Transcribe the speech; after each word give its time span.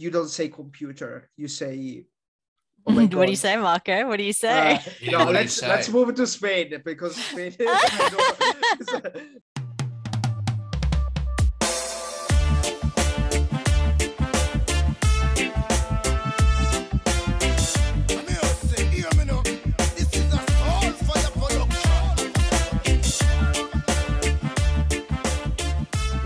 you 0.00 0.10
don't 0.10 0.28
say 0.28 0.48
computer. 0.48 1.30
You 1.36 1.48
say. 1.48 2.06
Oh 2.86 2.94
what 2.94 3.10
do 3.10 3.30
you 3.30 3.36
say, 3.36 3.58
Marco? 3.58 4.08
What 4.08 4.16
do 4.16 4.24
you 4.24 4.32
say? 4.32 4.76
Uh, 4.76 4.78
yeah, 5.02 5.24
no, 5.24 5.30
let's 5.30 5.52
say? 5.52 5.68
let's 5.68 5.90
move 5.90 6.14
to 6.14 6.26
Spain 6.26 6.72
because 6.82 7.14
Spain 7.14 7.54
is. 7.58 7.58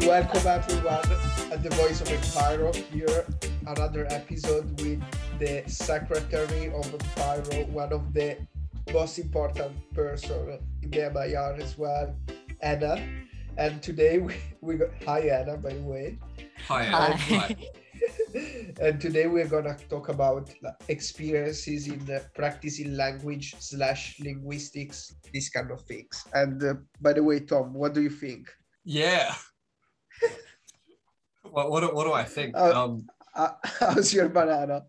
Welcome 0.07 0.47
everyone 0.47 1.24
at 1.55 1.63
the 1.63 1.71
Voice 1.77 2.01
of 2.01 2.09
MPIRO 2.09 2.75
here, 2.75 3.25
another 3.69 4.09
episode 4.11 4.69
with 4.81 5.01
the 5.39 5.63
Secretary 5.69 6.67
of 6.75 6.85
MPIRO, 6.91 7.69
one 7.69 7.93
of 7.93 8.13
the 8.13 8.39
most 8.93 9.21
important 9.21 9.71
person 9.95 10.59
in 10.83 10.91
the 10.91 11.09
MIR 11.15 11.55
as 11.63 11.79
well, 11.79 12.13
Anna. 12.61 13.01
And 13.57 13.81
today 13.81 14.19
we, 14.19 14.35
we 14.63 14.75
got 14.75 14.89
hi 15.07 15.21
Anna 15.21 15.57
by 15.57 15.75
the 15.75 15.83
way. 15.83 16.19
Hi 16.67 16.87
Anna. 16.87 17.17
Hi. 17.17 17.57
and 18.81 19.01
today 19.01 19.29
we're 19.29 19.47
gonna 19.47 19.77
talk 19.89 20.09
about 20.09 20.51
experiences 20.89 21.87
in 21.87 22.01
uh, 22.11 22.19
practicing 22.35 22.97
language 22.97 23.55
slash 23.61 24.19
linguistics, 24.19 25.15
these 25.33 25.51
kind 25.51 25.71
of 25.71 25.83
things. 25.83 26.25
And 26.33 26.61
uh, 26.65 26.75
by 27.01 27.13
the 27.13 27.23
way, 27.23 27.39
Tom, 27.39 27.75
what 27.75 27.95
do 27.95 28.03
you 28.03 28.11
think? 28.11 28.51
Yeah, 28.85 29.33
what, 31.55 31.71
what, 31.71 31.95
what 31.95 32.05
do 32.05 32.13
I 32.13 32.25
think? 32.25 32.57
Uh, 32.57 32.85
um, 32.85 33.07
uh, 33.35 33.51
how's 33.81 34.13
your 34.13 34.29
banana? 34.29 34.85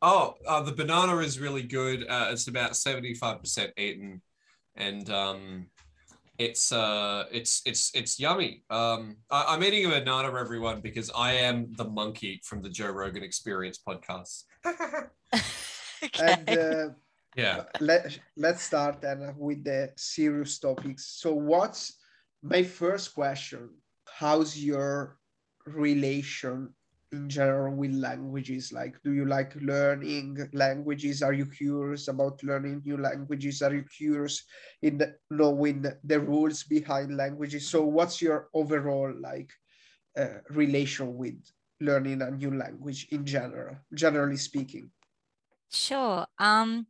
Oh, 0.00 0.34
uh, 0.46 0.62
the 0.62 0.72
banana 0.72 1.18
is 1.18 1.40
really 1.40 1.62
good. 1.62 2.06
Uh, 2.08 2.28
it's 2.30 2.46
about 2.46 2.76
seventy-five 2.76 3.40
percent 3.40 3.72
eaten, 3.76 4.22
and 4.76 5.10
um, 5.10 5.66
it's 6.38 6.70
uh, 6.70 7.24
it's 7.32 7.62
it's 7.66 7.90
it's 7.94 8.20
yummy. 8.20 8.62
Um, 8.70 9.16
I, 9.28 9.54
am 9.54 9.64
eating 9.64 9.86
a 9.86 9.88
banana, 9.88 10.28
everyone, 10.38 10.80
because 10.80 11.10
I 11.16 11.32
am 11.32 11.72
the 11.76 11.84
monkey 11.84 12.40
from 12.44 12.62
the 12.62 12.70
Joe 12.70 12.90
Rogan 12.90 13.24
Experience 13.24 13.80
podcast. 13.86 14.44
okay. 14.66 15.02
And 16.20 16.48
uh, 16.48 16.88
yeah, 17.36 17.64
let 17.80 18.20
let's 18.36 18.62
start 18.62 19.00
then 19.00 19.34
with 19.36 19.64
the 19.64 19.90
serious 19.96 20.60
topics. 20.60 21.06
So, 21.20 21.34
what's 21.34 21.98
my 22.42 22.62
first 22.62 23.14
question? 23.14 23.70
How's 24.06 24.56
your 24.56 25.17
relation 25.74 26.74
in 27.12 27.28
general 27.28 27.74
with 27.76 27.92
languages? 27.92 28.72
Like 28.72 29.00
do 29.02 29.12
you 29.12 29.24
like 29.26 29.54
learning 29.56 30.50
languages? 30.52 31.22
Are 31.22 31.32
you 31.32 31.46
curious 31.46 32.08
about 32.08 32.42
learning 32.42 32.82
new 32.84 32.98
languages? 32.98 33.62
Are 33.62 33.74
you 33.74 33.84
curious 33.84 34.44
in 34.82 35.00
knowing 35.30 35.84
the 36.04 36.20
rules 36.20 36.64
behind 36.64 37.16
languages? 37.16 37.68
So 37.68 37.84
what's 37.84 38.20
your 38.22 38.48
overall 38.54 39.12
like 39.18 39.50
uh, 40.16 40.40
relation 40.50 41.16
with 41.16 41.42
learning 41.80 42.22
a 42.22 42.30
new 42.30 42.54
language 42.56 43.08
in 43.10 43.24
general 43.26 43.78
generally 43.94 44.36
speaking? 44.36 44.92
Sure. 45.70 46.26
Um 46.38 46.86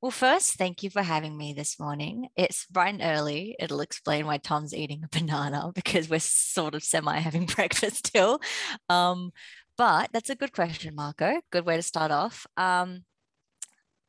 well, 0.00 0.12
first, 0.12 0.54
thank 0.54 0.82
you 0.82 0.90
for 0.90 1.02
having 1.02 1.36
me 1.36 1.52
this 1.52 1.80
morning. 1.80 2.28
It's 2.36 2.66
bright 2.66 2.94
and 2.94 3.02
early. 3.02 3.56
It'll 3.58 3.80
explain 3.80 4.26
why 4.26 4.38
Tom's 4.38 4.74
eating 4.74 5.02
a 5.02 5.08
banana 5.08 5.72
because 5.74 6.08
we're 6.08 6.20
sort 6.20 6.74
of 6.74 6.84
semi 6.84 7.18
having 7.18 7.46
breakfast 7.56 8.06
still. 8.06 8.40
Um, 8.88 9.32
but 9.76 10.10
that's 10.12 10.30
a 10.30 10.36
good 10.36 10.52
question, 10.52 10.94
Marco. 10.94 11.40
Good 11.50 11.66
way 11.66 11.76
to 11.76 11.82
start 11.82 12.10
off. 12.10 12.46
Um, 12.56 13.04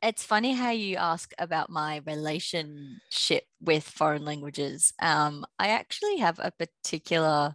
it's 0.02 0.24
funny 0.24 0.54
how 0.54 0.70
you 0.70 0.96
ask 0.96 1.32
about 1.38 1.70
my 1.70 2.00
relationship 2.06 3.44
with 3.60 3.84
foreign 3.84 4.24
languages. 4.24 4.92
Um, 5.00 5.44
I 5.58 5.68
actually 5.68 6.18
have 6.18 6.38
a 6.38 6.52
particular 6.52 7.54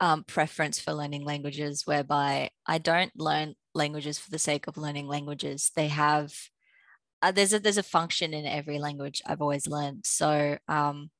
um, 0.00 0.24
preference 0.24 0.78
for 0.78 0.92
learning 0.92 1.24
languages 1.24 1.82
whereby 1.86 2.50
I 2.66 2.78
don't 2.78 3.12
learn 3.16 3.54
languages 3.74 4.18
for 4.18 4.30
the 4.30 4.38
sake 4.38 4.66
of 4.66 4.76
learning 4.76 5.06
languages. 5.06 5.70
They 5.74 5.88
have 5.88 6.34
uh, 7.24 7.32
there's 7.32 7.54
a 7.54 7.58
there's 7.58 7.78
a 7.78 7.82
function 7.82 8.34
in 8.34 8.44
every 8.44 8.78
language 8.78 9.22
I've 9.26 9.40
always 9.40 9.66
learned. 9.66 10.04
So 10.04 10.58
um, 10.68 11.10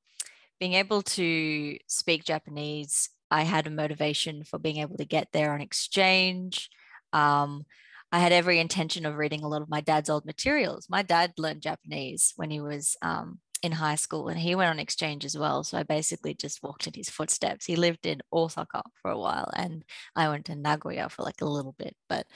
being 0.59 0.73
able 0.73 1.01
to 1.01 1.77
speak 1.87 2.23
Japanese, 2.23 3.09
I 3.31 3.41
had 3.41 3.65
a 3.65 3.71
motivation 3.71 4.43
for 4.43 4.59
being 4.59 4.77
able 4.77 4.97
to 4.97 5.05
get 5.05 5.29
there 5.33 5.51
on 5.53 5.61
exchange. 5.61 6.69
Um, 7.11 7.65
I 8.11 8.19
had 8.19 8.31
every 8.31 8.59
intention 8.59 9.05
of 9.05 9.15
reading 9.15 9.43
a 9.43 9.47
lot 9.47 9.63
of 9.63 9.69
my 9.69 9.81
dad's 9.81 10.09
old 10.09 10.25
materials. 10.25 10.87
My 10.89 11.01
dad 11.01 11.33
learned 11.37 11.63
Japanese 11.63 12.33
when 12.35 12.51
he 12.51 12.61
was 12.61 12.95
um, 13.01 13.39
in 13.63 13.71
high 13.71 13.95
school 13.95 14.27
and 14.27 14.39
he 14.39 14.53
went 14.53 14.69
on 14.69 14.79
exchange 14.79 15.25
as 15.25 15.35
well. 15.35 15.63
So 15.63 15.77
I 15.77 15.83
basically 15.83 16.35
just 16.35 16.61
walked 16.61 16.85
in 16.85 16.93
his 16.93 17.09
footsteps. 17.09 17.65
He 17.65 17.75
lived 17.75 18.05
in 18.05 18.21
Osaka 18.31 18.83
for 19.01 19.09
a 19.09 19.17
while 19.17 19.49
and 19.55 19.83
I 20.15 20.29
went 20.29 20.45
to 20.45 20.55
Nagoya 20.55 21.09
for 21.09 21.23
like 21.23 21.41
a 21.41 21.45
little 21.45 21.73
bit. 21.79 21.95
But 22.07 22.27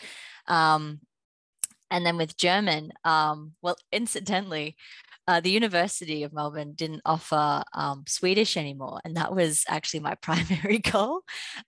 um, 0.47 1.02
and 1.92 2.06
then 2.06 2.18
with 2.18 2.38
German, 2.38 2.92
um, 3.04 3.54
well, 3.62 3.78
incidentally, 3.92 4.76
uh, 5.28 5.40
the 5.40 5.52
University 5.52 6.24
of 6.24 6.34
Melbourne 6.34 6.74
didn't 6.76 7.02
offer 7.06 7.64
um, 7.74 8.04
Swedish 8.08 8.58
anymore. 8.58 9.00
And 9.06 9.16
that 9.16 9.36
was 9.36 9.64
actually 9.68 10.00
my 10.00 10.16
primary 10.22 10.80
goal 10.80 11.22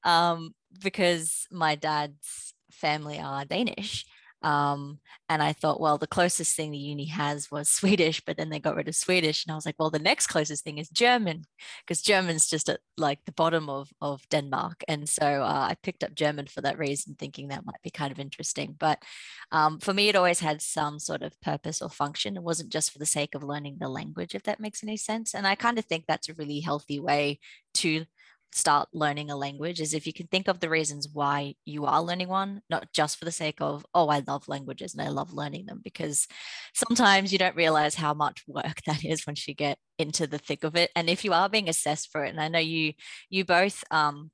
um, 0.04 0.56
because 0.82 1.46
my 1.52 1.76
dad's 1.76 2.54
family 2.72 3.20
are 3.20 3.46
Danish. 3.46 4.06
Um, 4.42 5.00
and 5.30 5.42
I 5.42 5.54
thought, 5.54 5.80
well, 5.80 5.98
the 5.98 6.08
closest 6.08 6.56
thing 6.56 6.72
the 6.72 6.78
uni 6.78 7.06
has 7.06 7.52
was 7.52 7.70
Swedish, 7.82 8.22
but 8.22 8.38
then 8.38 8.50
they 8.50 8.60
got 8.60 8.76
rid 8.76 8.88
of 8.88 8.96
Swedish. 8.96 9.46
And 9.46 9.52
I 9.52 9.56
was 9.56 9.66
like, 9.66 9.76
well, 9.78 9.90
the 9.90 10.00
next 10.00 10.28
closest 10.28 10.64
thing 10.64 10.78
is 10.78 10.90
German, 10.90 11.46
because 11.86 12.02
German's 12.02 12.50
just 12.50 12.70
at 12.70 12.80
like 12.98 13.20
the 13.26 13.32
bottom 13.32 13.70
of, 13.70 13.90
of 14.02 14.28
Denmark. 14.30 14.84
And 14.88 15.08
so 15.08 15.26
uh, 15.26 15.68
I 15.70 15.76
picked 15.84 16.04
up 16.04 16.16
German 16.16 16.48
for 16.48 16.62
that 16.62 16.78
reason, 16.78 17.16
thinking 17.18 17.50
that 17.50 17.66
might 17.66 17.82
be 17.84 17.92
kind 17.92 18.12
of 18.12 18.20
interesting. 18.20 18.76
But 18.78 19.04
um, 19.52 19.80
for 19.80 19.94
me, 19.94 20.10
it 20.10 20.16
always 20.16 20.40
had 20.40 20.62
some 20.62 21.00
sort 21.00 21.22
of 21.22 21.40
purpose 21.42 21.82
or 21.82 21.90
function. 21.90 22.38
It 22.38 22.44
wasn't 22.44 22.72
just 22.72 22.92
for 22.92 23.00
the 23.00 23.06
sake 23.06 23.36
of 23.36 23.44
learning 23.44 23.78
the 23.80 23.90
language, 23.90 24.36
if 24.36 24.44
that 24.44 24.60
makes 24.60 24.84
any 24.84 24.98
sense. 24.98 25.34
And 25.34 25.46
I 25.46 25.56
kind 25.56 25.78
of 25.78 25.86
think 25.86 26.06
that's 26.08 26.30
a 26.30 26.34
really 26.34 26.60
healthy 26.60 27.00
way 27.00 27.40
to 27.76 28.06
start 28.54 28.90
learning 28.94 29.32
a 29.32 29.36
language 29.36 29.80
is 29.80 29.94
if 29.94 30.06
you 30.06 30.14
can 30.14 30.28
think 30.28 30.48
of 30.48 30.60
the 30.60 30.70
reasons 30.70 31.08
why 31.12 31.56
you 31.66 31.86
are 31.86 32.02
learning 32.02 32.28
one, 32.28 32.62
not 32.70 32.92
just 32.94 33.18
for 33.18 33.26
the 33.26 33.32
sake 33.32 33.62
of, 33.62 33.86
oh, 33.94 34.10
I 34.10 34.24
love 34.28 34.48
languages 34.48 34.94
and 34.94 35.02
I 35.02 35.10
love 35.10 35.34
learning 35.34 35.66
them, 35.66 35.82
because 35.84 36.28
sometimes 36.74 37.32
you 37.32 37.38
don't 37.40 37.56
realize 37.56 37.96
how 37.96 38.14
much 38.14 38.44
work 38.48 38.82
that 38.86 39.06
is 39.06 39.26
once 39.26 39.48
you 39.48 39.54
get 39.54 39.78
into 39.98 40.28
the 40.28 40.38
thick 40.38 40.64
of 40.64 40.76
it. 40.76 40.92
And 40.96 41.10
if 41.10 41.24
you 41.24 41.34
are 41.34 41.50
being 41.50 41.70
assessed 41.70 42.12
for 42.12 42.24
it, 42.26 42.30
and 42.30 42.42
I 42.42 42.48
know 42.48 42.60
you 42.60 42.94
you 43.30 43.46
both 43.46 43.84
um 43.92 44.32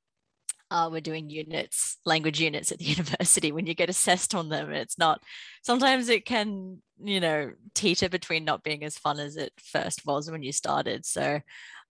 uh, 0.69 0.89
we're 0.91 1.01
doing 1.01 1.29
units, 1.29 1.97
language 2.05 2.41
units 2.41 2.71
at 2.71 2.79
the 2.79 2.85
university. 2.97 3.51
When 3.51 3.67
you 3.67 3.73
get 3.73 3.89
assessed 3.89 4.35
on 4.35 4.49
them, 4.49 4.71
it's 4.71 4.97
not. 4.97 5.21
Sometimes 5.63 6.09
it 6.09 6.25
can, 6.25 6.81
you 7.01 7.19
know, 7.19 7.51
teeter 7.73 8.09
between 8.09 8.43
not 8.43 8.63
being 8.63 8.83
as 8.83 8.97
fun 8.97 9.19
as 9.19 9.37
it 9.37 9.53
first 9.57 10.05
was 10.05 10.29
when 10.29 10.43
you 10.43 10.51
started. 10.51 11.05
So, 11.05 11.39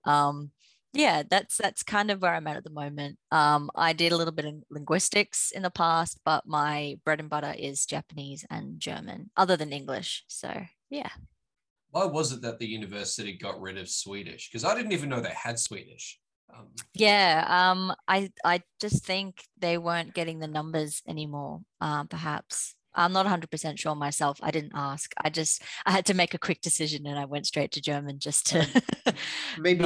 um, 0.05 0.51
yeah 0.93 1.23
that's 1.29 1.57
that's 1.57 1.83
kind 1.83 2.09
of 2.09 2.21
where 2.21 2.33
i'm 2.33 2.47
at 2.47 2.57
at 2.57 2.63
the 2.63 2.69
moment. 2.69 3.17
Um, 3.31 3.69
i 3.75 3.93
did 3.93 4.11
a 4.11 4.17
little 4.17 4.33
bit 4.33 4.45
of 4.45 4.55
linguistics 4.69 5.51
in 5.51 5.63
the 5.63 5.69
past 5.69 6.19
but 6.25 6.45
my 6.45 6.95
bread 7.03 7.19
and 7.19 7.29
butter 7.29 7.53
is 7.57 7.85
japanese 7.85 8.45
and 8.49 8.79
german 8.79 9.29
other 9.35 9.57
than 9.57 9.73
english 9.73 10.23
so 10.27 10.51
yeah. 10.89 11.09
Why 11.91 12.05
was 12.05 12.31
it 12.31 12.41
that 12.41 12.59
the 12.59 12.67
university 12.67 13.33
got 13.33 13.59
rid 13.59 13.77
of 13.77 13.89
swedish? 13.89 14.49
Because 14.49 14.63
i 14.63 14.75
didn't 14.75 14.91
even 14.91 15.09
know 15.09 15.19
they 15.19 15.29
had 15.29 15.59
swedish. 15.59 16.19
Um, 16.55 16.67
yeah 16.93 17.43
um, 17.47 17.93
i 18.07 18.29
i 18.45 18.61
just 18.79 19.05
think 19.05 19.43
they 19.59 19.77
weren't 19.77 20.13
getting 20.13 20.39
the 20.39 20.47
numbers 20.47 21.01
anymore 21.05 21.59
um, 21.81 22.07
perhaps 22.07 22.76
I'm 22.97 23.13
not 23.13 23.27
100% 23.27 23.77
sure 23.77 23.95
myself. 23.95 24.39
I 24.41 24.49
didn't 24.49 24.73
ask. 24.73 25.13
I 25.23 25.29
just 25.29 25.61
I 25.85 25.91
had 25.91 26.05
to 26.07 26.15
make 26.15 26.33
a 26.33 26.39
quick 26.39 26.61
decision 26.61 27.05
and 27.05 27.17
I 27.17 27.25
went 27.25 27.45
straight 27.45 27.71
to 27.73 27.81
German 27.81 28.17
just 28.19 28.47
to 28.47 28.67
maybe 29.59 29.85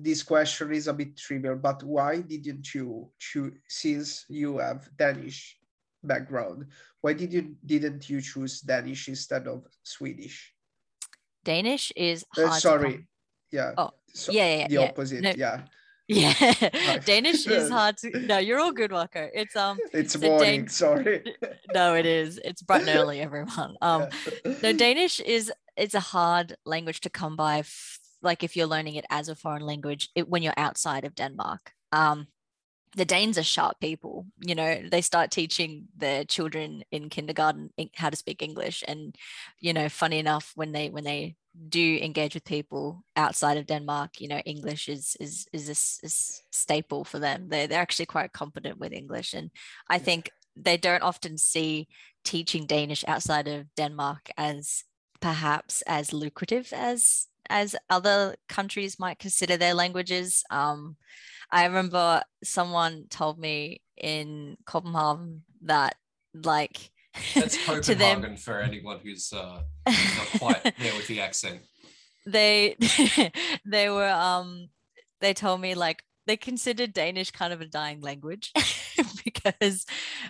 this 0.00 0.24
question 0.24 0.72
is 0.72 0.88
a 0.88 0.92
bit 0.92 1.16
trivial, 1.16 1.56
but 1.56 1.82
why 1.84 2.20
didn't 2.20 2.74
you 2.74 3.10
choose 3.18 3.54
since 3.68 4.26
you 4.28 4.58
have 4.58 4.88
Danish 4.96 5.56
background? 6.02 6.66
Why 7.00 7.12
did 7.12 7.32
you 7.32 7.56
didn't 7.64 8.10
you 8.10 8.20
choose 8.20 8.60
Danish 8.60 9.08
instead 9.08 9.46
of 9.46 9.64
Swedish? 9.84 10.52
Danish 11.44 11.92
is 11.96 12.24
uh, 12.36 12.50
sorry. 12.50 13.06
Yeah. 13.52 13.72
Oh, 13.78 13.90
so 14.12 14.32
yeah, 14.32 14.56
yeah, 14.56 14.68
The 14.68 14.74
yeah. 14.74 14.80
opposite. 14.80 15.22
No, 15.22 15.32
yeah. 15.36 15.62
Yeah, 16.08 16.98
Danish 17.04 17.46
is 17.46 17.68
hard 17.70 17.98
to. 17.98 18.18
No, 18.20 18.38
you're 18.38 18.58
all 18.58 18.72
good, 18.72 18.90
Marco. 18.90 19.28
It's 19.34 19.54
um. 19.54 19.78
It's 19.92 20.18
morning. 20.18 20.60
Dan- 20.62 20.68
sorry. 20.68 21.22
no, 21.74 21.94
it 21.94 22.06
is. 22.06 22.40
It's 22.42 22.62
bright 22.62 22.88
and 22.88 22.96
early, 22.98 23.20
everyone. 23.20 23.76
Um, 23.82 24.08
yeah. 24.44 24.54
no, 24.62 24.72
Danish 24.72 25.20
is 25.20 25.52
it's 25.76 25.94
a 25.94 26.00
hard 26.00 26.56
language 26.64 27.00
to 27.02 27.10
come 27.10 27.36
by. 27.36 27.58
F- 27.58 27.98
like 28.22 28.42
if 28.42 28.56
you're 28.56 28.66
learning 28.66 28.94
it 28.96 29.04
as 29.10 29.28
a 29.28 29.36
foreign 29.36 29.62
language, 29.62 30.08
it, 30.14 30.28
when 30.28 30.42
you're 30.42 30.54
outside 30.56 31.04
of 31.04 31.14
Denmark. 31.14 31.72
Um, 31.92 32.26
the 32.96 33.04
Danes 33.04 33.38
are 33.38 33.42
sharp 33.42 33.80
people. 33.80 34.26
You 34.40 34.54
know, 34.54 34.82
they 34.90 35.00
start 35.00 35.30
teaching 35.30 35.88
their 35.96 36.24
children 36.24 36.82
in 36.90 37.08
kindergarten 37.08 37.70
how 37.94 38.10
to 38.10 38.16
speak 38.16 38.42
English, 38.42 38.84
and 38.86 39.14
you 39.60 39.72
know, 39.72 39.88
funny 39.88 40.18
enough, 40.18 40.52
when 40.54 40.72
they 40.72 40.90
when 40.90 41.04
they 41.04 41.36
do 41.68 41.98
engage 42.02 42.34
with 42.34 42.44
people 42.44 43.02
outside 43.16 43.56
of 43.56 43.66
Denmark, 43.66 44.20
you 44.20 44.28
know, 44.28 44.38
English 44.38 44.88
is 44.88 45.16
is 45.20 45.46
is 45.52 45.68
a, 45.68 46.06
a 46.06 46.10
staple 46.50 47.04
for 47.04 47.18
them. 47.18 47.48
They 47.48 47.66
they're 47.66 47.82
actually 47.82 48.06
quite 48.06 48.32
competent 48.32 48.78
with 48.78 48.92
English, 48.92 49.34
and 49.34 49.50
I 49.88 49.98
think 49.98 50.30
they 50.56 50.76
don't 50.76 51.02
often 51.02 51.38
see 51.38 51.88
teaching 52.24 52.66
Danish 52.66 53.04
outside 53.06 53.48
of 53.48 53.74
Denmark 53.76 54.30
as 54.36 54.84
perhaps 55.20 55.82
as 55.82 56.12
lucrative 56.12 56.72
as 56.72 57.26
as 57.50 57.74
other 57.88 58.36
countries 58.48 58.98
might 58.98 59.18
consider 59.18 59.56
their 59.56 59.74
languages. 59.74 60.44
Um, 60.50 60.96
I 61.50 61.64
remember 61.64 62.22
someone 62.44 63.06
told 63.08 63.38
me 63.38 63.80
in 63.96 64.56
Copenhagen 64.64 65.42
that 65.62 65.96
like 66.34 66.90
that's 67.34 67.56
Copenhagen 67.66 68.22
them, 68.22 68.36
for 68.36 68.60
anyone 68.60 68.98
who's 69.02 69.32
uh, 69.32 69.62
not 69.86 70.38
quite 70.38 70.62
there 70.78 70.94
with 70.94 71.06
the 71.08 71.20
accent. 71.20 71.60
They 72.26 72.76
they 73.64 73.88
were 73.88 74.10
um 74.10 74.68
they 75.22 75.32
told 75.32 75.62
me 75.62 75.74
like 75.74 76.02
they 76.26 76.36
considered 76.36 76.92
Danish 76.92 77.30
kind 77.30 77.54
of 77.54 77.62
a 77.62 77.66
dying 77.66 78.02
language 78.02 78.52
because 79.24 79.86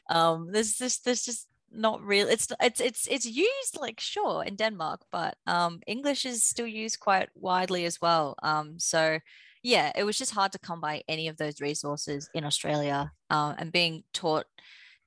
um 0.09 0.53
there's 0.53 0.79
just 0.79 1.05
there's 1.05 1.25
just 1.25 1.49
not 1.73 2.00
real 2.03 2.29
it's 2.29 2.49
it's 2.61 2.81
it's 2.81 3.06
it's 3.09 3.26
used 3.26 3.79
like 3.81 4.00
sure 4.00 4.43
in 4.44 4.56
denmark 4.56 5.00
but 5.12 5.37
um 5.47 5.81
english 5.87 6.25
is 6.25 6.43
still 6.43 6.67
used 6.67 6.99
quite 6.99 7.29
widely 7.35 7.85
as 7.85 8.00
well 8.00 8.35
um 8.43 8.79
so 8.79 9.19
yeah 9.63 9.93
it 9.97 10.05
was 10.05 10.19
just 10.19 10.33
hard 10.33 10.53
to 10.53 10.59
come 10.59 10.81
by 10.81 11.03
any 11.09 11.29
of 11.29 11.37
those 11.37 11.61
resources 11.61 12.29
in 12.35 12.45
australia 12.45 13.11
um, 13.31 13.55
and 13.59 13.73
being 13.73 14.03
taught 14.13 14.47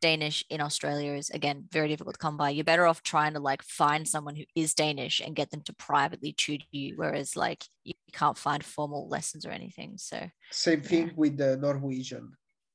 danish 0.02 0.44
in 0.50 0.60
australia 0.62 1.14
is 1.14 1.30
again 1.30 1.64
very 1.72 1.88
difficult 1.88 2.16
to 2.16 2.20
come 2.20 2.36
by. 2.36 2.50
You're 2.50 2.64
better 2.64 2.88
off 2.88 3.04
trying 3.04 3.34
to 3.34 3.40
like 3.40 3.62
find 3.62 4.08
someone 4.08 4.36
who 4.36 4.44
is 4.56 4.74
danish 4.74 5.22
and 5.22 5.36
get 5.36 5.52
them 5.52 5.62
to 5.62 5.74
privately 5.74 6.34
tutor 6.34 6.66
you 6.72 6.94
whereas 6.96 7.36
like 7.36 7.64
you 7.84 7.94
can't 8.12 8.38
find 8.38 8.64
formal 8.64 9.08
lessons 9.08 9.46
or 9.46 9.52
anything 9.52 9.94
so 9.98 10.20
same 10.50 10.82
thing 10.82 11.08
yeah. 11.08 11.14
with 11.16 11.38
the 11.38 11.56
norwegian. 11.58 12.34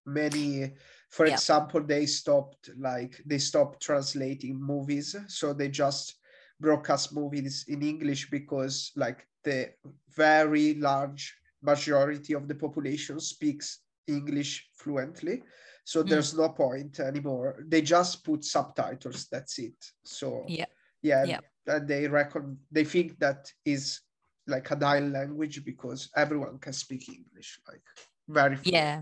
Many 0.09 0.73
for 1.11 1.27
example 1.27 1.83
they 1.83 2.07
stopped 2.07 2.71
like 2.79 3.21
they 3.27 3.39
stopped 3.39 3.83
translating 3.83 4.61
movies 4.61 5.17
so 5.27 5.53
they 5.53 5.69
just 5.69 6.15
broadcast 6.61 7.13
movies 7.15 7.65
in 7.69 7.83
english 7.83 8.31
because 8.31 8.93
like 8.97 9.27
the 9.45 9.71
very 10.17 10.75
large 10.75 11.35
majority 11.67 12.33
of 12.35 12.47
the 12.49 12.55
population 12.55 13.19
speaks 13.21 13.81
english 14.07 14.69
fluently 14.75 15.43
so 15.85 16.03
mm. 16.03 16.09
there's 16.09 16.33
no 16.35 16.49
point 16.49 17.01
anymore 17.01 17.63
they 17.67 17.83
just 17.83 18.25
put 18.25 18.45
subtitles 18.45 19.27
that's 19.31 19.59
it 19.59 19.79
so 20.05 20.45
yeah 20.47 20.71
yeah, 21.03 21.25
yeah. 21.25 21.41
and 21.67 21.87
they 21.87 22.09
reckon 22.09 22.59
they 22.73 22.85
think 22.85 23.19
that 23.19 23.53
is 23.65 24.01
like 24.47 24.71
a 24.71 24.77
dying 24.77 25.13
language 25.13 25.65
because 25.65 26.09
everyone 26.17 26.59
can 26.59 26.73
speak 26.73 27.09
english 27.09 27.61
like 27.69 27.87
very 28.29 28.57
fluently. 28.57 28.73
yeah 28.73 29.01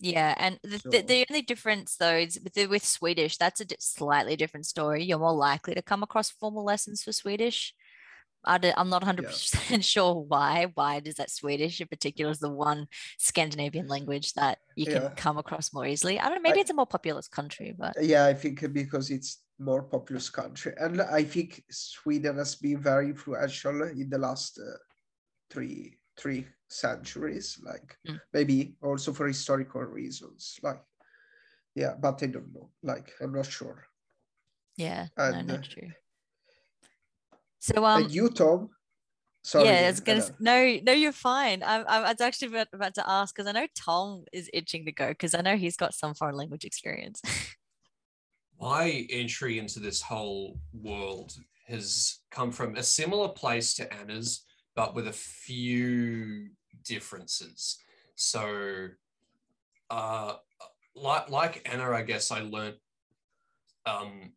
yeah, 0.00 0.34
and 0.38 0.58
the, 0.62 0.80
the, 0.84 1.02
the, 1.02 1.26
only 1.30 1.42
difference 1.42 1.96
though 1.96 2.16
is 2.16 2.38
with, 2.42 2.68
with 2.68 2.84
Swedish, 2.84 3.36
that's 3.36 3.60
a 3.60 3.66
slightly 3.78 4.34
different 4.34 4.66
story. 4.66 5.04
You're 5.04 5.20
more 5.20 5.32
likely 5.32 5.74
to 5.74 5.82
come 5.82 6.02
across 6.02 6.30
formal 6.30 6.64
lessons 6.64 7.02
for 7.02 7.12
Swedish. 7.12 7.72
I 8.44 8.72
am 8.76 8.88
not 8.88 9.02
100% 9.02 9.70
yeah. 9.70 9.78
sure 9.80 10.14
why. 10.14 10.70
Why 10.74 11.00
does 11.00 11.14
that 11.16 11.30
Swedish 11.30 11.80
in 11.80 11.88
particular 11.88 12.30
is 12.30 12.38
the 12.38 12.50
one 12.50 12.86
Scandinavian 13.18 13.86
language 13.88 14.34
that 14.34 14.58
you 14.76 14.86
can 14.86 15.02
yeah. 15.02 15.12
come 15.16 15.38
across 15.38 15.72
more 15.72 15.86
easily? 15.86 16.18
I 16.18 16.24
don't 16.24 16.36
know, 16.36 16.48
maybe 16.48 16.58
I, 16.58 16.62
it's 16.62 16.70
a 16.70 16.74
more 16.74 16.86
populous 16.86 17.28
country, 17.28 17.74
but 17.76 17.94
yeah, 18.00 18.26
I 18.26 18.34
think 18.34 18.72
because 18.72 19.10
it's 19.10 19.38
more 19.58 19.82
populous 19.82 20.30
country. 20.30 20.72
And 20.78 21.00
I 21.00 21.24
think 21.24 21.62
Sweden 21.70 22.36
has 22.36 22.54
been 22.56 22.80
very 22.82 23.06
influential 23.06 23.82
in 23.82 24.10
the 24.10 24.18
last 24.18 24.58
uh, 24.58 24.76
three 25.50 25.98
three 26.16 26.46
centuries, 26.68 27.58
like 27.64 27.96
mm. 28.08 28.20
maybe 28.32 28.76
also 28.82 29.12
for 29.12 29.26
historical 29.26 29.82
reasons. 29.82 30.58
Like, 30.62 30.80
yeah, 31.74 31.94
but 32.00 32.22
I 32.22 32.26
don't 32.26 32.54
know. 32.54 32.70
Like, 32.82 33.12
I'm 33.20 33.32
not 33.32 33.46
sure. 33.46 33.84
Yeah, 34.76 35.06
and, 35.16 35.46
no, 35.46 35.54
not 35.54 35.64
true. 35.64 35.90
So, 37.64 37.82
um, 37.82 38.08
you, 38.10 38.28
Tom. 38.28 38.68
Sorry, 39.42 39.64
yeah, 39.64 39.88
it's 39.88 40.00
gonna. 40.00 40.22
No, 40.38 40.78
no, 40.82 40.92
you're 40.92 41.12
fine. 41.12 41.62
I, 41.62 41.80
I 41.80 42.10
was 42.12 42.20
actually 42.20 42.48
about, 42.48 42.66
about 42.74 42.94
to 42.96 43.10
ask 43.10 43.34
because 43.34 43.48
I 43.48 43.52
know 43.52 43.66
Tom 43.74 44.24
is 44.34 44.50
itching 44.52 44.84
to 44.84 44.92
go 44.92 45.08
because 45.08 45.32
I 45.32 45.40
know 45.40 45.56
he's 45.56 45.78
got 45.78 45.94
some 45.94 46.12
foreign 46.12 46.36
language 46.36 46.66
experience. 46.66 47.22
My 48.60 49.06
entry 49.08 49.58
into 49.58 49.80
this 49.80 50.02
whole 50.02 50.58
world 50.74 51.32
has 51.66 52.18
come 52.30 52.52
from 52.52 52.76
a 52.76 52.82
similar 52.82 53.28
place 53.28 53.72
to 53.76 53.90
Anna's, 53.94 54.44
but 54.76 54.94
with 54.94 55.08
a 55.08 55.12
few 55.12 56.48
differences. 56.84 57.78
So, 58.14 58.88
uh, 59.88 60.34
like 60.94 61.30
like 61.30 61.66
Anna, 61.72 61.92
I 61.92 62.02
guess 62.02 62.30
I 62.30 62.40
learned 62.40 62.76
um, 63.86 64.32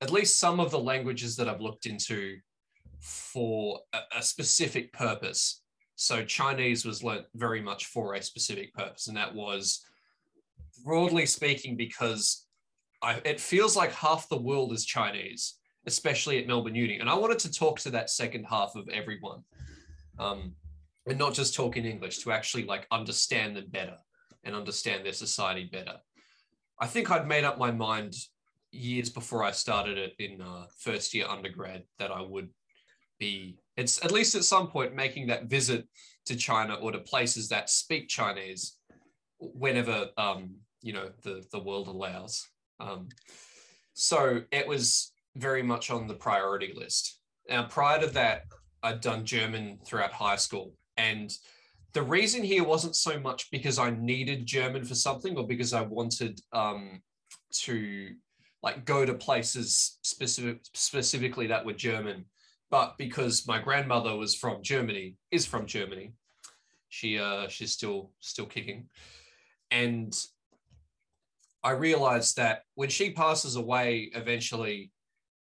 at 0.00 0.12
least 0.12 0.38
some 0.38 0.60
of 0.60 0.70
the 0.70 0.78
languages 0.78 1.34
that 1.34 1.48
I've 1.48 1.60
looked 1.60 1.86
into 1.86 2.36
for 3.00 3.80
a, 3.92 4.18
a 4.18 4.22
specific 4.22 4.92
purpose. 4.92 5.62
So 5.96 6.24
Chinese 6.24 6.84
was 6.84 7.02
learnt 7.02 7.26
very 7.34 7.60
much 7.60 7.86
for 7.86 8.14
a 8.14 8.22
specific 8.22 8.72
purpose, 8.74 9.08
and 9.08 9.16
that 9.16 9.34
was 9.34 9.84
broadly 10.84 11.26
speaking 11.26 11.76
because 11.76 12.46
I, 13.02 13.20
it 13.24 13.40
feels 13.40 13.76
like 13.76 13.92
half 13.92 14.28
the 14.28 14.40
world 14.40 14.72
is 14.72 14.84
Chinese, 14.84 15.54
especially 15.86 16.38
at 16.38 16.46
Melbourne 16.46 16.74
Uni. 16.74 16.98
And 16.98 17.08
I 17.08 17.14
wanted 17.14 17.38
to 17.40 17.52
talk 17.52 17.80
to 17.80 17.90
that 17.90 18.10
second 18.10 18.44
half 18.44 18.76
of 18.76 18.88
everyone. 18.88 19.42
Um, 20.18 20.54
and 21.06 21.18
not 21.18 21.34
just 21.34 21.54
talk 21.54 21.76
in 21.76 21.84
English 21.84 22.18
to 22.18 22.32
actually 22.32 22.64
like 22.64 22.86
understand 22.90 23.56
them 23.56 23.66
better 23.68 23.96
and 24.44 24.54
understand 24.54 25.04
their 25.04 25.12
society 25.12 25.68
better. 25.70 25.96
I 26.78 26.86
think 26.86 27.10
I'd 27.10 27.26
made 27.26 27.44
up 27.44 27.58
my 27.58 27.70
mind 27.70 28.14
years 28.70 29.10
before 29.10 29.42
I 29.42 29.50
started 29.50 29.98
it 29.98 30.12
in 30.18 30.40
uh, 30.40 30.66
first 30.78 31.12
year 31.12 31.26
undergrad 31.26 31.82
that 31.98 32.10
I 32.10 32.22
would 32.22 32.48
be, 33.20 33.58
it's 33.76 34.04
at 34.04 34.10
least 34.10 34.34
at 34.34 34.44
some 34.44 34.66
point 34.66 34.96
making 34.96 35.28
that 35.28 35.44
visit 35.44 35.86
to 36.26 36.34
China 36.34 36.74
or 36.74 36.90
to 36.90 36.98
places 36.98 37.48
that 37.48 37.70
speak 37.70 38.08
Chinese 38.08 38.76
whenever 39.38 40.08
um, 40.16 40.56
you 40.82 40.92
know 40.92 41.10
the 41.22 41.44
the 41.52 41.62
world 41.62 41.86
allows. 41.86 42.48
Um, 42.80 43.08
so 43.94 44.42
it 44.50 44.66
was 44.66 45.12
very 45.36 45.62
much 45.62 45.90
on 45.90 46.08
the 46.08 46.14
priority 46.14 46.72
list. 46.74 47.20
Now, 47.48 47.64
prior 47.64 48.00
to 48.00 48.06
that, 48.08 48.44
I'd 48.82 49.00
done 49.00 49.24
German 49.24 49.78
throughout 49.84 50.12
high 50.12 50.36
school, 50.36 50.74
and 50.96 51.32
the 51.92 52.02
reason 52.02 52.42
here 52.42 52.64
wasn't 52.64 52.96
so 52.96 53.18
much 53.18 53.50
because 53.50 53.78
I 53.78 53.90
needed 53.90 54.46
German 54.46 54.84
for 54.84 54.94
something 54.94 55.36
or 55.36 55.46
because 55.46 55.72
I 55.72 55.82
wanted 55.82 56.40
um, 56.52 57.02
to 57.62 58.10
like 58.62 58.84
go 58.84 59.04
to 59.04 59.14
places 59.14 59.98
specific, 60.02 60.60
specifically 60.74 61.46
that 61.48 61.64
were 61.64 61.72
German, 61.72 62.26
but 62.70 62.96
because 62.98 63.46
my 63.46 63.58
grandmother 63.58 64.16
was 64.16 64.34
from 64.34 64.62
Germany, 64.62 65.16
is 65.30 65.46
from 65.46 65.66
Germany. 65.66 66.12
She 66.88 67.18
uh, 67.18 67.48
she's 67.48 67.72
still 67.72 68.10
still 68.20 68.46
kicking, 68.46 68.88
and 69.70 70.14
I 71.62 71.72
realized 71.72 72.36
that 72.36 72.64
when 72.74 72.88
she 72.88 73.10
passes 73.10 73.56
away, 73.56 74.10
eventually 74.14 74.90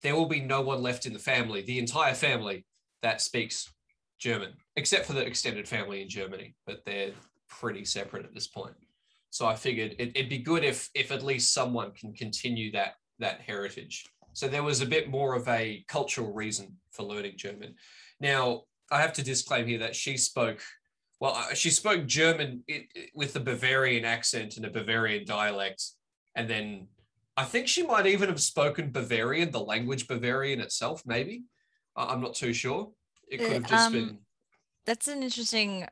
there 0.02 0.14
will 0.14 0.28
be 0.28 0.40
no 0.40 0.60
one 0.60 0.82
left 0.82 1.06
in 1.06 1.12
the 1.12 1.18
family, 1.18 1.62
the 1.62 1.78
entire 1.78 2.14
family 2.14 2.64
that 3.02 3.20
speaks 3.20 3.72
German, 4.18 4.52
except 4.76 5.06
for 5.06 5.12
the 5.12 5.26
extended 5.26 5.68
family 5.68 6.02
in 6.02 6.08
Germany, 6.08 6.54
but 6.66 6.84
they're 6.84 7.12
pretty 7.48 7.84
separate 7.84 8.24
at 8.24 8.34
this 8.34 8.46
point. 8.46 8.74
So 9.30 9.46
I 9.46 9.56
figured 9.56 9.96
it, 9.98 10.16
would 10.16 10.28
be 10.28 10.38
good 10.38 10.64
if 10.64 10.88
if 10.94 11.10
at 11.10 11.24
least 11.24 11.52
someone 11.52 11.90
can 11.92 12.12
continue 12.12 12.70
that 12.72 12.94
that 13.18 13.40
heritage. 13.40 14.06
So 14.34 14.48
there 14.48 14.62
was 14.62 14.80
a 14.80 14.86
bit 14.86 15.08
more 15.08 15.34
of 15.34 15.48
a 15.48 15.84
cultural 15.88 16.32
reason 16.32 16.76
for 16.90 17.04
learning 17.04 17.34
German. 17.36 17.74
Now 18.20 18.62
I 18.90 19.00
have 19.00 19.12
to 19.14 19.22
disclaim 19.22 19.66
here 19.66 19.78
that 19.78 19.96
she 19.96 20.16
spoke 20.16 20.60
well. 21.20 21.40
She 21.54 21.70
spoke 21.70 22.06
German 22.06 22.64
with 23.14 23.34
a 23.36 23.40
Bavarian 23.40 24.04
accent 24.04 24.56
and 24.56 24.66
a 24.66 24.70
Bavarian 24.70 25.24
dialect, 25.24 25.82
and 26.34 26.50
then 26.50 26.88
I 27.36 27.44
think 27.44 27.68
she 27.68 27.84
might 27.84 28.06
even 28.06 28.28
have 28.28 28.40
spoken 28.40 28.90
Bavarian, 28.90 29.50
the 29.50 29.60
language 29.60 30.06
Bavarian 30.06 30.60
itself. 30.60 31.02
Maybe 31.06 31.44
I'm 31.96 32.20
not 32.20 32.34
too 32.34 32.52
sure. 32.52 32.90
It 33.28 33.38
could 33.38 33.52
have 33.52 33.66
just 33.66 33.86
um, 33.86 33.92
been. 33.92 34.18
That's 34.84 35.08
an 35.08 35.22
interesting 35.22 35.86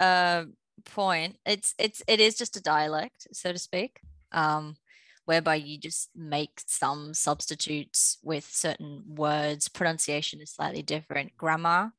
uh, 0.00 0.44
point. 0.84 1.36
It's 1.44 1.74
it's 1.78 2.02
it 2.06 2.20
is 2.20 2.36
just 2.36 2.56
a 2.56 2.62
dialect, 2.62 3.26
so 3.32 3.52
to 3.52 3.58
speak, 3.58 4.00
um, 4.32 4.76
whereby 5.26 5.56
you 5.56 5.78
just 5.78 6.08
make 6.16 6.60
some 6.66 7.12
substitutes 7.12 8.18
with 8.22 8.48
certain 8.50 9.02
words. 9.06 9.68
Pronunciation 9.68 10.40
is 10.40 10.52
slightly 10.52 10.82
different. 10.82 11.36
Grammar 11.36 11.92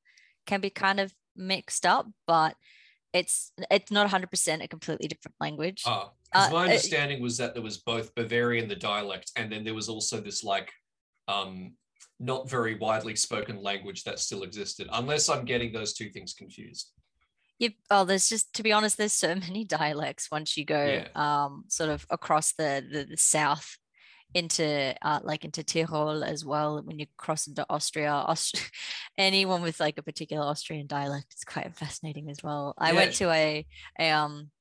can 0.45 0.61
be 0.61 0.69
kind 0.69 0.99
of 0.99 1.13
mixed 1.35 1.85
up, 1.85 2.07
but 2.25 2.55
it's 3.13 3.51
it's 3.69 3.91
not 3.91 4.09
100% 4.09 4.63
a 4.63 4.67
completely 4.67 5.07
different 5.07 5.35
language. 5.39 5.83
Oh, 5.85 6.11
Uh, 6.33 6.49
my 6.51 6.61
uh, 6.61 6.63
understanding 6.65 7.21
was 7.21 7.37
that 7.37 7.53
there 7.53 7.63
was 7.63 7.77
both 7.77 8.13
Bavarian, 8.15 8.67
the 8.67 8.75
dialect, 8.75 9.31
and 9.35 9.51
then 9.51 9.63
there 9.63 9.73
was 9.73 9.89
also 9.89 10.19
this 10.19 10.43
like 10.43 10.71
um, 11.27 11.73
not 12.19 12.49
very 12.49 12.75
widely 12.75 13.15
spoken 13.15 13.61
language 13.61 14.03
that 14.03 14.19
still 14.19 14.43
existed, 14.43 14.87
unless 14.93 15.29
I'm 15.29 15.45
getting 15.45 15.71
those 15.71 15.93
two 15.93 16.09
things 16.09 16.33
confused. 16.33 16.91
You, 17.59 17.71
oh, 17.89 18.05
there's 18.05 18.29
just 18.29 18.53
to 18.55 18.63
be 18.63 18.71
honest, 18.71 18.97
there's 18.97 19.13
so 19.13 19.33
many 19.47 19.65
dialects 19.65 20.29
once 20.31 20.57
you 20.57 20.65
go 20.65 21.03
Yeah. 21.03 21.07
um 21.15 21.63
sort 21.67 21.89
of 21.89 22.05
across 22.09 22.53
the 22.53 22.85
the, 22.91 23.05
the 23.05 23.17
south 23.17 23.77
into 24.33 24.93
uh 25.01 25.19
like 25.23 25.45
into 25.45 25.63
Tyrol 25.63 26.23
as 26.23 26.45
well. 26.45 26.81
When 26.83 26.99
you 26.99 27.07
cross 27.17 27.47
into 27.47 27.65
Austria, 27.69 28.11
Aust- 28.11 28.69
anyone 29.17 29.61
with 29.61 29.79
like 29.79 29.97
a 29.97 30.03
particular 30.03 30.45
Austrian 30.45 30.85
dialect 30.87 31.27
it's 31.31 31.43
quite 31.45 31.75
fascinating 31.75 32.29
as 32.29 32.39
well. 32.43 32.73
I 32.77 32.91
Yeah. 32.91 32.95
went 32.99 33.13
to 33.15 33.29
a 33.31 33.65
a 33.99 34.11
um 34.11 34.51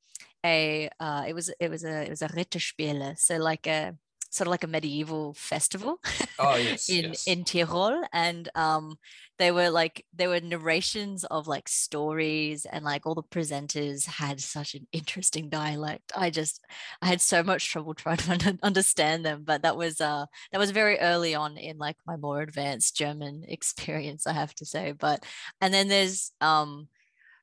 a 0.45 0.89
uh 1.01 1.25
it 1.29 1.35
was 1.35 1.51
it 1.61 1.69
was 1.71 1.85
a 1.85 2.03
it 2.07 2.11
was 2.11 2.23
a 2.23 2.29
Ritterspiele, 2.29 3.19
so 3.19 3.37
like 3.39 3.67
a 3.67 3.95
sort 4.37 4.47
of 4.49 4.51
like 4.51 4.65
a 4.65 4.69
medieval 4.69 5.35
festival 5.35 5.99
Oh 6.39 6.57
yes, 6.57 6.89
in 6.89 7.03
yes. 7.03 7.27
in 7.27 7.45
Tyrol, 7.45 8.03
and 8.13 8.49
um, 8.55 8.97
they 9.39 9.51
were 9.53 9.71
like 9.71 10.05
there 10.15 10.29
were 10.29 10.41
narrations 10.41 11.25
of 11.25 11.47
like 11.49 11.69
stories, 11.69 12.67
and 12.67 12.85
like 12.85 13.07
all 13.07 13.15
the 13.15 13.23
presenters 13.23 14.07
had 14.07 14.41
such 14.41 14.75
an 14.75 14.87
interesting 14.93 15.49
dialect. 15.49 16.13
I 16.17 16.31
just 16.31 16.61
I 17.03 17.07
had 17.07 17.21
so 17.21 17.43
much 17.43 17.69
trouble 17.71 17.95
trying 17.95 18.19
to 18.19 18.59
understand 18.63 19.25
them, 19.25 19.43
but 19.45 19.63
that 19.63 19.77
was 19.77 20.01
uh 20.01 20.27
that 20.53 20.59
was 20.59 20.71
very 20.71 20.99
early 20.99 21.35
on 21.35 21.57
in 21.57 21.79
like 21.79 21.97
my 22.07 22.17
more 22.17 22.41
advanced 22.43 22.97
German 22.97 23.45
experience, 23.49 24.27
I 24.27 24.33
have 24.33 24.55
to 24.57 24.67
say. 24.67 24.93
But 24.93 25.25
and 25.61 25.73
then 25.73 25.89
there's 25.89 26.33
um 26.41 26.89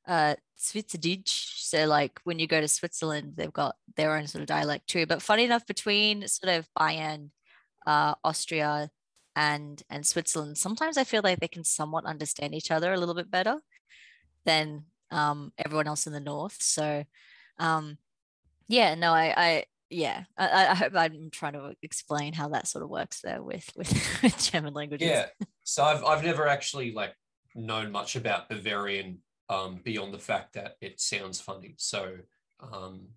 uh 0.07 0.35
Schweizerdeutsch. 0.59 1.59
So 1.59 1.85
like 1.85 2.19
when 2.23 2.39
you 2.39 2.47
go 2.47 2.61
to 2.61 2.67
Switzerland, 2.67 3.33
they've 3.35 3.51
got 3.51 3.75
their 3.95 4.15
own 4.15 4.27
sort 4.27 4.41
of 4.41 4.47
dialect 4.47 4.87
too. 4.87 5.05
But 5.05 5.21
funny 5.21 5.43
enough, 5.45 5.65
between 5.65 6.27
sort 6.27 6.53
of 6.53 6.67
Bayern, 6.77 7.29
uh, 7.85 8.15
Austria, 8.23 8.89
and 9.35 9.81
and 9.89 10.05
Switzerland, 10.05 10.57
sometimes 10.57 10.97
I 10.97 11.03
feel 11.03 11.21
like 11.23 11.39
they 11.39 11.47
can 11.47 11.63
somewhat 11.63 12.05
understand 12.05 12.53
each 12.55 12.71
other 12.71 12.93
a 12.93 12.97
little 12.97 13.15
bit 13.15 13.31
better 13.31 13.57
than 14.45 14.85
um, 15.11 15.51
everyone 15.57 15.87
else 15.87 16.05
in 16.07 16.13
the 16.13 16.19
north. 16.19 16.57
So 16.61 17.03
um, 17.59 17.97
yeah, 18.67 18.95
no, 18.95 19.11
I, 19.11 19.33
I 19.35 19.63
yeah, 19.89 20.23
I, 20.37 20.47
I- 20.47 20.71
I 20.71 20.75
hope 20.75 20.93
I'm 20.95 21.29
trying 21.31 21.53
to 21.53 21.75
explain 21.81 22.33
how 22.33 22.49
that 22.49 22.67
sort 22.67 22.83
of 22.83 22.89
works 22.89 23.21
there 23.21 23.41
with 23.41 23.69
with, 23.75 23.91
with 24.23 24.37
German 24.51 24.73
languages. 24.73 25.07
Yeah. 25.09 25.25
So 25.63 25.83
I've 25.83 26.03
I've 26.03 26.23
never 26.23 26.47
actually 26.47 26.93
like 26.93 27.13
known 27.55 27.91
much 27.91 28.15
about 28.15 28.49
Bavarian 28.49 29.19
um, 29.49 29.79
beyond 29.83 30.13
the 30.13 30.19
fact 30.19 30.53
that 30.53 30.75
it 30.81 30.99
sounds 30.99 31.39
funny. 31.41 31.75
So 31.77 32.15
um, 32.61 33.07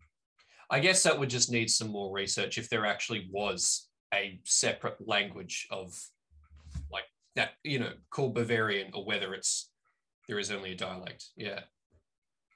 I 0.71 0.81
guess 0.81 1.03
that 1.05 1.19
would 1.19 1.31
just 1.31 1.51
need 1.51 1.71
some 1.71 1.89
more 1.89 2.13
research 2.13 2.59
if 2.59 2.69
there 2.69 2.85
actually 2.87 3.29
was 3.33 3.89
a 4.13 4.41
separate 4.45 5.07
language 5.07 5.67
of 5.71 5.95
like 6.91 7.05
that, 7.37 7.51
you 7.63 7.79
know, 7.79 7.93
called 8.11 8.35
Bavarian 8.35 8.91
or 8.95 9.05
whether 9.05 9.35
it's 9.35 9.71
there 10.29 10.39
is 10.39 10.51
only 10.51 10.73
a 10.73 10.77
dialect. 10.77 11.27
Yeah. 11.37 11.61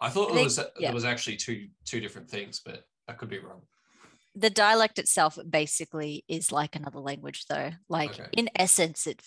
I 0.00 0.08
thought 0.08 0.32
there 0.34 0.42
was 0.44 0.58
yeah. 0.58 0.88
there 0.88 0.94
was 0.94 1.04
actually 1.04 1.36
two 1.36 1.68
two 1.84 2.00
different 2.00 2.28
things, 2.30 2.60
but 2.64 2.84
I 3.08 3.12
could 3.12 3.28
be 3.30 3.38
wrong. 3.38 3.62
the 4.34 4.50
dialect 4.50 4.98
itself 4.98 5.38
basically 5.48 6.24
is 6.28 6.52
like 6.52 6.76
another 6.76 7.00
language 7.00 7.46
though 7.48 7.70
like 7.88 8.10
Okay. 8.12 8.28
in 8.32 8.48
essence 8.54 9.06
it 9.06 9.20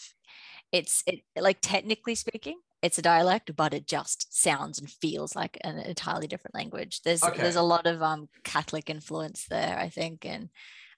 it's 0.72 1.04
it 1.06 1.20
like 1.36 1.60
technically 1.62 2.16
speaking 2.16 2.58
it's 2.84 3.00
a 3.00 3.02
dialect 3.02 3.56
but 3.56 3.74
it 3.74 3.88
just 3.88 4.20
sounds 4.38 4.78
and 4.78 4.90
feels 4.90 5.36
like 5.36 5.58
an 5.64 5.80
entirely 5.80 6.28
different 6.28 6.54
language. 6.54 7.02
There's 7.02 7.24
there's 7.42 7.56
a 7.56 7.64
lot 7.64 7.88
of 7.88 8.04
um 8.04 8.30
catholic 8.44 8.90
influence 8.90 9.46
there 9.50 9.78
i 9.80 9.90
think 9.90 10.26
and 10.26 10.50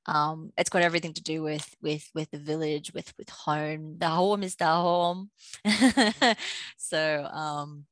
um 0.07 0.51
it's 0.57 0.69
got 0.69 0.81
everything 0.81 1.13
to 1.13 1.23
do 1.23 1.41
with 1.41 1.75
with 1.81 2.09
with 2.15 2.29
the 2.31 2.39
village 2.39 2.91
with 2.93 3.13
with 3.17 3.29
home. 3.29 3.97
The 3.99 4.09
home 4.09 4.43
is 4.43 4.55
the 4.57 4.65
home. 4.67 5.29
So 6.77 7.23
um 7.31 7.85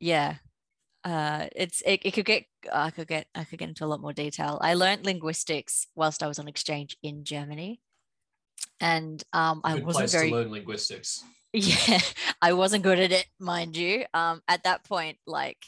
yeah 0.00 0.36
uh 1.04 1.46
it's 1.56 1.82
it, 1.86 2.00
it 2.04 2.12
could 2.12 2.24
get 2.26 2.44
i 2.72 2.90
could 2.90 3.08
get 3.08 3.26
i 3.34 3.44
could 3.44 3.58
get 3.58 3.68
into 3.68 3.84
a 3.84 3.90
lot 3.92 4.00
more 4.00 4.12
detail. 4.12 4.58
I 4.60 4.74
learned 4.74 5.04
linguistics 5.06 5.86
whilst 5.94 6.22
i 6.22 6.26
was 6.28 6.38
on 6.38 6.48
exchange 6.48 6.96
in 7.02 7.24
germany 7.24 7.80
and 8.80 9.22
um 9.32 9.60
i 9.64 9.74
wasn't 9.74 10.10
place 10.10 10.12
very 10.12 10.30
to 10.30 10.36
learn 10.36 10.50
linguistics. 10.50 11.24
Yeah 11.54 12.00
i 12.42 12.52
wasn't 12.52 12.82
good 12.82 12.98
at 12.98 13.12
it 13.12 13.26
mind 13.38 13.76
you. 13.76 14.04
Um 14.12 14.42
at 14.48 14.64
that 14.64 14.84
point 14.84 15.18
like 15.26 15.58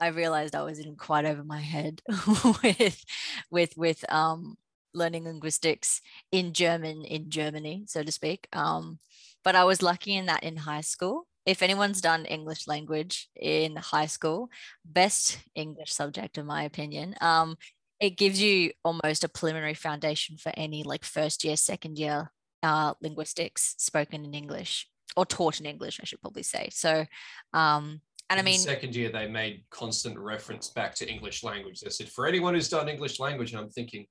i 0.00 0.08
realized 0.08 0.54
i 0.54 0.62
was 0.62 0.78
in 0.78 0.96
quite 0.96 1.24
over 1.24 1.44
my 1.44 1.60
head 1.60 2.00
with 2.62 3.04
with 3.50 3.76
with 3.76 4.12
um 4.12 4.56
learning 4.94 5.24
linguistics 5.24 6.00
in 6.30 6.52
german 6.52 7.04
in 7.04 7.30
germany 7.30 7.84
so 7.86 8.02
to 8.02 8.12
speak. 8.12 8.46
Um 8.52 8.98
but 9.42 9.56
i 9.56 9.64
was 9.64 9.82
lucky 9.82 10.16
in 10.16 10.26
that 10.26 10.44
in 10.44 10.56
high 10.56 10.82
school. 10.82 11.26
If 11.46 11.62
anyone's 11.62 12.00
done 12.00 12.24
english 12.24 12.66
language 12.68 13.28
in 13.36 13.76
high 13.76 14.06
school 14.06 14.48
best 14.84 15.38
english 15.54 15.92
subject 15.92 16.38
in 16.38 16.46
my 16.46 16.62
opinion 16.62 17.16
um 17.20 17.56
it 18.00 18.16
gives 18.16 18.40
you 18.40 18.72
almost 18.84 19.24
a 19.24 19.28
preliminary 19.28 19.74
foundation 19.74 20.36
for 20.38 20.52
any 20.56 20.82
like 20.84 21.04
first 21.04 21.44
year 21.44 21.56
second 21.56 21.98
year 21.98 22.30
uh, 22.62 22.94
linguistics 23.02 23.74
spoken 23.78 24.24
in 24.24 24.32
english 24.32 24.88
or 25.16 25.26
taught 25.26 25.60
in 25.60 25.66
English, 25.66 26.00
I 26.00 26.04
should 26.04 26.20
probably 26.20 26.42
say. 26.42 26.68
So, 26.72 27.04
um, 27.52 28.00
and 28.30 28.40
I 28.40 28.42
mean, 28.42 28.58
second 28.58 28.96
year 28.96 29.10
they 29.10 29.28
made 29.28 29.64
constant 29.70 30.18
reference 30.18 30.68
back 30.68 30.94
to 30.96 31.08
English 31.08 31.44
language. 31.44 31.80
They 31.80 31.90
said 31.90 32.08
for 32.08 32.26
anyone 32.26 32.54
who's 32.54 32.68
done 32.68 32.88
English 32.88 33.20
language, 33.20 33.52
and 33.52 33.60
I'm 33.60 33.70
thinking, 33.70 34.06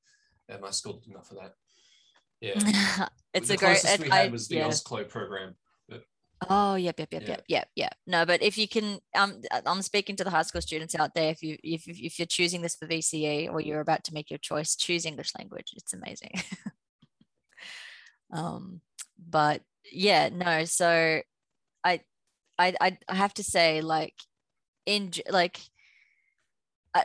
yeah, 0.48 0.58
my 0.62 0.70
school 0.70 0.94
did 0.94 1.12
enough 1.12 1.32
of 1.32 1.38
that. 1.38 1.54
Yeah, 2.40 3.08
it's 3.34 3.48
the 3.48 3.56
a 3.56 3.58
great. 3.58 3.80
closest 3.80 4.04
we 4.04 4.12
I- 4.12 4.24
had 4.24 4.32
was 4.32 4.48
the 4.48 4.58
yeah. 4.58 4.68
OSCLO 4.68 5.10
program. 5.10 5.56
Oh, 6.50 6.76
yep, 6.76 7.00
yep, 7.00 7.10
yep, 7.12 7.22
Yeah. 7.22 7.30
yep, 7.30 7.44
yep, 7.48 7.68
yep. 7.76 7.96
No, 8.06 8.26
but 8.26 8.42
if 8.42 8.58
you 8.58 8.68
can, 8.68 9.00
um, 9.16 9.42
I'm 9.66 9.82
speaking 9.82 10.16
to 10.18 10.24
the 10.24 10.30
high 10.30 10.42
school 10.42 10.62
students 10.62 10.96
out 10.96 11.14
there. 11.14 11.32
If 11.32 11.42
you, 11.42 11.58
if 11.64 11.88
if 11.88 12.00
if 12.00 12.20
you're 12.20 12.26
choosing 12.26 12.62
this 12.62 12.76
for 12.76 12.88
VCE 12.88 13.52
or 13.52 13.62
you're 13.62 13.80
about 13.80 14.04
to 14.06 14.14
make 14.14 14.30
your 14.30 14.40
choice, 14.40 14.76
choose 14.76 15.06
English 15.06 15.32
language. 15.38 15.74
It's 15.76 15.94
amazing. 15.94 16.32
um, 18.34 18.82
but 19.18 19.62
yeah, 19.92 20.30
no. 20.30 20.66
So, 20.66 21.22
I, 21.84 22.02
I, 22.58 22.74
I 22.80 22.98
I 23.10 23.16
have 23.16 23.34
to 23.36 23.44
say, 23.44 23.82
like, 23.82 24.16
in 24.86 25.12
like, 25.30 25.60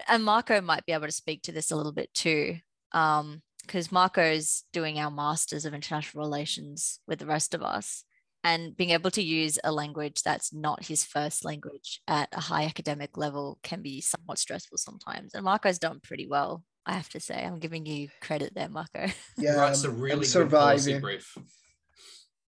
and 0.08 0.24
Marco 0.24 0.60
might 0.60 0.84
be 0.86 0.92
able 0.92 1.06
to 1.06 1.12
speak 1.12 1.42
to 1.42 1.52
this 1.52 1.70
a 1.70 1.76
little 1.76 1.92
bit 1.92 2.12
too. 2.14 2.56
Um, 2.92 3.42
because 3.62 3.92
Marco's 3.92 4.64
doing 4.72 4.98
our 4.98 5.10
masters 5.10 5.66
of 5.66 5.74
international 5.74 6.24
relations 6.24 7.00
with 7.06 7.18
the 7.18 7.26
rest 7.26 7.52
of 7.52 7.62
us 7.62 8.02
and 8.42 8.74
being 8.74 8.90
able 8.90 9.10
to 9.10 9.22
use 9.22 9.58
a 9.62 9.70
language 9.70 10.22
that's 10.22 10.54
not 10.54 10.86
his 10.86 11.04
first 11.04 11.44
language 11.44 12.00
at 12.08 12.30
a 12.32 12.40
high 12.40 12.64
academic 12.64 13.18
level 13.18 13.58
can 13.62 13.82
be 13.82 14.00
somewhat 14.00 14.38
stressful 14.38 14.78
sometimes. 14.78 15.34
And 15.34 15.44
Marco's 15.44 15.78
done 15.78 16.00
pretty 16.02 16.26
well, 16.26 16.64
I 16.86 16.94
have 16.94 17.10
to 17.10 17.20
say. 17.20 17.44
I'm 17.44 17.58
giving 17.58 17.84
you 17.84 18.08
credit 18.22 18.54
there, 18.54 18.70
Marco. 18.70 19.08
Yeah, 19.36 19.56
writes 19.56 19.84
a 19.84 19.88
I'm- 19.88 19.96
I'm 19.96 20.02
really 20.02 20.26
good 20.26 20.50
policy 20.50 20.92
surviving. 20.92 21.00
brief. 21.02 21.36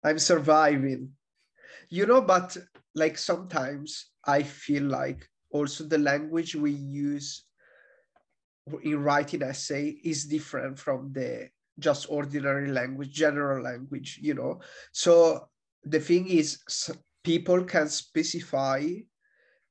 I'm 0.08 0.18
surviving. 0.18 1.10
You 1.90 2.06
know, 2.06 2.20
but 2.20 2.56
like 2.94 3.16
sometimes 3.18 4.10
I 4.24 4.42
feel 4.42 4.84
like 4.84 5.28
also 5.50 5.84
the 5.84 5.98
language 5.98 6.54
we 6.54 6.72
use 6.72 7.44
in 8.82 9.02
writing 9.02 9.42
essay 9.42 9.96
is 10.04 10.24
different 10.26 10.78
from 10.78 11.12
the 11.12 11.48
just 11.78 12.06
ordinary 12.10 12.70
language, 12.70 13.10
general 13.12 13.62
language, 13.62 14.18
you 14.20 14.34
know. 14.34 14.60
So 14.92 15.48
the 15.84 16.00
thing 16.00 16.28
is 16.28 16.58
people 17.24 17.64
can 17.64 17.88
specify 17.88 18.84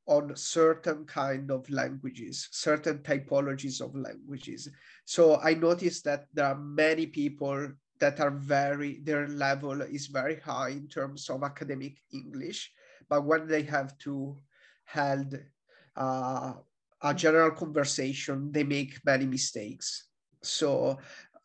on 0.08 0.36
certain 0.36 1.06
kind 1.06 1.52
of 1.52 1.70
languages, 1.70 2.48
certain 2.52 3.00
typologies 3.00 3.82
of 3.82 3.94
languages. 3.94 4.70
So 5.06 5.38
I 5.44 5.54
noticed 5.54 6.06
that 6.06 6.28
there 6.34 6.46
are 6.46 6.58
many 6.58 7.08
people 7.08 7.74
that 8.00 8.20
are 8.20 8.32
very 8.32 9.00
their 9.04 9.28
level 9.28 9.82
is 9.82 10.08
very 10.08 10.40
high 10.40 10.70
in 10.70 10.88
terms 10.88 11.30
of 11.30 11.44
academic 11.44 11.98
English, 12.14 12.72
but 13.10 13.26
when 13.26 13.48
they 13.48 13.64
have 13.64 13.98
to 14.00 14.38
held 14.86 15.38
uh, 15.96 16.54
a 17.02 17.14
general 17.14 17.52
conversation, 17.52 18.52
they 18.52 18.64
make 18.64 19.00
many 19.06 19.26
mistakes. 19.26 20.08
So 20.44 20.98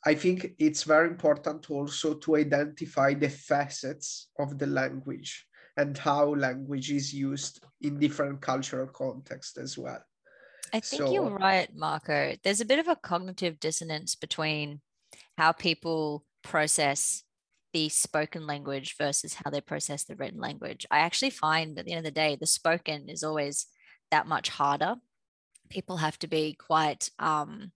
I 0.04 0.14
think 0.14 0.52
it's 0.59 0.82
very 0.82 1.09
important 1.09 1.71
also 1.71 2.14
to 2.14 2.37
identify 2.37 3.14
the 3.14 3.28
facets 3.28 4.28
of 4.38 4.59
the 4.59 4.66
language 4.66 5.47
and 5.76 5.97
how 5.97 6.35
language 6.35 6.90
is 6.90 7.14
used 7.14 7.64
in 7.80 7.99
different 7.99 8.40
cultural 8.40 8.88
contexts 8.88 9.56
as 9.59 9.78
well. 9.78 10.02
I 10.73 10.80
think 10.80 11.02
So- 11.02 11.12
you're 11.12 11.30
right, 11.30 11.75
Marco. 11.75 12.37
There's 12.42 12.61
a 12.61 12.66
bit 12.66 12.78
of 12.78 12.88
a 12.88 12.97
cognitive 12.97 13.61
dissonance 13.61 14.14
between 14.14 14.80
how 15.37 15.52
people 15.52 16.25
process 16.42 17.25
the 17.72 17.88
spoken 17.88 18.46
language 18.46 18.96
versus 18.99 19.34
how 19.34 19.50
they 19.50 19.61
process 19.61 20.04
the 20.04 20.16
written 20.16 20.40
language. 20.40 20.87
I 20.90 20.99
actually 20.99 21.30
find 21.30 21.78
at 21.78 21.87
the 21.87 21.92
end 21.92 21.99
of 21.99 22.04
the 22.04 22.11
day, 22.11 22.37
the 22.38 22.46
spoken 22.46 23.08
is 23.08 23.22
always 23.22 23.66
that 24.11 24.26
much 24.26 24.50
harder. 24.50 24.96
People 25.70 25.96
have 25.99 26.18
to 26.18 26.26
be 26.26 26.54
quite 26.54 27.08
um 27.18 27.72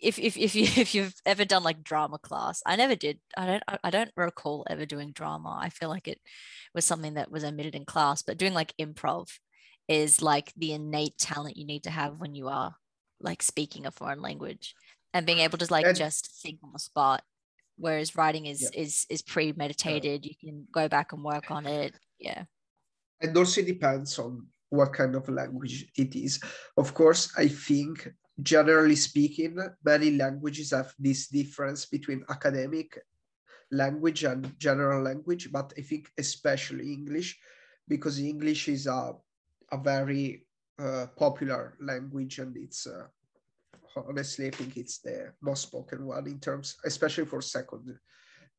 if 0.00 0.18
if 0.18 0.36
if 0.36 0.54
you 0.54 0.64
if 0.76 0.94
you've 0.94 1.14
ever 1.24 1.44
done 1.44 1.62
like 1.62 1.82
drama 1.82 2.18
class, 2.18 2.62
I 2.66 2.76
never 2.76 2.94
did. 2.94 3.20
I 3.36 3.46
don't 3.46 3.62
I 3.84 3.90
don't 3.90 4.10
recall 4.16 4.66
ever 4.68 4.86
doing 4.86 5.12
drama. 5.12 5.58
I 5.60 5.70
feel 5.70 5.88
like 5.88 6.08
it 6.08 6.20
was 6.74 6.84
something 6.84 7.14
that 7.14 7.30
was 7.30 7.44
omitted 7.44 7.74
in 7.74 7.84
class, 7.84 8.22
but 8.22 8.38
doing 8.38 8.54
like 8.54 8.74
improv 8.80 9.28
is 9.88 10.20
like 10.20 10.52
the 10.56 10.72
innate 10.72 11.16
talent 11.18 11.56
you 11.56 11.66
need 11.66 11.84
to 11.84 11.90
have 11.90 12.18
when 12.18 12.34
you 12.34 12.48
are 12.48 12.74
like 13.20 13.42
speaking 13.42 13.86
a 13.86 13.90
foreign 13.90 14.20
language 14.20 14.74
and 15.14 15.26
being 15.26 15.38
able 15.38 15.58
to 15.58 15.66
like 15.70 15.86
And- 15.86 15.96
just 15.96 16.40
think 16.42 16.60
on 16.62 16.72
the 16.72 16.78
spot 16.78 17.22
whereas 17.76 18.16
writing 18.16 18.46
is 18.46 18.62
Yeah. 18.62 18.82
is 18.82 19.06
is 19.08 19.22
premeditated 19.22 20.26
you 20.26 20.34
can 20.34 20.66
go 20.72 20.88
back 20.88 21.12
and 21.12 21.22
work 21.22 21.50
on 21.50 21.66
it 21.66 21.94
yeah 22.18 22.44
and 23.20 23.36
also 23.36 23.60
it 23.60 23.66
depends 23.66 24.18
on 24.18 24.46
what 24.70 24.92
kind 24.92 25.14
of 25.14 25.28
language 25.28 25.90
it 25.96 26.14
is. 26.14 26.38
Of 26.76 26.92
course, 26.92 27.32
I 27.38 27.48
think 27.48 28.06
generally 28.40 28.96
speaking, 28.96 29.58
many 29.82 30.10
languages 30.12 30.70
have 30.72 30.92
this 30.98 31.26
difference 31.28 31.86
between 31.86 32.24
academic 32.28 32.98
language 33.72 34.24
and 34.24 34.52
general 34.58 35.02
language, 35.02 35.50
but 35.50 35.72
I 35.78 35.82
think 35.82 36.12
especially 36.18 36.92
English, 36.92 37.38
because 37.88 38.18
English 38.20 38.68
is 38.68 38.86
a, 38.86 39.14
a 39.72 39.78
very 39.78 40.46
uh, 40.78 41.06
popular 41.16 41.76
language 41.80 42.38
and 42.38 42.56
it's 42.56 42.86
uh, 42.86 43.06
honestly, 44.08 44.48
I 44.48 44.50
think 44.50 44.76
it's 44.76 44.98
the 44.98 45.32
most 45.40 45.62
spoken 45.62 46.06
one 46.06 46.26
in 46.26 46.40
terms, 46.40 46.76
especially 46.84 47.26
for 47.26 47.40
second, 47.40 47.98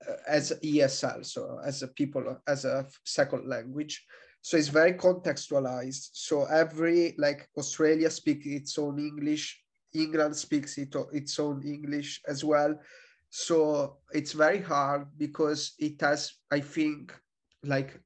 uh, 0.08 0.14
as 0.28 0.54
ESL, 0.64 1.26
so 1.26 1.60
as 1.66 1.84
a 1.84 1.88
people, 1.88 2.38
as 2.48 2.66
a 2.66 2.86
second 3.06 3.48
language. 3.48 4.04
So 4.42 4.58
it's 4.58 4.70
very 4.70 4.94
contextualized. 4.94 6.10
So 6.14 6.46
every 6.46 7.16
like 7.18 7.48
australia 7.58 8.10
speaks 8.10 8.46
its 8.46 8.78
own 8.80 8.98
english 9.00 9.62
england 9.94 10.36
speaks 10.36 10.78
it, 10.78 10.96
its 11.12 11.40
own 11.40 11.62
english 11.64 12.22
as 12.28 12.44
well. 12.44 12.76
So 13.30 13.98
it's 14.12 14.32
very 14.32 14.62
hard 14.62 15.08
because 15.18 15.74
it 15.80 16.02
has 16.02 16.32
i 16.52 16.60
think 16.60 17.14
like 17.64 18.00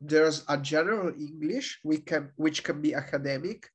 there's 0.00 0.44
a 0.48 0.56
general 0.56 1.12
english 1.18 1.80
we 1.84 1.98
can 1.98 2.30
which 2.36 2.62
can 2.62 2.80
be 2.80 2.94
academic 2.94 3.68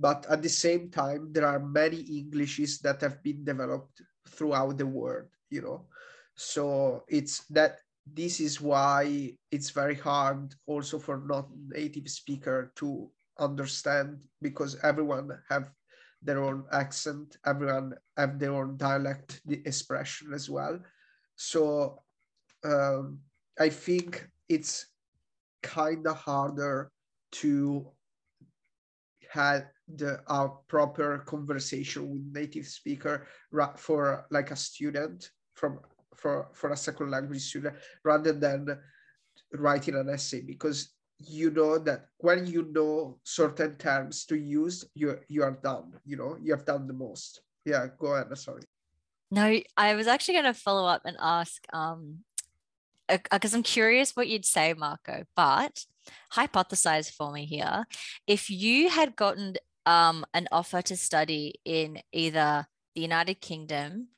but 0.00 0.26
at 0.30 0.42
the 0.42 0.48
same 0.48 0.90
time 0.90 1.32
there 1.32 1.46
are 1.46 1.60
many 1.60 2.00
englishes 2.18 2.80
that 2.80 3.00
have 3.00 3.22
been 3.22 3.44
developed 3.44 4.02
throughout 4.28 4.78
the 4.78 4.86
world 4.86 5.28
you 5.50 5.62
know? 5.62 5.86
So 6.34 7.04
it's 7.08 7.44
that 7.50 7.80
this 8.06 8.40
is 8.40 8.60
why 8.60 9.34
it's 9.50 9.70
very 9.70 9.94
hard 9.94 10.54
also 10.66 10.98
for 10.98 11.22
not 11.26 11.48
native 11.68 12.08
speaker 12.08 12.72
to 12.76 13.10
understand 13.38 14.20
because 14.40 14.78
everyone 14.82 15.30
have 15.48 15.70
their 16.22 16.42
own 16.42 16.64
accent 16.72 17.36
everyone 17.46 17.94
have 18.16 18.38
their 18.38 18.54
own 18.54 18.76
dialect 18.76 19.40
the 19.46 19.62
expression 19.66 20.32
as 20.32 20.48
well. 20.50 20.78
So 21.36 22.02
um, 22.64 23.20
i 23.58 23.68
think 23.68 24.28
it's 24.48 24.86
kind 25.62 26.06
of 26.06 26.16
harder 26.16 26.90
to 27.32 27.86
have 29.30 29.64
the 29.96 30.20
a 30.26 30.48
proper 30.66 31.18
conversation 31.26 32.10
with 32.10 32.22
native 32.32 32.66
speaker 32.66 33.26
for 33.76 34.26
like 34.30 34.50
a 34.50 34.56
student 34.56 35.30
from 35.54 35.78
for 36.16 36.48
for 36.52 36.70
a 36.70 36.76
second 36.76 37.10
language 37.10 37.42
student 37.42 37.76
rather 38.04 38.32
than 38.32 38.76
writing 39.54 39.94
an 39.94 40.08
essay. 40.10 40.40
Because 40.40 40.94
you 41.18 41.50
know 41.50 41.78
that 41.78 42.06
when 42.18 42.46
you 42.46 42.66
know 42.72 43.18
certain 43.22 43.76
terms 43.76 44.24
to 44.24 44.36
use 44.36 44.84
you 44.94 45.18
you 45.28 45.42
are 45.42 45.58
done 45.62 45.92
you 46.06 46.16
know 46.16 46.36
you 46.42 46.52
have 46.52 46.64
done 46.64 46.86
the 46.86 46.92
most. 46.92 47.42
Yeah 47.64 47.86
go 47.98 48.14
ahead 48.14 48.36
sorry. 48.36 48.62
No 49.30 49.60
i 49.76 49.94
was 49.94 50.06
actually 50.06 50.34
going 50.34 50.52
to 50.52 50.54
follow 50.54 50.86
up 50.88 51.02
and 51.04 51.16
ask 51.20 51.64
um 51.72 52.24
because 53.06 53.54
i'm 53.54 53.62
curious 53.62 54.16
what 54.16 54.28
you'd 54.28 54.44
say 54.46 54.72
marco 54.72 55.24
but 55.36 55.84
hypothesize 56.32 57.10
for 57.10 57.32
me 57.32 57.44
here 57.44 57.84
if 58.26 58.50
you 58.50 58.88
had 58.88 59.16
gotten 59.16 59.54
um 59.86 60.24
an 60.34 60.46
offer 60.52 60.82
to 60.82 60.96
study 60.96 61.54
in 61.64 61.98
either 62.12 62.66
the 62.94 63.00
united 63.02 63.40
kingdom 63.40 64.08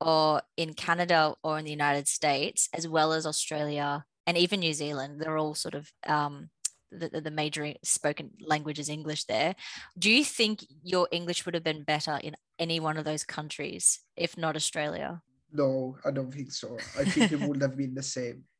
or 0.00 0.42
in 0.56 0.74
Canada 0.74 1.34
or 1.42 1.58
in 1.58 1.64
the 1.64 1.70
United 1.70 2.06
States, 2.06 2.68
as 2.74 2.86
well 2.86 3.12
as 3.12 3.26
Australia 3.26 4.04
and 4.26 4.36
even 4.36 4.60
New 4.60 4.74
Zealand. 4.74 5.20
They're 5.20 5.38
all 5.38 5.54
sort 5.54 5.74
of 5.74 5.90
um, 6.06 6.50
the, 6.90 7.08
the 7.20 7.30
major 7.30 7.72
spoken 7.82 8.32
language 8.40 8.78
is 8.78 8.88
English 8.88 9.24
there. 9.24 9.54
Do 9.98 10.10
you 10.10 10.24
think 10.24 10.64
your 10.82 11.08
English 11.12 11.46
would 11.46 11.54
have 11.54 11.64
been 11.64 11.82
better 11.82 12.20
in 12.22 12.36
any 12.58 12.78
one 12.80 12.98
of 12.98 13.04
those 13.04 13.24
countries, 13.24 14.00
if 14.16 14.36
not 14.36 14.56
Australia? 14.56 15.22
no 15.52 15.96
i 16.04 16.10
don't 16.10 16.32
think 16.32 16.50
so 16.50 16.76
i 16.98 17.04
think 17.04 17.32
it 17.32 17.40
would 17.40 17.60
have 17.62 17.76
been 17.76 17.94
the 17.94 18.02
same 18.02 18.42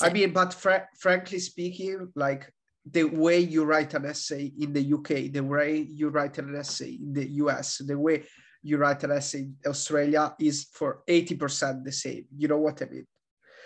i 0.00 0.10
mean 0.10 0.32
but 0.32 0.54
fra- 0.54 0.88
frankly 0.98 1.38
speaking 1.38 2.10
like 2.14 2.50
the 2.90 3.04
way 3.04 3.38
you 3.38 3.64
write 3.64 3.94
an 3.94 4.06
essay 4.06 4.52
in 4.58 4.72
the 4.72 4.92
uk 4.92 5.08
the 5.08 5.40
way 5.40 5.86
you 5.90 6.08
write 6.08 6.38
an 6.38 6.54
essay 6.56 6.98
in 7.00 7.12
the 7.12 7.26
us 7.26 7.78
the 7.86 7.98
way 7.98 8.24
you 8.62 8.78
write 8.78 9.02
an 9.04 9.10
essay 9.10 9.40
in 9.40 9.56
Australia 9.66 10.34
is 10.38 10.68
for 10.72 11.02
80% 11.08 11.84
the 11.84 11.92
same. 11.92 12.26
You 12.36 12.48
know 12.48 12.58
what 12.58 12.80
I 12.80 12.86
mean? 12.86 13.06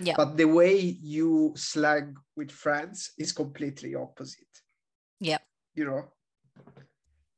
Yeah. 0.01 0.15
But 0.17 0.37
the 0.37 0.47
way 0.47 0.79
you 0.79 1.53
slang 1.57 2.17
with 2.35 2.51
friends 2.51 3.13
is 3.19 3.33
completely 3.33 3.95
opposite. 3.95 4.45
Yeah. 5.21 5.39
You 5.75 5.85
know? 5.85 6.05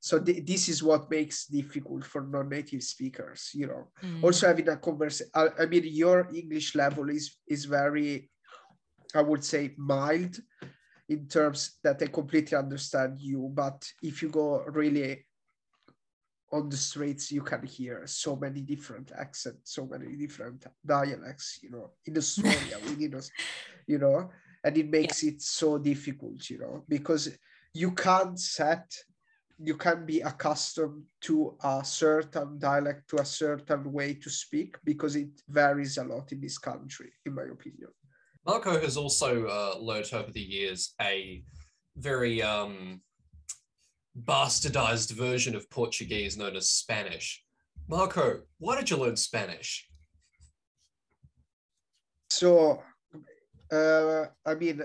So 0.01 0.21
th- 0.21 0.47
this 0.47 0.69
is 0.69 0.83
what 0.83 1.11
makes 1.11 1.47
difficult 1.47 2.05
for 2.05 2.23
non-native 2.23 2.83
speakers, 2.83 3.51
you 3.53 3.67
know. 3.67 3.89
Mm. 4.03 4.23
Also 4.23 4.47
having 4.47 4.69
a 4.69 4.77
conversation, 4.77 5.31
I, 5.35 5.49
I 5.61 5.67
mean, 5.67 5.83
your 5.85 6.29
English 6.33 6.75
level 6.77 7.11
is 7.11 7.37
is 7.49 7.65
very, 7.65 8.31
I 9.15 9.23
would 9.23 9.45
say, 9.45 9.75
mild 9.77 10.39
in 11.09 11.27
terms 11.27 11.79
that 11.83 12.03
I 12.03 12.07
completely 12.07 12.57
understand 12.57 13.21
you. 13.21 13.51
But 13.53 13.91
if 14.03 14.23
you 14.23 14.29
go 14.29 14.63
really 14.65 15.25
on 16.53 16.69
the 16.69 16.77
streets 16.77 17.31
you 17.31 17.43
can 17.43 17.63
hear 17.67 18.07
so 18.07 18.35
many 18.37 18.63
different 18.63 19.13
accents 19.17 19.75
so 19.75 19.87
many 19.87 20.17
different 20.17 20.65
dialects 20.85 21.59
you 21.63 21.71
know 21.71 21.91
in 22.07 22.17
australia 22.17 22.79
within 22.85 23.15
us 23.17 23.31
you 23.87 23.99
know 23.99 24.31
and 24.65 24.77
it 24.77 24.89
makes 24.89 25.23
it 25.23 25.43
so 25.43 25.79
difficult 25.79 26.49
you 26.49 26.59
know 26.59 26.85
because 26.89 27.37
you 27.75 27.91
can't 27.93 28.39
set 28.41 28.91
you 29.61 29.77
can 29.77 30.07
be 30.07 30.21
accustomed 30.21 31.03
to 31.21 31.57
a 31.65 31.85
certain 31.85 32.59
dialect 32.59 33.09
to 33.11 33.17
a 33.17 33.25
certain 33.25 33.93
way 33.93 34.15
to 34.15 34.31
speak 34.31 34.77
because 34.85 35.17
it 35.17 35.43
varies 35.49 35.99
a 35.99 36.05
lot 36.05 36.33
in 36.33 36.41
this 36.41 36.59
country 36.59 37.13
in 37.27 37.35
my 37.35 37.43
opinion 37.43 37.91
Marco 38.49 38.81
has 38.81 38.97
also 38.97 39.47
uh, 39.47 39.79
learnt 39.79 40.13
over 40.13 40.33
the 40.33 40.41
years 40.41 40.95
a 41.01 41.45
very 41.97 42.43
um, 42.43 43.03
bastardized 44.25 45.13
version 45.13 45.55
of 45.55 45.69
Portuguese 45.71 46.37
known 46.37 46.57
as 46.57 46.71
Spanish. 46.71 47.45
Marco, 47.89 48.41
why 48.59 48.77
did 48.77 48.91
you 48.91 48.97
learn 48.97 49.17
Spanish? 49.17 49.89
so 52.31 52.83
uh, 53.73 54.27
i 54.47 54.55
mean 54.55 54.83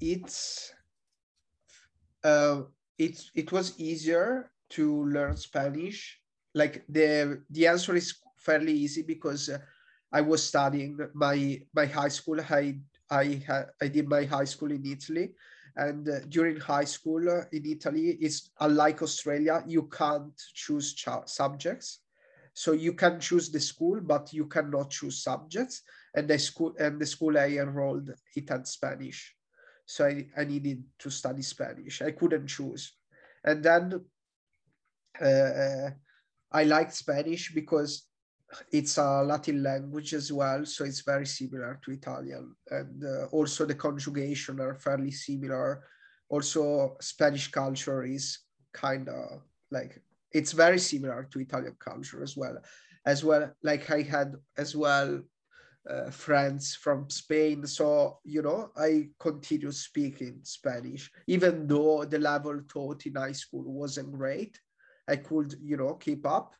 it's 0.00 0.72
uh, 2.24 2.62
it, 2.98 3.22
it 3.34 3.52
was 3.52 3.78
easier 3.78 4.50
to 4.70 5.04
learn 5.04 5.36
spanish 5.36 6.18
like 6.54 6.84
the 6.88 7.42
the 7.50 7.66
answer 7.66 7.94
is 7.94 8.18
fairly 8.38 8.72
easy 8.72 9.02
because 9.02 9.48
uh, 9.48 9.58
i 10.12 10.20
was 10.20 10.42
studying 10.42 10.98
my 11.14 11.60
my 11.74 11.86
high 11.86 12.08
school 12.08 12.40
i 12.40 12.74
i 13.10 13.42
had 13.46 13.66
i 13.80 13.88
did 13.88 14.08
my 14.08 14.24
high 14.24 14.44
school 14.44 14.70
in 14.70 14.84
italy 14.86 15.34
and 15.76 16.08
uh, 16.08 16.20
during 16.28 16.56
high 16.58 16.84
school 16.84 17.28
uh, 17.28 17.44
in 17.52 17.66
italy 17.66 18.18
it's 18.20 18.50
unlike 18.60 19.02
australia 19.02 19.62
you 19.66 19.84
can't 19.84 20.32
choose 20.54 20.94
ch- 20.94 21.08
subjects. 21.26 22.00
So 22.54 22.72
you 22.72 22.94
can 22.94 23.20
choose 23.20 23.50
the 23.50 23.60
school 23.60 24.00
but 24.00 24.32
you 24.32 24.46
cannot 24.46 24.88
choose 24.88 25.22
subjects 25.22 25.82
and 26.14 26.26
the 26.26 26.38
school 26.38 26.74
and 26.78 26.98
the 26.98 27.04
school 27.04 27.36
I 27.36 27.48
enrolled 27.60 28.10
it 28.34 28.48
had 28.48 28.66
Spanish, 28.66 29.36
so 29.84 30.06
I, 30.06 30.26
I 30.34 30.44
needed 30.44 30.82
to 31.00 31.10
study 31.10 31.42
Spanish. 31.42 32.00
I 32.00 32.12
couldn't 32.12 32.46
choose, 32.46 32.96
and 33.44 33.62
then 33.62 34.00
uh, 35.20 35.90
I 36.50 36.64
liked 36.64 36.94
Spanish 36.94 37.52
because 37.52 38.06
it's 38.72 38.98
a 38.98 39.22
Latin 39.22 39.62
language 39.62 40.14
as 40.14 40.32
well, 40.32 40.64
so 40.64 40.84
it's 40.84 41.02
very 41.02 41.26
similar 41.26 41.78
to 41.84 41.92
Italian, 41.92 42.54
and 42.70 43.04
uh, 43.04 43.26
also 43.26 43.64
the 43.64 43.74
conjugation 43.74 44.60
are 44.60 44.74
fairly 44.74 45.10
similar. 45.10 45.82
Also, 46.28 46.96
Spanish 47.00 47.50
culture 47.50 48.02
is 48.02 48.38
kind 48.72 49.08
of 49.08 49.42
like 49.70 50.02
it's 50.32 50.52
very 50.52 50.78
similar 50.78 51.28
to 51.30 51.40
Italian 51.40 51.76
culture 51.78 52.22
as 52.22 52.36
well. 52.36 52.56
As 53.04 53.24
well, 53.24 53.52
like 53.62 53.90
I 53.90 54.02
had 54.02 54.34
as 54.58 54.74
well 54.74 55.22
uh, 55.88 56.10
friends 56.10 56.74
from 56.74 57.08
Spain. 57.08 57.66
So, 57.66 58.18
you 58.24 58.42
know, 58.42 58.70
I 58.76 59.08
continue 59.18 59.70
speaking 59.70 60.40
Spanish, 60.42 61.10
even 61.26 61.66
though 61.66 62.04
the 62.04 62.18
level 62.18 62.60
taught 62.68 63.06
in 63.06 63.14
high 63.14 63.32
school 63.32 63.64
wasn't 63.64 64.12
great. 64.12 64.58
I 65.08 65.16
could, 65.16 65.54
you 65.62 65.76
know, 65.76 65.94
keep 65.94 66.26
up. 66.26 66.54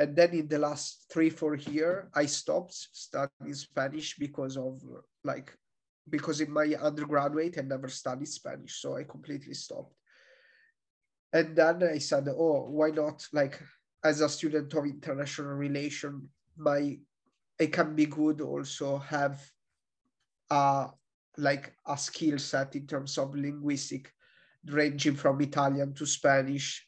And 0.00 0.16
then 0.16 0.30
in 0.30 0.48
the 0.48 0.58
last 0.58 1.04
three, 1.12 1.28
four 1.28 1.56
year, 1.56 2.08
I 2.14 2.24
stopped 2.24 2.72
studying 2.72 3.52
Spanish 3.52 4.16
because 4.16 4.56
of 4.56 4.80
like, 5.24 5.54
because 6.08 6.40
in 6.40 6.50
my 6.50 6.74
undergraduate, 6.80 7.58
I 7.58 7.60
never 7.60 7.88
studied 7.88 8.28
Spanish. 8.28 8.80
So 8.80 8.96
I 8.96 9.04
completely 9.04 9.52
stopped. 9.52 9.92
And 11.34 11.54
then 11.54 11.82
I 11.82 11.98
said, 11.98 12.26
oh, 12.28 12.64
why 12.70 12.92
not? 12.92 13.26
Like, 13.34 13.60
as 14.02 14.22
a 14.22 14.28
student 14.30 14.72
of 14.72 14.86
international 14.86 15.52
relation, 15.52 16.30
my 16.56 16.98
it 17.58 17.70
can 17.70 17.94
be 17.94 18.06
good 18.06 18.40
also 18.40 18.96
have 18.96 19.38
a 20.48 20.88
like 21.36 21.74
a 21.86 21.98
skill 21.98 22.38
set 22.38 22.74
in 22.74 22.86
terms 22.86 23.18
of 23.18 23.34
linguistic 23.34 24.10
ranging 24.64 25.14
from 25.14 25.42
Italian 25.42 25.92
to 25.92 26.06
Spanish 26.06 26.86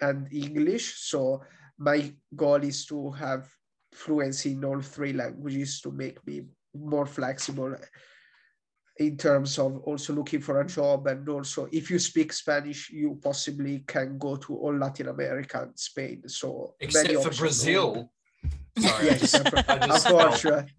and 0.00 0.26
English. 0.32 0.98
So 0.98 1.42
my 1.78 2.12
goal 2.34 2.62
is 2.62 2.86
to 2.86 3.10
have 3.12 3.48
fluency 3.92 4.52
in 4.52 4.64
all 4.64 4.80
three 4.80 5.12
languages 5.12 5.80
to 5.80 5.90
make 5.90 6.24
me 6.26 6.42
more 6.74 7.06
flexible 7.06 7.76
in 8.98 9.16
terms 9.16 9.58
of 9.58 9.78
also 9.80 10.12
looking 10.12 10.40
for 10.40 10.60
a 10.60 10.66
job 10.66 11.06
and 11.06 11.28
also 11.28 11.68
if 11.72 11.90
you 11.90 11.98
speak 11.98 12.32
Spanish, 12.32 12.90
you 12.90 13.18
possibly 13.22 13.80
can 13.86 14.18
go 14.18 14.36
to 14.36 14.56
all 14.56 14.76
Latin 14.76 15.08
America 15.08 15.62
and 15.62 15.78
Spain. 15.78 16.22
So 16.28 16.74
except 16.80 17.12
for 17.22 17.30
Brazil. 17.30 18.10
Sorry, 18.78 19.06
yes, 19.06 19.34
unfortunately 19.54 20.72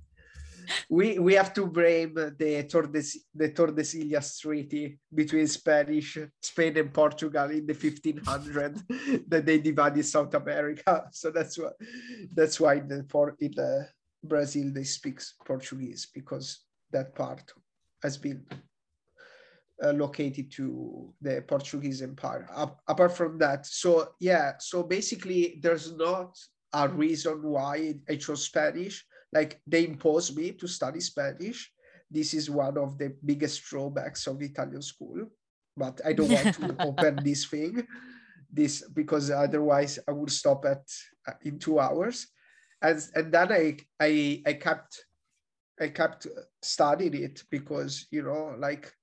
we 0.89 1.19
we 1.19 1.33
have 1.33 1.53
to 1.53 1.65
blame 1.65 2.13
the 2.13 2.67
Tordes 2.69 3.17
the 3.33 3.49
Tordesillas 3.49 4.39
Treaty 4.39 4.97
between 5.13 5.47
Spanish 5.47 6.17
Spain 6.41 6.77
and 6.77 6.93
Portugal 6.93 7.49
in 7.51 7.65
the 7.65 7.73
1500 7.73 8.81
that 9.27 9.45
they 9.45 9.59
divided 9.59 10.05
South 10.05 10.33
America. 10.33 11.05
So 11.11 11.31
that's 11.31 11.57
why 11.57 11.69
that's 12.33 12.59
why 12.59 12.79
the 12.79 13.05
for 13.09 13.35
in 13.39 13.51
the 13.55 13.87
Brazil 14.23 14.71
they 14.73 14.83
speak 14.83 15.19
Portuguese 15.45 16.07
because 16.13 16.59
that 16.91 17.15
part 17.15 17.51
has 18.01 18.17
been 18.17 18.45
uh, 19.83 19.91
located 19.91 20.51
to 20.51 21.13
the 21.21 21.43
Portuguese 21.47 22.01
Empire. 22.01 22.47
Uh, 22.53 22.67
apart 22.87 23.15
from 23.15 23.37
that, 23.39 23.65
so 23.65 24.09
yeah, 24.19 24.53
so 24.59 24.83
basically 24.83 25.59
there's 25.61 25.93
not 25.93 26.37
a 26.73 26.87
reason 26.87 27.43
why 27.43 27.95
I 28.09 28.15
chose 28.15 28.45
Spanish 28.45 29.05
like 29.33 29.59
they 29.65 29.85
imposed 29.85 30.37
me 30.37 30.51
to 30.51 30.67
study 30.67 30.99
Spanish. 30.99 31.71
This 32.09 32.33
is 32.33 32.49
one 32.49 32.77
of 32.77 32.97
the 32.97 33.15
biggest 33.25 33.63
drawbacks 33.63 34.27
of 34.27 34.41
Italian 34.41 34.81
school, 34.81 35.25
but 35.75 35.99
I 36.05 36.13
don't 36.13 36.31
want 36.31 36.55
to 36.55 36.75
open 36.87 37.19
this 37.23 37.45
thing, 37.45 37.87
this 38.51 38.87
because 38.93 39.31
otherwise 39.31 39.97
I 40.07 40.11
would 40.11 40.31
stop 40.31 40.65
at 40.65 40.85
uh, 41.27 41.33
in 41.41 41.57
two 41.57 41.79
hours, 41.79 42.27
and 42.81 43.01
and 43.15 43.33
then 43.33 43.51
I 43.51 43.77
I 43.99 44.43
I 44.45 44.53
kept 44.53 45.05
I 45.81 45.87
kept 45.87 46.27
studying 46.61 47.15
it 47.15 47.43
because 47.49 48.05
you 48.11 48.21
know 48.21 48.55
like 48.59 48.93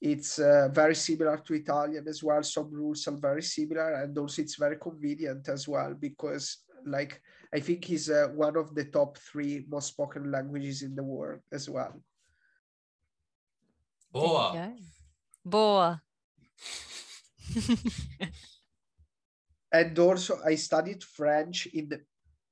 it's 0.00 0.38
uh, 0.38 0.68
very 0.72 0.94
similar 0.94 1.38
to 1.38 1.54
Italian 1.54 2.06
as 2.06 2.22
well. 2.22 2.42
Some 2.42 2.70
rules 2.70 3.08
are 3.08 3.16
very 3.16 3.42
similar, 3.42 3.94
and 3.94 4.16
also 4.16 4.42
it's 4.42 4.56
very 4.56 4.76
convenient 4.76 5.48
as 5.48 5.66
well 5.66 5.94
because 5.98 6.58
like 6.86 7.20
I 7.52 7.60
think 7.60 7.84
he's 7.84 8.10
uh, 8.10 8.28
one 8.34 8.56
of 8.56 8.74
the 8.74 8.84
top 8.84 9.18
three 9.18 9.64
most 9.68 9.88
spoken 9.88 10.30
languages 10.30 10.82
in 10.82 10.94
the 10.94 11.02
world 11.02 11.40
as 11.52 11.68
well. 11.68 12.00
Boa. 14.12 14.72
Boa. 15.44 16.02
and 19.72 19.98
also 19.98 20.38
I 20.44 20.54
studied 20.54 21.02
French 21.04 21.66
in 21.66 21.88
the, 21.88 22.00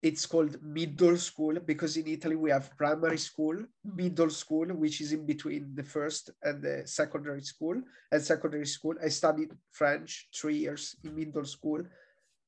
it's 0.03 0.27
called 0.27 0.63
middle 0.63 1.17
school 1.17 1.59
because 1.65 1.97
in 1.97 2.07
Italy 2.07 2.37
we 2.37 2.51
have 2.51 2.77
primary 2.77 3.17
school, 3.17 3.57
middle 3.83 4.29
school, 4.29 4.67
which 4.67 5.01
is 5.01 5.13
in 5.13 5.25
between 5.25 5.75
the 5.75 5.83
first 5.83 6.31
and 6.43 6.63
the 6.63 6.83
secondary 6.85 7.41
school. 7.41 7.81
And 8.13 8.23
secondary 8.23 8.67
school, 8.67 8.95
I 9.03 9.09
studied 9.09 9.53
French 9.73 10.29
three 10.35 10.59
years 10.59 10.95
in 11.03 11.17
middle 11.17 11.47
school 11.47 11.83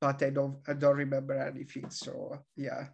but 0.01 0.23
I 0.23 0.31
don't 0.31 0.59
I 0.67 0.73
don't 0.75 0.97
remember 0.97 1.35
anything. 1.35 1.91
So 1.91 2.39
yeah. 2.57 2.89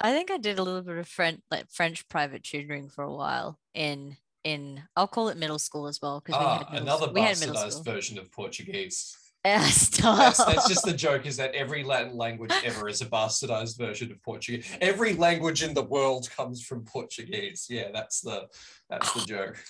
I 0.00 0.12
think 0.12 0.30
I 0.30 0.38
did 0.38 0.58
a 0.58 0.62
little 0.62 0.82
bit 0.82 0.98
of 0.98 1.08
French 1.08 1.40
like 1.50 1.70
French 1.70 2.06
private 2.08 2.42
tutoring 2.42 2.88
for 2.88 3.04
a 3.04 3.14
while 3.14 3.58
in 3.74 4.16
in 4.44 4.82
I'll 4.96 5.08
call 5.08 5.28
it 5.28 5.36
middle 5.36 5.58
school 5.58 5.86
as 5.86 6.00
well 6.02 6.20
because 6.24 6.40
ah, 6.40 6.66
we 6.70 6.74
had 6.74 6.82
another 6.82 7.10
we 7.12 7.20
bastardized 7.20 7.84
version 7.84 8.18
of 8.18 8.30
Portuguese. 8.30 9.16
Yeah, 9.46 9.58
that's, 9.58 9.98
that's, 9.98 10.68
just 10.68 10.86
the 10.86 10.94
joke 10.94 11.26
is 11.26 11.36
that 11.36 11.54
every 11.54 11.84
Latin 11.84 12.16
language 12.16 12.50
ever 12.64 12.88
is 12.88 13.02
a 13.02 13.04
bastardized 13.04 13.76
version 13.76 14.10
of 14.10 14.22
Portuguese. 14.22 14.66
Every 14.80 15.12
language 15.12 15.62
in 15.62 15.74
the 15.74 15.82
world 15.82 16.30
comes 16.34 16.62
from 16.62 16.86
Portuguese. 16.86 17.66
Yeah, 17.68 17.90
that's 17.92 18.22
the 18.22 18.46
that's 18.88 19.12
the 19.12 19.20
joke. 19.26 19.62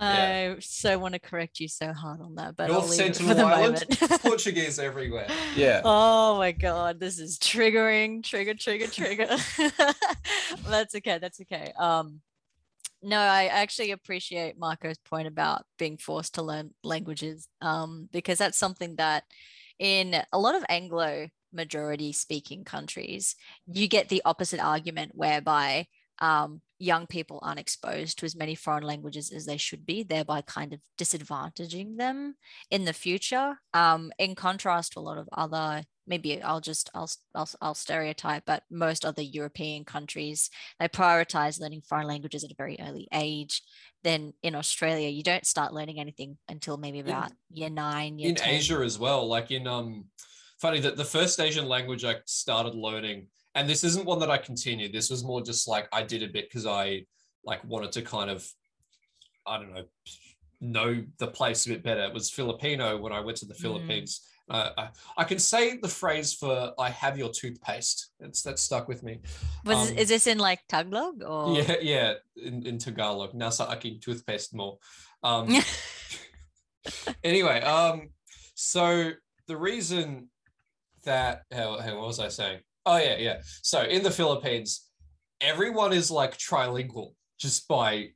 Yeah. 0.00 0.54
I 0.56 0.60
so 0.60 0.98
want 0.98 1.14
to 1.14 1.20
correct 1.20 1.60
you 1.60 1.68
so 1.68 1.92
hard 1.92 2.20
on 2.20 2.34
that, 2.34 2.56
but 2.56 2.68
North 2.68 2.90
Sentinel 2.90 3.28
for 3.28 3.34
the 3.34 3.44
Island, 3.44 3.84
moment. 4.00 4.22
Portuguese 4.22 4.78
everywhere. 4.78 5.28
Yeah. 5.54 5.80
Oh 5.84 6.38
my 6.38 6.52
god, 6.52 7.00
this 7.00 7.18
is 7.18 7.38
triggering, 7.38 8.22
trigger, 8.22 8.54
trigger, 8.54 8.88
trigger. 8.88 9.26
that's 10.68 10.94
okay. 10.94 11.18
That's 11.18 11.40
okay. 11.40 11.72
Um, 11.78 12.20
no, 13.02 13.18
I 13.18 13.46
actually 13.46 13.92
appreciate 13.92 14.58
Marco's 14.58 14.98
point 14.98 15.28
about 15.28 15.64
being 15.78 15.96
forced 15.96 16.34
to 16.34 16.42
learn 16.42 16.74
languages, 16.82 17.48
um, 17.60 18.08
because 18.12 18.38
that's 18.38 18.58
something 18.58 18.96
that 18.96 19.24
in 19.78 20.22
a 20.32 20.38
lot 20.38 20.54
of 20.54 20.64
Anglo 20.68 21.28
majority 21.52 22.12
speaking 22.12 22.64
countries, 22.64 23.34
you 23.66 23.88
get 23.88 24.08
the 24.08 24.22
opposite 24.24 24.60
argument 24.60 25.12
whereby 25.14 25.86
um, 26.18 26.60
young 26.78 27.06
people 27.06 27.38
aren't 27.42 27.60
exposed 27.60 28.18
to 28.18 28.26
as 28.26 28.36
many 28.36 28.54
foreign 28.54 28.82
languages 28.82 29.32
as 29.32 29.46
they 29.46 29.56
should 29.56 29.86
be, 29.86 30.02
thereby 30.02 30.42
kind 30.42 30.72
of 30.72 30.80
disadvantaging 30.98 31.96
them 31.96 32.36
in 32.70 32.84
the 32.84 32.92
future. 32.92 33.58
Um, 33.72 34.12
in 34.18 34.34
contrast 34.34 34.92
to 34.92 34.98
a 34.98 35.00
lot 35.00 35.18
of 35.18 35.28
other, 35.32 35.84
maybe 36.06 36.42
I'll 36.42 36.60
just 36.60 36.90
I'll, 36.94 37.10
I'll 37.34 37.48
I'll 37.60 37.74
stereotype, 37.74 38.44
but 38.46 38.62
most 38.70 39.04
other 39.04 39.22
European 39.22 39.84
countries 39.84 40.50
they 40.78 40.88
prioritize 40.88 41.60
learning 41.60 41.82
foreign 41.82 42.06
languages 42.06 42.44
at 42.44 42.50
a 42.50 42.56
very 42.56 42.76
early 42.80 43.08
age. 43.12 43.62
Then 44.04 44.34
in 44.42 44.54
Australia, 44.54 45.08
you 45.08 45.22
don't 45.22 45.46
start 45.46 45.74
learning 45.74 45.98
anything 45.98 46.38
until 46.48 46.76
maybe 46.76 47.00
about 47.00 47.30
in, 47.30 47.36
year 47.56 47.70
nine. 47.70 48.18
Year 48.18 48.30
in 48.30 48.34
10. 48.36 48.54
Asia 48.54 48.78
as 48.78 48.98
well, 48.98 49.26
like 49.26 49.50
in 49.50 49.66
um, 49.66 50.04
funny 50.60 50.80
that 50.80 50.96
the 50.96 51.04
first 51.04 51.40
Asian 51.40 51.66
language 51.66 52.04
I 52.04 52.16
started 52.26 52.74
learning 52.74 53.28
and 53.56 53.68
this 53.68 53.82
isn't 53.82 54.04
one 54.04 54.20
that 54.20 54.30
I 54.30 54.36
continued. 54.36 54.92
This 54.92 55.10
was 55.10 55.24
more 55.24 55.42
just 55.42 55.66
like 55.66 55.88
I 55.90 56.02
did 56.02 56.22
a 56.22 56.28
bit 56.28 56.48
because 56.48 56.66
I 56.66 57.06
like 57.42 57.64
wanted 57.64 57.90
to 57.92 58.02
kind 58.02 58.30
of, 58.30 58.46
I 59.46 59.56
don't 59.56 59.74
know, 59.74 59.84
know 60.60 61.02
the 61.18 61.26
place 61.28 61.64
a 61.64 61.70
bit 61.70 61.82
better. 61.82 62.02
It 62.02 62.12
was 62.12 62.30
Filipino 62.30 62.98
when 62.98 63.12
I 63.12 63.20
went 63.20 63.38
to 63.38 63.46
the 63.46 63.54
mm. 63.54 63.62
Philippines. 63.62 64.20
Uh, 64.48 64.70
I, 64.76 64.88
I, 65.16 65.24
can 65.24 65.40
say 65.40 65.76
the 65.78 65.88
phrase 65.88 66.32
for 66.32 66.72
"I 66.78 66.90
have 66.90 67.18
your 67.18 67.30
toothpaste." 67.30 68.12
It's 68.20 68.42
that 68.42 68.60
stuck 68.60 68.86
with 68.86 69.02
me. 69.02 69.20
Was 69.64 69.90
um, 69.90 69.96
is 69.96 70.08
this 70.08 70.28
in 70.28 70.38
like 70.38 70.60
Tagalog 70.68 71.24
or? 71.24 71.56
Yeah, 71.56 71.76
yeah, 71.80 72.12
in, 72.36 72.64
in 72.64 72.78
Tagalog. 72.78 73.32
Nasa 73.32 73.72
aking 73.72 74.00
toothpaste 74.00 74.54
mo. 74.54 74.78
Um, 75.24 75.52
anyway, 77.24 77.60
um, 77.62 78.10
so 78.54 79.10
the 79.48 79.56
reason 79.56 80.28
that 81.04 81.42
how, 81.52 81.80
how 81.80 81.96
what 81.96 82.06
was 82.06 82.20
I 82.20 82.28
saying? 82.28 82.60
Oh 82.86 82.98
yeah, 82.98 83.16
yeah. 83.16 83.36
So 83.62 83.82
in 83.82 84.02
the 84.02 84.10
Philippines, 84.10 84.88
everyone 85.40 85.92
is 85.92 86.10
like 86.10 86.38
trilingual 86.38 87.12
just 87.38 87.68
by 87.68 88.10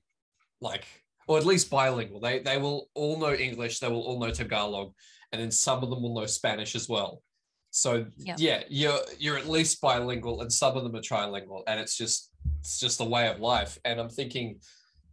like 0.60 0.86
or 1.26 1.38
at 1.38 1.46
least 1.46 1.70
bilingual. 1.70 2.20
They 2.20 2.38
they 2.38 2.56
will 2.56 2.88
all 2.94 3.18
know 3.18 3.34
English, 3.34 3.80
they 3.80 3.88
will 3.88 4.02
all 4.02 4.18
know 4.18 4.30
Tagalog, 4.30 4.92
and 5.32 5.42
then 5.42 5.50
some 5.50 5.82
of 5.82 5.90
them 5.90 6.02
will 6.02 6.14
know 6.14 6.26
Spanish 6.26 6.74
as 6.74 6.88
well. 6.88 7.22
So 7.70 8.06
yep. 8.16 8.36
yeah, 8.38 8.62
you're 8.68 8.98
you're 9.18 9.38
at 9.38 9.48
least 9.48 9.80
bilingual, 9.80 10.40
and 10.40 10.52
some 10.52 10.76
of 10.76 10.82
them 10.82 10.96
are 10.96 11.00
trilingual, 11.00 11.62
and 11.66 11.78
it's 11.78 11.96
just 11.96 12.30
it's 12.60 12.80
just 12.80 13.00
a 13.00 13.04
way 13.04 13.28
of 13.28 13.40
life. 13.40 13.78
And 13.84 14.00
I'm 14.00 14.08
thinking 14.08 14.60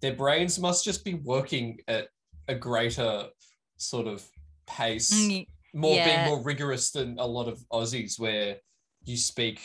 their 0.01 0.13
brains 0.13 0.59
must 0.59 0.83
just 0.83 1.03
be 1.03 1.15
working 1.15 1.79
at 1.87 2.07
a 2.47 2.55
greater 2.55 3.27
sort 3.77 4.07
of 4.07 4.27
pace, 4.65 5.11
mm, 5.11 5.45
more 5.73 5.95
yeah. 5.95 6.05
being 6.05 6.27
more 6.27 6.43
rigorous 6.43 6.91
than 6.91 7.17
a 7.19 7.25
lot 7.25 7.47
of 7.47 7.59
Aussies, 7.71 8.19
where 8.19 8.57
you 9.07 9.17
speak 9.17 9.61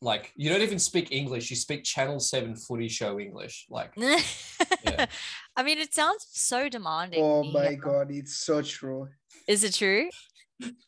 like 0.00 0.32
you 0.36 0.48
don't 0.48 0.62
even 0.62 0.78
speak 0.78 1.10
English. 1.10 1.50
You 1.50 1.56
speak 1.56 1.84
Channel 1.84 2.20
Seven 2.20 2.54
Footy 2.54 2.88
Show 2.88 3.18
English. 3.18 3.66
Like, 3.68 3.92
yeah. 3.96 5.06
I 5.56 5.62
mean, 5.62 5.78
it 5.78 5.92
sounds 5.92 6.26
so 6.30 6.68
demanding. 6.68 7.22
Oh 7.22 7.42
my 7.44 7.74
god, 7.74 8.10
it's 8.10 8.36
so 8.36 8.62
true. 8.62 9.08
Is 9.48 9.64
it 9.64 9.74
true? 9.74 10.08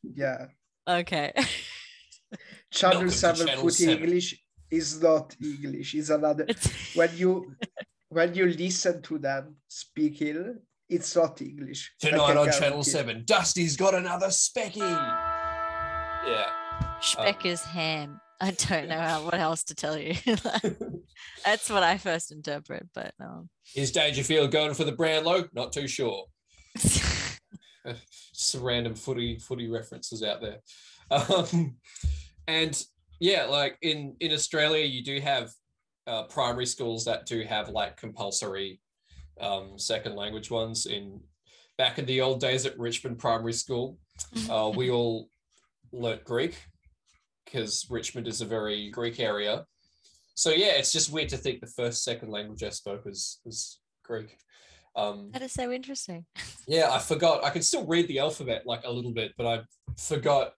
Yeah. 0.03 0.47
Okay. 0.89 1.33
Channel 2.71 2.99
Welcome 2.99 3.11
Seven 3.11 3.47
Channel 3.47 3.63
Footy 3.63 3.85
7. 3.85 3.99
English 3.99 4.45
is 4.71 5.03
not 5.03 5.35
English. 5.43 5.95
It's 5.95 6.11
another. 6.11 6.45
It's... 6.47 6.95
when 6.95 7.11
you 7.17 7.57
when 8.11 8.35
you 8.35 8.47
listen 8.47 9.03
to 9.03 9.19
them 9.19 9.57
speaking, 9.67 10.57
it's 10.89 11.17
not 11.17 11.43
English. 11.43 11.95
Tonight 11.99 12.37
on 12.37 12.53
Channel 12.53 12.85
Seven, 12.85 13.25
Dusty's 13.25 13.77
got 13.77 13.95
another 13.95 14.29
specky. 14.29 14.79
Yeah. 14.79 16.60
Speck 17.01 17.47
is 17.47 17.63
ham. 17.63 18.21
I 18.41 18.53
don't 18.53 18.89
know 18.89 18.99
how, 18.99 19.25
what 19.25 19.35
else 19.35 19.65
to 19.65 19.75
tell 19.75 19.99
you. 19.99 20.15
That's 21.45 21.69
what 21.69 21.83
I 21.83 21.99
first 21.99 22.33
interpret, 22.33 22.87
but 22.95 23.13
um, 23.21 23.49
Is 23.75 23.93
Dangerfield 23.93 24.51
going 24.51 24.75
for 24.75 24.85
the 24.85 24.93
brand 24.93 25.25
Brownlow? 25.25 25.49
Not 25.55 25.73
too 25.73 25.87
sure. 25.87 26.25
Some 28.33 28.63
random 28.63 28.95
footy 28.95 29.39
footy 29.39 29.69
references 29.69 30.23
out 30.23 30.41
there. 30.41 30.59
Um, 31.11 31.77
and 32.47 32.83
yeah, 33.19 33.45
like 33.45 33.77
in 33.83 34.17
in 34.21 34.33
Australia, 34.33 34.85
you 34.85 35.03
do 35.03 35.21
have 35.21 35.51
uh, 36.07 36.25
primary 36.25 36.67
schools 36.67 37.05
that 37.07 37.27
do 37.27 37.43
have 37.43 37.69
like 37.71 37.97
compulsory 37.97 38.81
um, 39.41 39.79
second 39.79 40.15
language 40.15 40.51
ones. 40.51 40.87
In 40.87 41.21
back 41.77 41.99
in 41.99 42.07
the 42.07 42.21
old 42.21 42.41
days 42.41 42.67
at 42.67 42.79
Richmond 42.79 43.19
Primary 43.19 43.55
School, 43.55 43.99
uh, 44.49 44.71
we 44.75 44.91
all 44.91 45.29
learnt 45.93 46.25
Greek 46.25 46.57
because 47.51 47.87
Richmond 47.91 48.29
is 48.29 48.41
a 48.41 48.47
very 48.47 48.91
Greek 48.91 49.21
area. 49.21 49.65
So 50.35 50.51
yeah, 50.51 50.73
it's 50.73 50.93
just 50.93 51.13
weird 51.13 51.29
to 51.31 51.37
think 51.37 51.61
the 51.61 51.67
first 51.67 52.05
second 52.05 52.31
language 52.31 52.63
I 52.63 52.71
spoke 52.71 53.05
was 53.05 53.41
was 53.45 53.81
Greek. 54.05 54.37
Um, 54.97 55.31
that 55.33 55.43
is 55.43 55.53
so 55.53 55.71
interesting. 55.71 56.25
yeah, 56.67 56.91
I 56.91 56.99
forgot. 56.99 57.45
I 57.45 57.51
can 57.51 57.63
still 57.63 57.87
read 57.87 58.09
the 58.09 58.19
alphabet 58.19 58.63
like 58.67 58.83
a 58.85 58.91
little 58.91 59.13
bit, 59.13 59.33
but 59.37 59.47
I 59.47 59.61
forgot 59.99 60.53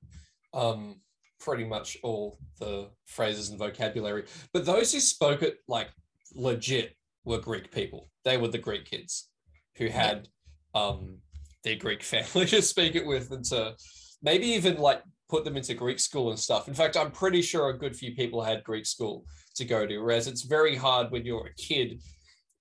um, 0.54 1.00
pretty 1.40 1.64
much 1.64 1.96
all 2.02 2.38
the 2.58 2.88
phrases 3.06 3.50
and 3.50 3.58
vocabulary. 3.58 4.24
But 4.52 4.64
those 4.64 4.92
who 4.92 5.00
spoke 5.00 5.42
it 5.42 5.58
like 5.68 5.88
legit 6.34 6.96
were 7.24 7.38
Greek 7.38 7.72
people. 7.72 8.08
They 8.24 8.36
were 8.36 8.48
the 8.48 8.58
Greek 8.58 8.84
kids 8.84 9.28
who 9.76 9.88
had 9.88 10.28
um, 10.74 11.18
their 11.64 11.76
Greek 11.76 12.02
family 12.14 12.46
to 12.46 12.62
speak 12.62 12.94
it 12.94 13.06
with 13.06 13.30
and 13.32 13.44
to 13.46 13.74
maybe 14.22 14.46
even 14.46 14.76
like 14.76 15.02
put 15.32 15.44
them 15.44 15.56
into 15.56 15.72
Greek 15.74 15.98
school 15.98 16.28
and 16.30 16.38
stuff. 16.38 16.68
In 16.68 16.74
fact, 16.74 16.94
I'm 16.94 17.10
pretty 17.10 17.40
sure 17.40 17.70
a 17.70 17.78
good 17.84 17.96
few 17.96 18.14
people 18.14 18.42
had 18.42 18.62
Greek 18.70 18.84
school 18.84 19.24
to 19.54 19.64
go 19.64 19.86
to, 19.86 19.98
whereas 19.98 20.26
it's 20.28 20.42
very 20.42 20.76
hard 20.76 21.10
when 21.10 21.24
you're 21.24 21.46
a 21.46 21.54
kid 21.54 22.02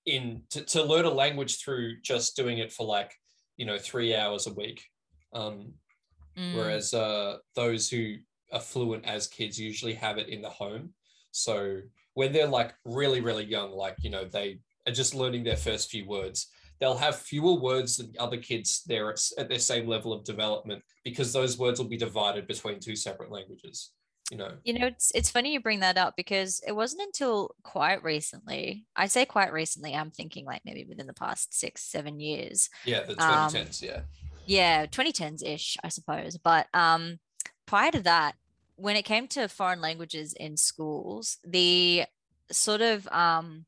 in 0.06 0.42
to, 0.52 0.62
to 0.74 0.82
learn 0.82 1.06
a 1.06 1.10
language 1.24 1.54
through 1.62 2.00
just 2.02 2.38
doing 2.42 2.60
it 2.60 2.72
for 2.72 2.86
like, 2.88 3.12
you 3.58 3.66
know, 3.66 3.78
three 3.78 4.16
hours 4.16 4.48
a 4.48 4.54
week. 4.54 4.80
Um, 5.34 5.74
Mm. 6.38 6.56
whereas 6.56 6.94
uh, 6.94 7.40
those 7.56 7.90
who 7.90 8.16
are 8.54 8.62
fluent 8.62 9.04
as 9.06 9.28
kids 9.28 9.60
usually 9.60 9.96
have 10.06 10.18
it 10.18 10.30
in 10.30 10.42
the 10.42 10.50
home. 10.50 10.94
So 11.32 11.82
when 12.14 12.32
they're 12.32 12.48
like 12.60 12.74
really, 12.86 13.20
really 13.20 13.44
young, 13.44 13.72
like, 13.86 13.98
you 14.02 14.10
know, 14.10 14.24
they 14.24 14.60
are 14.88 14.94
just 14.94 15.14
learning 15.14 15.44
their 15.44 15.58
first 15.58 15.90
few 15.92 16.06
words, 16.08 16.48
they'll 16.82 16.98
have 16.98 17.16
fewer 17.16 17.54
words 17.54 17.98
than 17.98 18.12
other 18.20 18.38
kids 18.38 18.82
there 18.88 19.10
at, 19.12 19.22
at 19.38 19.48
their 19.48 19.60
same 19.60 19.88
level 19.88 20.12
of 20.12 20.26
development 20.26 20.84
because 21.06 21.32
those 21.32 21.58
words 21.58 21.80
will 21.80 21.88
be 21.88 21.96
divided 21.96 22.48
between 22.48 22.80
two 22.80 22.96
separate 22.96 23.32
languages. 23.32 23.92
You 24.32 24.38
know, 24.38 24.52
You 24.64 24.80
know, 24.80 24.88
it's 24.88 25.12
it's 25.14 25.30
funny 25.30 25.52
you 25.54 25.60
bring 25.60 25.82
that 25.82 25.98
up 25.98 26.16
because 26.18 26.62
it 26.66 26.72
wasn't 26.72 27.02
until 27.04 27.54
quite 27.64 28.02
recently. 28.04 28.86
I 28.96 29.08
say 29.08 29.26
quite 29.26 29.52
recently. 29.54 29.94
I'm 29.94 30.10
thinking 30.12 30.46
like 30.46 30.62
maybe 30.66 30.86
within 30.86 31.06
the 31.08 31.14
past 31.14 31.54
six, 31.54 31.84
seven 31.84 32.20
years. 32.20 32.70
yeah, 32.86 33.04
the 33.04 33.22
Um, 33.22 33.50
2010s, 33.52 33.82
yeah. 33.82 34.02
Yeah, 34.48 34.86
2010s 34.88 35.44
ish, 35.46 35.78
I 35.84 35.90
suppose. 35.90 36.38
But 36.38 36.68
um, 36.74 37.20
prior 37.68 37.92
to 37.92 38.00
that, 38.02 38.36
when 38.76 38.96
it 38.96 39.04
came 39.04 39.28
to 39.30 39.48
foreign 39.48 39.82
languages 39.82 40.34
in 40.34 40.58
schools, 40.58 41.38
the 41.44 42.06
sort 42.52 42.82
of 42.82 43.08
um, 43.10 43.66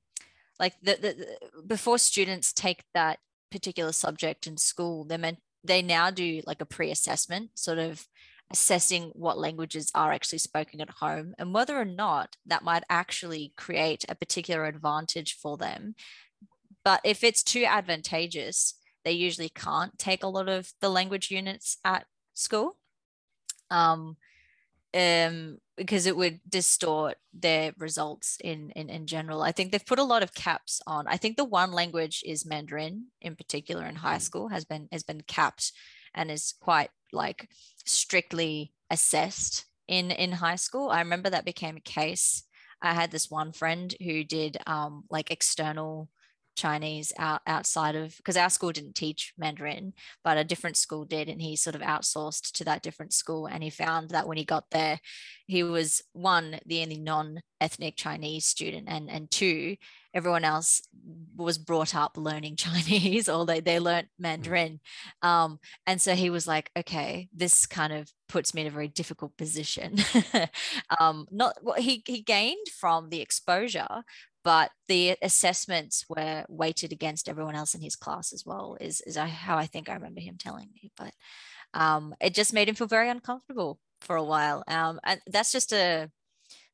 like 0.60 0.74
the, 0.82 0.98
the 1.02 1.62
before 1.66 1.98
students 1.98 2.54
take 2.54 2.84
that 2.94 3.20
particular 3.52 3.92
subject 3.92 4.48
in 4.48 4.58
school, 4.58 5.04
they 5.04 5.18
meant 5.18 5.40
they 5.64 5.82
now 5.82 6.10
do 6.12 6.42
like 6.46 6.62
a 6.62 6.66
pre-assessment, 6.66 7.52
sort 7.56 7.80
of 7.80 8.06
assessing 8.52 9.12
what 9.14 9.38
languages 9.38 9.92
are 9.96 10.12
actually 10.12 10.38
spoken 10.38 10.82
at 10.82 10.90
home 10.90 11.34
and 11.40 11.54
whether 11.54 11.80
or 11.80 11.86
not 11.86 12.36
that 12.46 12.64
might 12.64 12.84
actually 12.90 13.54
create 13.58 14.06
a 14.10 14.16
particular 14.16 14.66
advantage 14.66 15.38
for 15.42 15.58
them. 15.58 15.96
But 16.84 17.02
if 17.04 17.24
it's 17.24 17.44
too 17.44 17.64
advantageous, 17.66 18.76
they 19.06 19.14
usually 19.14 19.50
can't 19.50 19.98
take 19.98 20.24
a 20.24 20.28
lot 20.28 20.50
of 20.50 20.72
the 20.82 20.90
language 20.90 21.32
units 21.32 21.78
at 21.84 22.06
school. 22.34 22.78
Um, 23.72 24.18
um, 24.94 25.58
because 25.76 26.06
it 26.06 26.16
would 26.16 26.40
distort 26.48 27.16
their 27.34 27.74
results 27.78 28.38
in, 28.44 28.70
in 28.72 28.90
in 28.90 29.08
general. 29.08 29.42
I 29.42 29.52
think 29.52 29.72
they've 29.72 29.86
put 29.86 30.00
a 30.00 30.04
lot 30.04 30.24
of 30.24 30.34
caps 30.34 30.82
on. 30.86 31.08
I 31.08 31.18
think 31.18 31.38
the 31.38 31.46
one 31.46 31.72
language 31.72 32.24
is 32.26 32.46
Mandarin 32.46 33.08
in 33.22 33.36
particular 33.36 33.86
in 33.86 33.96
high 33.96 34.20
school 34.20 34.50
has 34.50 34.66
been 34.66 34.88
has 34.92 35.04
been 35.04 35.22
capped 35.22 35.72
and 36.14 36.30
is 36.30 36.54
quite 36.60 36.90
like 37.12 37.50
strictly 37.86 38.74
assessed 38.90 39.66
in 39.88 40.12
in 40.12 40.32
high 40.34 40.58
school. 40.58 40.90
I 40.90 41.00
remember 41.00 41.30
that 41.30 41.46
became 41.46 41.78
a 41.78 41.82
case. 41.82 42.44
I 42.82 42.94
had 42.94 43.12
this 43.12 43.32
one 43.32 43.54
friend 43.54 43.96
who 44.04 44.24
did 44.24 44.58
um, 44.68 45.06
like 45.10 45.32
external 45.32 46.10
Chinese 46.56 47.12
out 47.18 47.42
outside 47.48 47.96
of 47.96 48.16
because 48.18 48.38
our 48.38 48.50
school 48.50 48.72
didn't 48.72 48.96
teach 48.96 49.34
Mandarin, 49.38 49.94
but 50.24 50.38
a 50.38 50.44
different 50.44 50.78
school 50.78 51.06
did, 51.06 51.30
and 51.30 51.42
he 51.42 51.56
sort 51.56 51.76
of 51.76 51.82
outsourced 51.82 52.52
to 52.54 52.64
that 52.66 52.84
different 52.84 53.14
school. 53.14 53.48
And 53.48 53.64
he 53.64 53.70
found 53.70 54.10
that 54.10 54.28
when 54.28 54.38
he 54.38 54.46
got 54.46 54.70
there, 54.72 55.00
he 55.48 55.64
was 55.64 56.02
one 56.14 56.60
the 56.66 56.82
only 56.82 56.98
non-ethnic 56.98 57.96
Chinese 57.96 58.46
student, 58.46 58.86
and 58.88 59.10
and 59.10 59.30
two, 59.30 59.76
everyone 60.14 60.44
else 60.44 60.82
was 61.36 61.58
brought 61.58 61.96
up 61.96 62.18
learning 62.18 62.56
Chinese, 62.58 63.28
or 63.28 63.46
they 63.46 63.60
they 63.60 63.80
learnt 63.80 64.08
Mandarin. 64.20 64.80
Um, 65.22 65.60
and 65.86 66.02
so 66.02 66.16
he 66.16 66.30
was 66.30 66.48
like, 66.48 66.72
okay, 66.78 67.30
this 67.34 67.66
kind 67.66 67.94
of 67.94 68.12
puts 68.30 68.54
me 68.54 68.62
in 68.62 68.68
a 68.68 68.72
very 68.72 68.88
difficult 68.88 69.36
position. 69.38 69.98
um, 71.00 71.28
not 71.32 71.58
what 71.62 71.80
he 71.80 72.04
he 72.06 72.22
gained 72.22 72.68
from 72.80 73.10
the 73.10 73.22
exposure, 73.22 74.04
but 74.44 74.72
the 74.88 75.16
assessments 75.22 76.06
were 76.10 76.46
weighted 76.50 76.92
against 76.92 77.30
everyone 77.30 77.56
else 77.56 77.74
in 77.74 77.82
his 77.82 77.96
class 77.96 78.34
as 78.34 78.46
well 78.46 78.78
is, 78.80 79.02
is 79.02 79.16
how 79.16 79.58
i 79.58 79.66
think 79.66 79.90
i 79.90 79.94
remember 79.94 80.22
him 80.22 80.36
telling 80.38 80.70
me 80.74 80.92
but 80.98 81.14
um, 81.76 82.14
it 82.22 82.36
just 82.36 82.54
made 82.54 82.70
him 82.70 82.76
feel 82.76 82.86
very 82.86 83.10
uncomfortable 83.10 83.80
for 84.02 84.16
a 84.16 84.24
while 84.24 84.64
um, 84.68 85.00
and 85.04 85.22
that's 85.28 85.52
just 85.52 85.74
a 85.74 86.10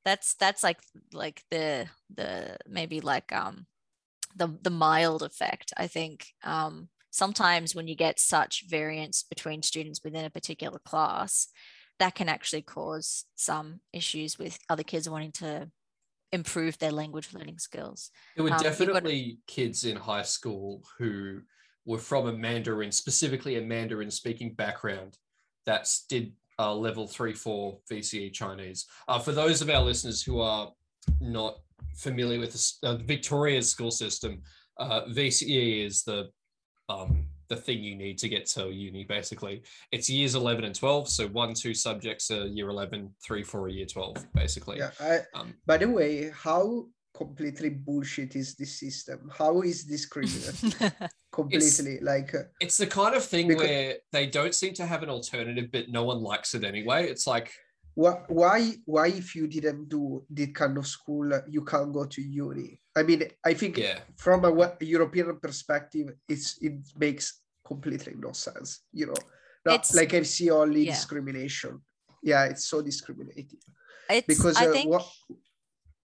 that's 0.04 0.36
that's 0.36 0.64
like 0.64 0.80
like 1.14 1.44
the 1.52 1.88
the 2.14 2.58
maybe 2.68 3.02
like 3.02 3.32
um 3.32 3.66
the 4.36 4.58
the 4.62 4.70
mild 4.70 5.24
effect 5.24 5.74
i 5.78 5.88
think 5.88 6.28
um 6.44 6.90
sometimes 7.12 7.76
when 7.76 7.88
you 7.88 7.96
get 7.96 8.20
such 8.20 8.66
variance 8.68 9.24
between 9.24 9.62
students 9.62 10.02
within 10.04 10.26
a 10.26 10.30
particular 10.30 10.80
class 10.80 11.48
that 12.00 12.16
can 12.16 12.30
actually 12.30 12.62
cause 12.62 13.26
some 13.36 13.82
issues 13.92 14.40
with 14.40 14.58
other 14.70 14.84
kids 14.84 15.10
wanting 15.10 15.32
to 15.32 15.70
improve 16.32 16.78
their 16.78 16.92
language 16.92 17.34
learning 17.34 17.58
skills. 17.60 18.12
There 18.36 18.44
were 18.44 18.54
Um, 18.54 18.62
definitely 18.62 19.40
kids 19.48 19.86
in 19.86 19.96
high 19.96 20.24
school 20.24 20.84
who 20.98 21.42
were 21.86 21.98
from 21.98 22.28
a 22.28 22.34
Mandarin, 22.34 22.92
specifically 22.92 23.56
a 23.58 23.62
Mandarin 23.62 24.12
speaking 24.12 24.54
background, 24.54 25.18
that 25.66 25.90
did 26.08 26.34
uh, 26.60 26.76
level 26.76 27.08
three, 27.08 27.34
four 27.34 27.80
VCE 27.90 28.34
Chinese. 28.34 28.86
Uh, 29.08 29.20
for 29.20 29.32
those 29.32 29.62
of 29.62 29.70
our 29.70 29.82
listeners 29.82 30.22
who 30.22 30.40
are 30.42 30.72
not 31.22 31.60
familiar 31.96 32.40
with 32.40 32.52
the 32.54 32.88
uh, 32.88 32.96
Victoria's 32.98 33.70
school 33.70 33.92
system, 33.92 34.42
uh, 34.78 35.06
VCE 35.06 35.86
is 35.86 36.04
the 36.04 36.30
um, 36.90 37.26
the 37.50 37.56
thing 37.56 37.84
you 37.84 37.96
need 37.96 38.18
to 38.20 38.30
get 38.30 38.46
to 38.48 38.70
uni. 38.70 39.04
Basically, 39.04 39.64
it's 39.92 40.10
years 40.10 40.36
eleven 40.36 40.64
and 40.64 40.76
twelve. 40.76 41.10
So 41.10 41.28
one, 41.28 41.54
two 41.54 41.74
subjects 41.74 42.32
are 42.32 42.46
year 42.48 42.70
11, 42.70 43.14
three, 43.26 43.44
four 43.44 43.62
are 43.62 43.70
year 43.70 43.86
twelve. 43.86 44.18
Basically, 44.34 44.78
Yeah. 44.78 44.92
I, 45.00 45.20
um, 45.34 45.54
by 45.66 45.78
the 45.78 45.90
way, 45.90 46.32
how 46.34 46.86
completely 47.14 47.70
bullshit 47.70 48.36
is 48.36 48.56
this 48.56 48.80
system? 48.80 49.30
How 49.36 49.62
is 49.62 49.84
discriminatory? 49.84 50.92
completely 51.32 52.00
like 52.02 52.34
uh, 52.34 52.44
it's 52.60 52.78
the 52.78 52.88
kind 52.88 53.16
of 53.16 53.24
thing 53.24 53.48
Because- 53.48 53.64
where 53.64 53.96
they 54.12 54.26
don't 54.28 54.56
seem 54.56 54.74
to 54.76 54.86
have 54.86 55.04
an 55.04 55.10
alternative, 55.10 55.70
but 55.72 55.90
no 55.90 56.04
one 56.04 56.22
likes 56.22 56.54
it 56.56 56.64
anyway. 56.64 57.08
It's 57.10 57.28
like, 57.28 57.52
why 57.96 58.14
why 58.28 58.74
why 58.86 59.08
if 59.08 59.36
you 59.36 59.48
didn't 59.48 59.90
do 59.90 60.24
this 60.30 60.50
kind 60.54 60.78
of 60.78 60.88
school 60.88 61.34
uh, 61.34 61.42
you 61.50 61.64
can't 61.64 61.92
go 61.92 62.06
to 62.06 62.22
uni 62.22 62.80
i 63.00 63.04
mean 63.04 63.22
i 63.46 63.54
think 63.54 63.78
yeah, 63.78 64.00
from 64.16 64.46
a 64.46 64.52
european 64.82 65.40
perspective 65.46 66.08
it's 66.28 66.58
it 66.62 66.76
makes 66.98 67.26
completely 67.66 68.14
no 68.26 68.32
sense 68.32 68.70
you 69.00 69.06
know? 69.08 69.22
Not 69.66 69.76
It's- 69.76 69.96
like 69.96 70.14
i 70.14 70.24
see 70.24 70.50
only 70.52 70.84
yeah. 70.86 70.94
discrimination. 70.94 71.74
Yeah 72.32 72.44
it's 72.52 72.66
so 72.72 72.82
discriminating. 72.82 73.62
It's, 74.10 74.28
because 74.28 74.58
I 74.58 74.68
uh, 74.68 74.72
think 74.72 74.90
what 74.90 75.06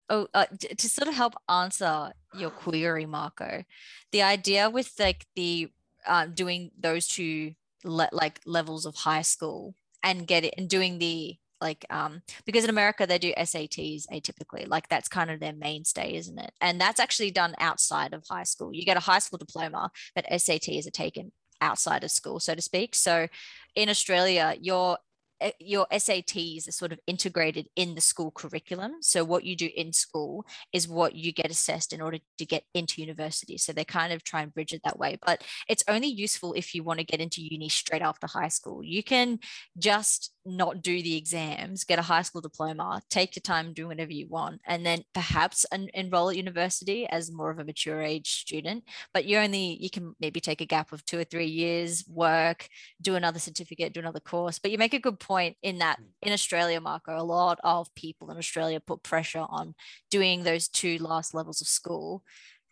oh, 0.09 0.27
uh, 0.33 0.45
to 0.81 0.89
sort 0.89 1.07
of 1.07 1.15
help 1.15 1.35
answer 1.47 2.11
your 2.35 2.49
query, 2.49 3.05
Marco, 3.05 3.63
the 4.11 4.21
idea 4.21 4.69
with 4.69 4.91
like 4.99 5.25
the 5.35 5.69
uh, 6.05 6.25
doing 6.27 6.71
those 6.77 7.07
two 7.07 7.53
le- 7.83 8.09
like 8.11 8.41
levels 8.45 8.85
of 8.85 8.95
high 8.95 9.21
school 9.21 9.75
and 10.03 10.27
get 10.27 10.43
it 10.43 10.53
and 10.57 10.69
doing 10.69 10.99
the 10.99 11.37
like 11.63 11.85
um 11.89 12.21
because 12.45 12.63
in 12.63 12.69
America 12.69 13.07
they 13.07 13.17
do 13.17 13.33
SATs 13.35 14.05
atypically 14.11 14.67
like 14.67 14.87
that's 14.89 15.07
kind 15.07 15.31
of 15.31 15.39
their 15.39 15.53
mainstay 15.53 16.15
isn't 16.15 16.37
it? 16.37 16.51
And 16.61 16.79
that's 16.79 16.99
actually 16.99 17.31
done 17.31 17.55
outside 17.59 18.13
of 18.13 18.23
high 18.29 18.43
school. 18.43 18.73
You 18.73 18.85
get 18.85 18.97
a 18.97 18.99
high 19.11 19.19
school 19.19 19.39
diploma 19.39 19.89
but 20.13 20.25
SATs 20.29 20.85
are 20.85 20.91
taken 20.91 21.31
outside 21.61 22.03
of 22.03 22.11
school 22.11 22.39
so 22.39 22.53
to 22.53 22.61
speak. 22.61 22.93
So 22.93 23.27
in 23.75 23.89
Australia 23.89 24.55
your 24.61 24.97
Eh, 25.43 25.51
your 25.59 25.85
SATs 25.91 26.67
are 26.69 26.71
sort 26.71 26.93
of 26.93 26.99
integrated 27.05 27.67
in 27.75 27.95
the 27.95 28.01
school 28.01 28.31
curriculum. 28.31 28.93
So 29.01 29.25
what 29.25 29.43
you 29.43 29.55
do 29.57 29.69
in 29.75 29.91
school 29.91 30.45
is 30.71 30.87
what 30.87 31.15
you 31.15 31.33
get 31.33 31.51
assessed 31.51 31.91
in 31.91 32.01
order 32.01 32.19
to 32.37 32.45
get 32.45 32.63
into 32.73 33.01
university. 33.01 33.57
So 33.57 33.73
they 33.73 33.83
kind 33.83 34.13
of 34.13 34.23
try 34.23 34.41
and 34.41 34.53
bridge 34.53 34.71
it 34.71 34.81
that 34.85 34.97
way. 34.97 35.17
But 35.25 35.43
it's 35.67 35.83
only 35.89 36.07
useful 36.07 36.53
if 36.53 36.73
you 36.73 36.83
want 36.83 36.99
to 36.99 37.05
get 37.05 37.19
into 37.19 37.41
uni 37.41 37.67
straight 37.67 38.01
after 38.01 38.25
high 38.25 38.47
school. 38.47 38.83
You 38.83 39.03
can 39.03 39.39
just 39.77 40.31
not 40.45 40.81
do 40.81 41.01
the 41.01 41.17
exams, 41.17 41.83
get 41.83 41.99
a 41.99 42.03
high 42.03 42.21
school 42.21 42.41
diploma, 42.41 43.01
take 43.09 43.35
your 43.35 43.41
time, 43.41 43.73
do 43.73 43.87
whatever 43.87 44.11
you 44.11 44.27
want, 44.27 44.61
and 44.65 44.85
then 44.85 45.03
perhaps 45.13 45.65
en- 45.71 45.89
enroll 45.93 46.29
at 46.29 46.37
university 46.37 47.07
as 47.07 47.31
more 47.31 47.49
of 47.49 47.59
a 47.59 47.63
mature 47.63 48.01
age 48.01 48.41
student. 48.41 48.83
But 49.13 49.25
you 49.25 49.37
only 49.37 49.77
you 49.81 49.89
can 49.89 50.15
maybe 50.19 50.39
take 50.39 50.61
a 50.61 50.65
gap 50.65 50.91
of 50.91 51.05
two 51.05 51.19
or 51.19 51.23
three 51.23 51.47
years, 51.47 52.05
work, 52.07 52.67
do 53.01 53.15
another 53.15 53.39
certificate, 53.39 53.93
do 53.93 53.99
another 53.99 54.19
course. 54.19 54.59
But 54.59 54.71
you 54.71 54.77
make 54.77 54.93
a 54.93 54.99
good 54.99 55.19
point 55.19 55.32
in 55.39 55.79
that 55.79 55.99
mm. 55.99 56.05
in 56.21 56.33
Australia, 56.33 56.79
Marco, 56.81 57.17
a 57.17 57.23
lot 57.23 57.59
of 57.63 57.93
people 57.95 58.31
in 58.31 58.37
Australia 58.37 58.79
put 58.79 59.03
pressure 59.03 59.45
on 59.49 59.75
doing 60.09 60.43
those 60.43 60.67
two 60.67 60.97
last 60.99 61.33
levels 61.33 61.61
of 61.61 61.67
school. 61.67 62.23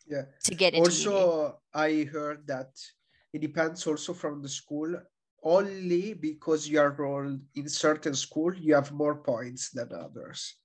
Yeah. 0.08 0.24
To 0.46 0.56
get 0.56 0.74
into 0.74 0.90
also, 0.90 1.60
uni. 1.76 2.06
I 2.06 2.06
heard 2.06 2.48
that 2.48 2.72
it 3.34 3.42
depends 3.42 3.86
also 3.88 4.14
from 4.14 4.42
the 4.42 4.50
school 4.50 4.96
only 5.44 6.14
because 6.14 6.68
you 6.68 6.80
are 6.80 6.92
enrolled 6.92 7.40
in 7.56 7.68
certain 7.68 8.14
school, 8.14 8.54
you 8.54 8.76
have 8.76 8.92
more 8.92 9.16
points 9.16 9.70
than 9.72 9.92
others. 9.94 10.56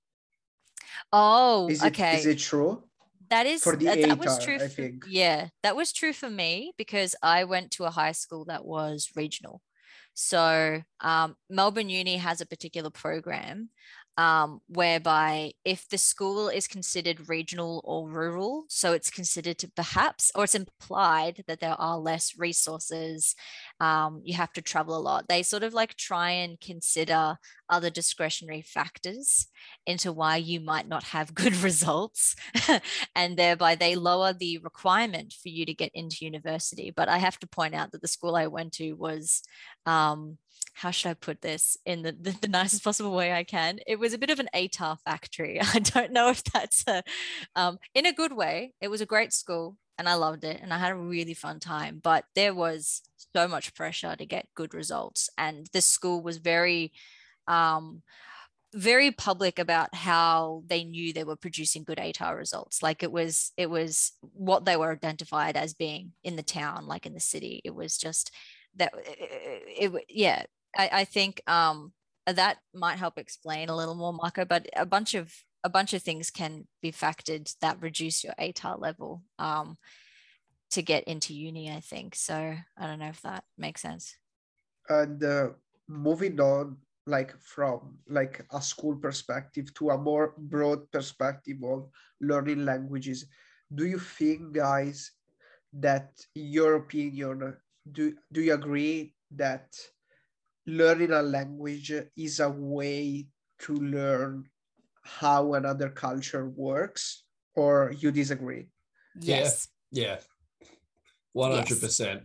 Oh, 1.13 1.69
is 1.69 1.83
it, 1.83 1.89
okay. 1.89 2.17
Is 2.17 2.27
it 2.27 2.39
true? 2.39 2.83
That 3.29 3.47
is 3.47 3.63
for 3.63 3.77
the 3.77 3.87
that, 3.87 4.01
that 4.03 4.19
was 4.19 4.39
true. 4.45 4.57
I 4.57 4.69
think. 4.69 5.05
Yeah, 5.09 5.49
that 5.63 5.77
was 5.77 5.93
true 5.93 6.13
for 6.13 6.31
me 6.31 6.73
because 6.77 7.15
I 7.23 7.45
went 7.45 7.73
to 7.73 7.85
a 7.85 7.91
high 7.91 8.13
school 8.13 8.45
that 8.47 8.65
was 8.65 9.11
regional. 9.17 9.63
So 10.17 10.83
um, 11.03 11.37
Melbourne 11.51 11.91
Uni 11.91 12.17
has 12.17 12.41
a 12.41 12.47
particular 12.47 12.89
program 12.89 13.69
um, 14.19 14.61
whereby 14.67 15.53
if 15.65 15.87
the 15.89 15.99
school 15.99 16.49
is 16.49 16.67
considered 16.67 17.29
regional 17.29 17.83
or 17.85 18.09
rural, 18.09 18.65
so 18.69 18.93
it's 18.95 19.11
considered 19.11 19.59
to 19.59 19.71
perhaps, 19.77 20.33
or 20.35 20.45
it's 20.45 20.55
implied 20.55 21.45
that 21.47 21.61
there 21.61 21.79
are 21.79 21.99
less 21.99 22.33
resources, 22.39 23.35
um, 23.79 24.23
you 24.25 24.35
have 24.35 24.53
to 24.55 24.63
travel 24.63 24.97
a 24.97 25.01
lot. 25.01 25.27
They 25.29 25.43
sort 25.43 25.63
of 25.63 25.75
like 25.75 25.97
try 25.97 26.31
and 26.31 26.59
consider 26.59 27.37
other 27.69 27.91
discretionary 27.91 28.63
factors 28.63 29.49
into 29.87 30.13
why 30.13 30.37
you 30.37 30.61
might 30.61 30.89
not 30.89 31.05
have 31.05 31.35
good 31.35 31.57
results. 31.63 32.37
and 33.15 33.37
thereby 33.37 33.75
they 33.75 33.97
lower 33.97 34.33
the 34.33 34.59
requirement 34.59 35.35
for 35.35 35.51
you 35.51 35.67
to 35.67 35.75
get 35.75 35.91
into 35.93 36.25
university. 36.25 36.91
But 36.91 37.11
I 37.11 37.19
have 37.19 37.39
to 37.41 37.47
point 37.47 37.75
out 37.75 37.93
that 37.93 38.01
the 38.01 38.09
school 38.09 38.35
I 38.35 38.47
went 38.47 38.73
to 38.75 38.95
was. 38.95 39.43
Um, 39.85 40.06
how 40.77 40.90
should 40.90 41.09
I 41.09 41.14
put 41.14 41.40
this 41.40 41.79
in 41.87 42.03
the, 42.03 42.12
the, 42.21 42.37
the, 42.42 42.49
nicest 42.49 42.85
possible 42.85 43.14
way 43.14 43.33
I 43.33 43.45
can? 43.45 43.81
It 43.87 43.99
was 43.99 44.12
a 44.12 44.19
bit 44.19 44.31
of 44.31 44.38
an 44.38 44.49
ATAR 44.55 44.99
factory. 45.01 45.59
I 45.75 45.79
don't 45.79 46.12
know 46.12 46.29
if 46.29 46.45
that's 46.45 46.85
a, 46.87 47.03
um, 47.57 47.79
in 47.95 48.07
a 48.07 48.12
good 48.12 48.33
way. 48.33 48.75
It 48.81 48.88
was 48.88 49.01
a 49.01 49.07
great 49.07 49.33
school 49.33 49.77
and 49.99 50.09
I 50.09 50.14
loved 50.14 50.45
it 50.45 50.61
and 50.62 50.73
I 50.73 50.79
had 50.79 50.92
a 50.92 50.97
really 50.97 51.35
fun 51.35 51.61
time, 51.61 52.01
but 52.03 52.25
there 52.35 52.55
was 52.55 53.03
so 53.35 53.49
much 53.49 53.75
pressure 53.75 54.14
to 54.16 54.27
get 54.27 54.49
good 54.55 54.75
results. 54.75 55.31
And 55.38 55.66
the 55.73 55.81
school 55.81 56.23
was 56.23 56.37
very, 56.37 56.92
um, 57.49 58.03
very 58.75 59.11
public 59.11 59.59
about 59.59 59.95
how 59.95 60.62
they 60.66 60.85
knew 60.85 61.12
they 61.12 61.25
were 61.25 61.37
producing 61.37 61.85
good 61.85 61.97
ATAR 61.97 62.37
results. 62.37 62.83
Like 62.83 63.03
it 63.03 63.11
was, 63.11 63.53
it 63.57 63.71
was 63.71 64.12
what 64.21 64.66
they 64.66 64.77
were 64.77 64.92
identified 64.92 65.57
as 65.57 65.73
being 65.73 66.12
in 66.23 66.37
the 66.37 66.42
town, 66.42 66.87
like 66.87 67.07
in 67.07 67.14
the 67.14 67.21
city. 67.21 67.62
It 67.64 67.75
was 67.75 67.97
just 67.97 68.31
that 68.77 68.93
it, 68.97 69.93
it 69.95 70.05
yeah 70.09 70.45
I, 70.77 70.91
I 70.93 71.05
think 71.05 71.43
um, 71.47 71.93
that 72.27 72.59
might 72.75 72.99
help 72.99 73.19
explain 73.19 73.69
a 73.69 73.77
little 73.77 73.95
more, 73.95 74.12
Marco. 74.12 74.45
But 74.45 74.67
a 74.77 74.87
bunch 74.87 75.15
of 75.15 75.33
a 75.65 75.69
bunch 75.69 75.95
of 75.95 76.03
things 76.03 76.31
can 76.31 76.67
be 76.81 76.93
factored 76.93 77.53
that 77.61 77.83
reduce 77.83 78.23
your 78.23 78.35
ATAR 78.41 78.81
level 78.81 79.23
um, 79.39 79.77
to 80.71 80.83
get 80.83 81.05
into 81.05 81.35
uni. 81.35 81.71
I 81.71 81.81
think 81.81 82.15
so. 82.15 82.57
I 82.79 82.87
don't 82.87 83.01
know 83.01 83.09
if 83.09 83.23
that 83.23 83.45
makes 83.59 83.83
sense. 83.83 84.17
And 84.89 85.23
uh, 85.25 85.49
moving 85.89 86.41
on, 86.41 86.77
like 87.07 87.37
from 87.41 87.99
like 88.09 88.45
a 88.53 88.61
school 88.61 88.97
perspective 88.97 89.73
to 89.75 89.91
a 89.91 89.99
more 89.99 90.35
broad 90.39 90.91
perspective 90.93 91.59
of 91.65 91.89
learning 92.21 92.65
languages, 92.65 93.27
do 93.75 93.87
you 93.87 93.99
think, 93.99 94.53
guys, 94.53 95.11
that 95.73 96.11
your 96.35 96.77
opinion 96.77 97.57
do 97.92 98.14
do 98.33 98.40
you 98.42 98.55
agree 98.55 99.14
that 99.33 99.77
learning 100.66 101.12
a 101.12 101.22
language 101.22 101.92
is 102.16 102.40
a 102.40 102.51
way 102.51 103.27
to 103.61 103.75
learn 103.75 104.44
how 105.03 105.55
another 105.55 105.88
culture 105.88 106.49
works 106.49 107.22
or 107.55 107.94
you 107.99 108.11
disagree? 108.11 108.68
Yes. 109.20 109.68
Yeah, 109.90 110.18
yeah. 110.62 110.68
100% 111.37 111.68
yes. 111.70 112.22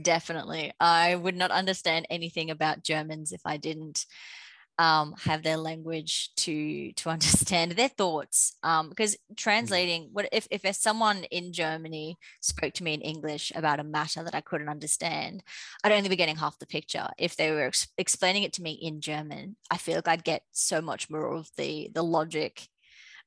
definitely. 0.00 0.72
I 0.80 1.14
would 1.14 1.36
not 1.36 1.50
understand 1.50 2.06
anything 2.08 2.50
about 2.50 2.84
germans 2.84 3.32
if 3.32 3.40
i 3.44 3.56
didn't 3.56 4.06
um, 4.80 5.14
have 5.24 5.42
their 5.42 5.58
language 5.58 6.30
to 6.36 6.92
to 6.92 7.10
understand 7.16 7.72
their 7.72 7.88
thoughts 7.88 8.56
um, 8.62 8.88
because 8.88 9.14
mm. 9.14 9.36
translating 9.36 10.08
what 10.12 10.26
if 10.32 10.48
if 10.50 10.64
someone 10.74 11.24
in 11.24 11.52
Germany 11.52 12.16
spoke 12.40 12.72
to 12.74 12.84
me 12.84 12.94
in 12.94 13.02
English 13.02 13.52
about 13.54 13.78
a 13.78 13.84
matter 13.84 14.24
that 14.24 14.34
I 14.34 14.40
couldn't 14.40 14.70
understand 14.70 15.42
I'd 15.84 15.92
only 15.92 16.08
be 16.08 16.16
getting 16.16 16.36
half 16.36 16.58
the 16.58 16.66
picture 16.66 17.08
if 17.18 17.36
they 17.36 17.50
were 17.50 17.66
ex- 17.66 17.88
explaining 17.98 18.42
it 18.44 18.54
to 18.54 18.62
me 18.62 18.72
in 18.72 19.02
German 19.02 19.56
I 19.70 19.76
feel 19.76 19.96
like 19.96 20.08
I'd 20.08 20.24
get 20.24 20.42
so 20.52 20.80
much 20.80 21.10
more 21.10 21.30
of 21.30 21.50
the 21.58 21.90
the 21.94 22.02
logic 22.02 22.68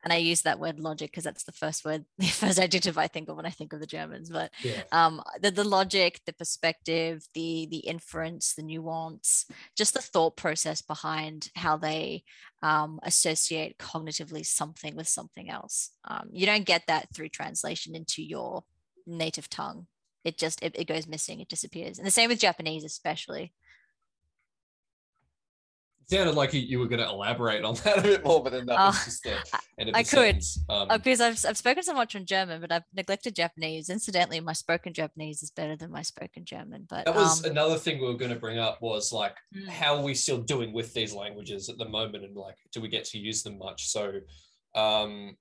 and 0.04 0.12
I 0.12 0.18
use 0.18 0.42
that 0.42 0.60
word 0.60 0.80
logic 0.80 1.12
because 1.12 1.24
that's 1.24 1.46
the 1.46 1.52
first 1.52 1.86
word, 1.86 2.06
the 2.18 2.28
first 2.28 2.60
adjective 2.60 2.98
I 2.98 3.08
think 3.08 3.30
of 3.30 3.38
when 3.38 3.46
I 3.46 3.52
think 3.52 3.74
of 3.74 3.80
the 3.80 3.86
Germans. 3.88 4.30
But 4.30 4.52
yeah. 4.62 4.84
um, 4.92 5.22
the, 5.42 5.52
the 5.52 5.64
logic, 5.64 6.20
the 6.26 6.34
perspective, 6.34 7.26
the 7.34 7.68
the 7.70 7.80
inference, 7.80 8.54
the 8.54 8.64
nuance, 8.64 9.46
just 9.78 9.94
the 9.94 10.02
thought 10.02 10.36
process 10.36 10.82
behind 10.82 11.50
how 11.56 11.78
they 11.78 12.24
um, 12.62 13.00
associate 13.04 13.78
cognitively 13.78 14.46
something 14.46 14.96
with 14.96 15.08
something 15.08 15.50
else. 15.50 15.92
Um, 16.06 16.30
you 16.32 16.46
don't 16.46 16.66
get 16.66 16.84
that 16.88 17.08
through 17.14 17.30
translation 17.30 17.96
into 17.96 18.22
your 18.22 18.64
native 19.08 19.50
tongue. 19.50 19.88
It 20.24 20.38
just 20.38 20.62
it, 20.62 20.76
it 20.78 20.88
goes 20.88 21.08
missing. 21.08 21.40
It 21.40 21.50
disappears. 21.50 21.98
And 21.98 22.08
the 22.08 22.12
same 22.12 22.30
with 22.30 22.40
Japanese, 22.40 22.84
especially 22.84 23.54
sounded 26.14 26.36
like 26.36 26.54
you, 26.54 26.80
were 26.80 26.88
going 26.88 27.02
to 27.02 27.08
elaborate 27.08 27.64
on 27.64 27.76
that 27.84 28.00
a 28.00 28.02
bit 28.02 28.24
more, 28.24 28.44
but 28.44 28.52
then 28.52 28.66
that 28.68 28.78
was 28.78 28.98
oh, 29.00 29.04
just 29.06 29.24
the 29.24 29.32
end 29.78 29.90
of 29.90 29.94
the 29.94 30.00
I 30.00 30.04
could, 30.04 30.42
um, 30.70 30.90
uh, 30.90 30.98
because 30.98 31.22
I've, 31.22 31.44
I've 31.48 31.58
spoken 31.58 31.84
so 31.84 31.94
much 31.94 32.16
in 32.16 32.26
German, 32.26 32.62
but 32.62 32.72
I've 32.72 32.84
neglected 32.94 33.36
Japanese. 33.36 33.90
Incidentally, 33.90 34.40
my 34.40 34.54
spoken 34.54 34.94
Japanese 34.94 35.44
is 35.44 35.52
better 35.52 35.76
than 35.76 35.92
my 35.92 36.02
spoken 36.02 36.46
German. 36.46 36.86
But 36.90 37.06
that 37.06 37.16
was 37.16 37.44
um, 37.44 37.52
another 37.52 37.78
thing 37.78 38.00
we 38.00 38.08
were 38.08 38.18
going 38.18 38.34
to 38.34 38.40
bring 38.40 38.60
up 38.60 38.82
was 38.82 39.12
like, 39.12 39.36
mm. 39.56 39.68
how 39.68 39.96
are 39.96 40.04
we 40.04 40.14
still 40.14 40.40
doing 40.40 40.74
with 40.74 40.94
these 40.94 41.14
languages 41.14 41.70
at 41.70 41.78
the 41.78 41.90
moment, 41.90 42.24
and 42.24 42.36
like, 42.36 42.58
do 42.72 42.82
we 42.82 42.88
get 42.88 43.06
to 43.06 43.18
use 43.18 43.44
them 43.44 43.58
much? 43.58 43.90
So, 43.90 44.20
um, 44.76 45.36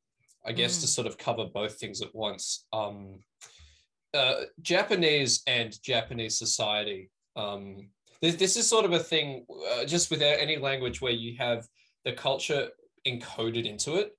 I 0.44 0.52
guess 0.52 0.78
mm. 0.78 0.80
to 0.82 0.86
sort 0.86 1.06
of 1.06 1.18
cover 1.18 1.46
both 1.52 1.78
things 1.78 2.02
at 2.02 2.14
once, 2.14 2.66
um, 2.72 3.20
uh, 4.14 4.42
Japanese 4.60 5.42
and 5.46 5.80
Japanese 5.82 6.38
society. 6.38 7.10
Um, 7.36 7.88
this, 8.22 8.36
this 8.36 8.56
is 8.56 8.68
sort 8.68 8.84
of 8.84 8.92
a 8.92 8.98
thing 8.98 9.44
uh, 9.74 9.84
just 9.84 10.10
with 10.10 10.22
any 10.22 10.56
language 10.56 11.02
where 11.02 11.12
you 11.12 11.36
have 11.38 11.66
the 12.04 12.12
culture 12.12 12.68
encoded 13.06 13.66
into 13.66 13.96
it, 13.96 14.16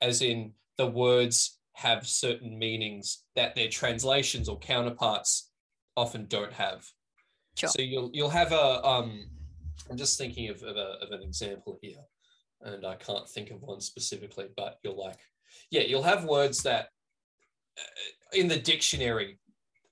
as 0.00 0.22
in 0.22 0.52
the 0.76 0.86
words 0.86 1.58
have 1.72 2.06
certain 2.06 2.58
meanings 2.58 3.24
that 3.34 3.54
their 3.54 3.68
translations 3.68 4.48
or 4.48 4.58
counterparts 4.58 5.50
often 5.96 6.26
don't 6.26 6.52
have. 6.52 6.84
Sure. 7.56 7.70
So 7.70 7.82
you'll 7.82 8.10
you'll 8.12 8.28
have 8.28 8.52
a 8.52 8.84
um, 8.86 9.26
I'm 9.90 9.96
just 9.96 10.18
thinking 10.18 10.50
of, 10.50 10.62
of, 10.62 10.76
a, 10.76 10.98
of 11.02 11.10
an 11.12 11.22
example 11.22 11.78
here, 11.80 12.02
and 12.62 12.84
I 12.86 12.96
can't 12.96 13.28
think 13.28 13.50
of 13.50 13.62
one 13.62 13.80
specifically, 13.80 14.48
but 14.56 14.78
you'll 14.82 15.02
like, 15.02 15.20
yeah, 15.70 15.82
you'll 15.82 16.02
have 16.02 16.24
words 16.24 16.62
that 16.64 16.88
uh, 17.78 18.36
in 18.38 18.48
the 18.48 18.58
dictionary 18.58 19.38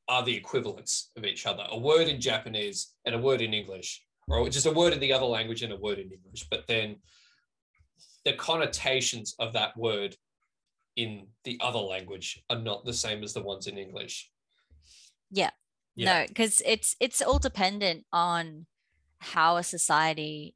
are 0.09 0.25
the 0.25 0.37
equivalents 0.37 1.11
of 1.17 1.25
each 1.25 1.47
other. 1.47 1.65
A 1.71 1.79
word 1.79 2.09
in 2.09 2.21
Japanese 2.21 2.95
and 3.05 3.15
a 3.15 3.19
word 3.19 3.41
in 3.41 3.55
English, 3.55 4.03
or 4.29 4.49
just 4.49 4.67
a 4.67 4.71
word 4.71 4.93
in 4.93 5.01
the 5.01 5.13
other 5.13 5.27
language 5.27 5.63
and 5.63 5.73
a 5.73 5.77
word 5.77 5.99
in 5.99 6.11
English. 6.11 6.47
But 6.51 6.67
then 6.67 6.97
the 8.25 8.35
connotations 8.35 9.35
of 9.39 9.53
that 9.53 9.77
word 9.77 10.17
in 10.97 11.27
the 11.45 11.59
other 11.61 11.79
language 11.79 12.43
are 12.51 12.59
not 12.59 12.85
the 12.85 12.93
same 12.93 13.23
as 13.23 13.33
the 13.33 13.43
ones 13.43 13.67
in 13.67 13.79
English. 13.79 14.31
Yeah. 15.31 15.51
yeah. 15.97 16.21
No, 16.21 16.27
because 16.29 16.63
it's 16.65 16.97
it's 17.01 17.21
all 17.21 17.39
dependent 17.39 18.05
on 18.13 18.67
how 19.19 19.57
a 19.57 19.63
society 19.63 20.55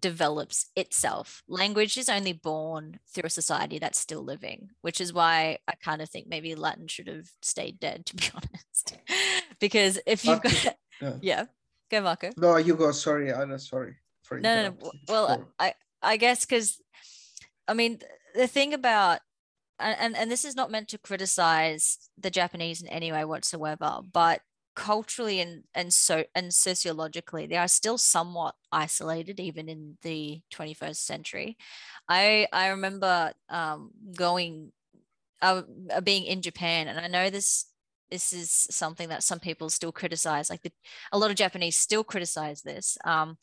develops 0.00 0.66
itself. 0.76 1.42
Language 1.48 1.96
is 1.96 2.08
only 2.08 2.32
born 2.32 2.98
through 3.12 3.26
a 3.26 3.30
society 3.30 3.78
that's 3.78 3.98
still 3.98 4.22
living, 4.22 4.70
which 4.82 5.00
is 5.00 5.12
why 5.12 5.58
I 5.66 5.74
kind 5.82 6.02
of 6.02 6.08
think 6.08 6.26
maybe 6.28 6.54
Latin 6.54 6.88
should 6.88 7.08
have 7.08 7.28
stayed 7.42 7.80
dead, 7.80 8.06
to 8.06 8.16
be 8.16 8.30
honest. 8.34 8.98
because 9.60 9.98
if 10.06 10.24
you've 10.24 10.42
got, 10.42 10.76
yeah. 11.00 11.12
yeah, 11.20 11.44
go 11.90 12.00
Marco. 12.00 12.30
No, 12.36 12.56
you 12.56 12.74
go. 12.74 12.92
Sorry, 12.92 13.32
Anna. 13.32 13.58
Sorry. 13.58 13.94
for 14.22 14.40
no, 14.40 14.62
no, 14.62 14.68
no. 14.70 14.92
Well. 15.08 15.48
I 15.58 15.74
I 16.02 16.16
guess 16.16 16.44
because 16.44 16.80
I 17.66 17.74
mean 17.74 17.98
the 18.34 18.46
thing 18.46 18.74
about 18.74 19.20
and, 19.78 19.96
and 20.00 20.16
and 20.16 20.30
this 20.30 20.44
is 20.44 20.56
not 20.56 20.70
meant 20.70 20.88
to 20.88 20.98
criticize 20.98 21.98
the 22.16 22.30
Japanese 22.30 22.82
in 22.82 22.88
any 22.88 23.12
way 23.12 23.24
whatsoever, 23.24 24.00
but 24.12 24.40
culturally 24.78 25.40
and 25.40 25.64
and 25.74 25.92
so 25.92 26.22
and 26.36 26.54
sociologically 26.54 27.46
they 27.46 27.56
are 27.56 27.66
still 27.66 27.98
somewhat 27.98 28.54
isolated 28.70 29.40
even 29.40 29.68
in 29.68 29.98
the 30.02 30.40
21st 30.54 31.04
century. 31.04 31.56
I 32.08 32.46
i 32.52 32.68
remember 32.68 33.32
um 33.50 33.90
going 34.14 34.70
uh, 35.42 35.62
uh, 35.92 36.00
being 36.00 36.24
in 36.24 36.42
japan 36.42 36.88
and 36.88 36.98
i 36.98 37.08
know 37.08 37.28
this 37.30 37.66
this 38.10 38.32
is 38.32 38.50
something 38.70 39.08
that 39.08 39.22
some 39.22 39.38
people 39.38 39.68
still 39.68 39.92
criticize 39.92 40.48
like 40.50 40.62
the, 40.62 40.72
a 41.12 41.18
lot 41.18 41.30
of 41.30 41.36
japanese 41.36 41.76
still 41.76 42.04
criticize 42.04 42.62
this 42.62 42.98
um 43.04 43.36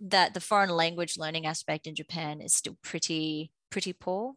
that 0.00 0.34
the 0.34 0.40
foreign 0.40 0.70
language 0.70 1.18
learning 1.18 1.46
aspect 1.46 1.86
in 1.86 1.94
japan 1.94 2.40
is 2.40 2.54
still 2.54 2.76
pretty 2.82 3.50
pretty 3.70 3.92
poor. 3.92 4.34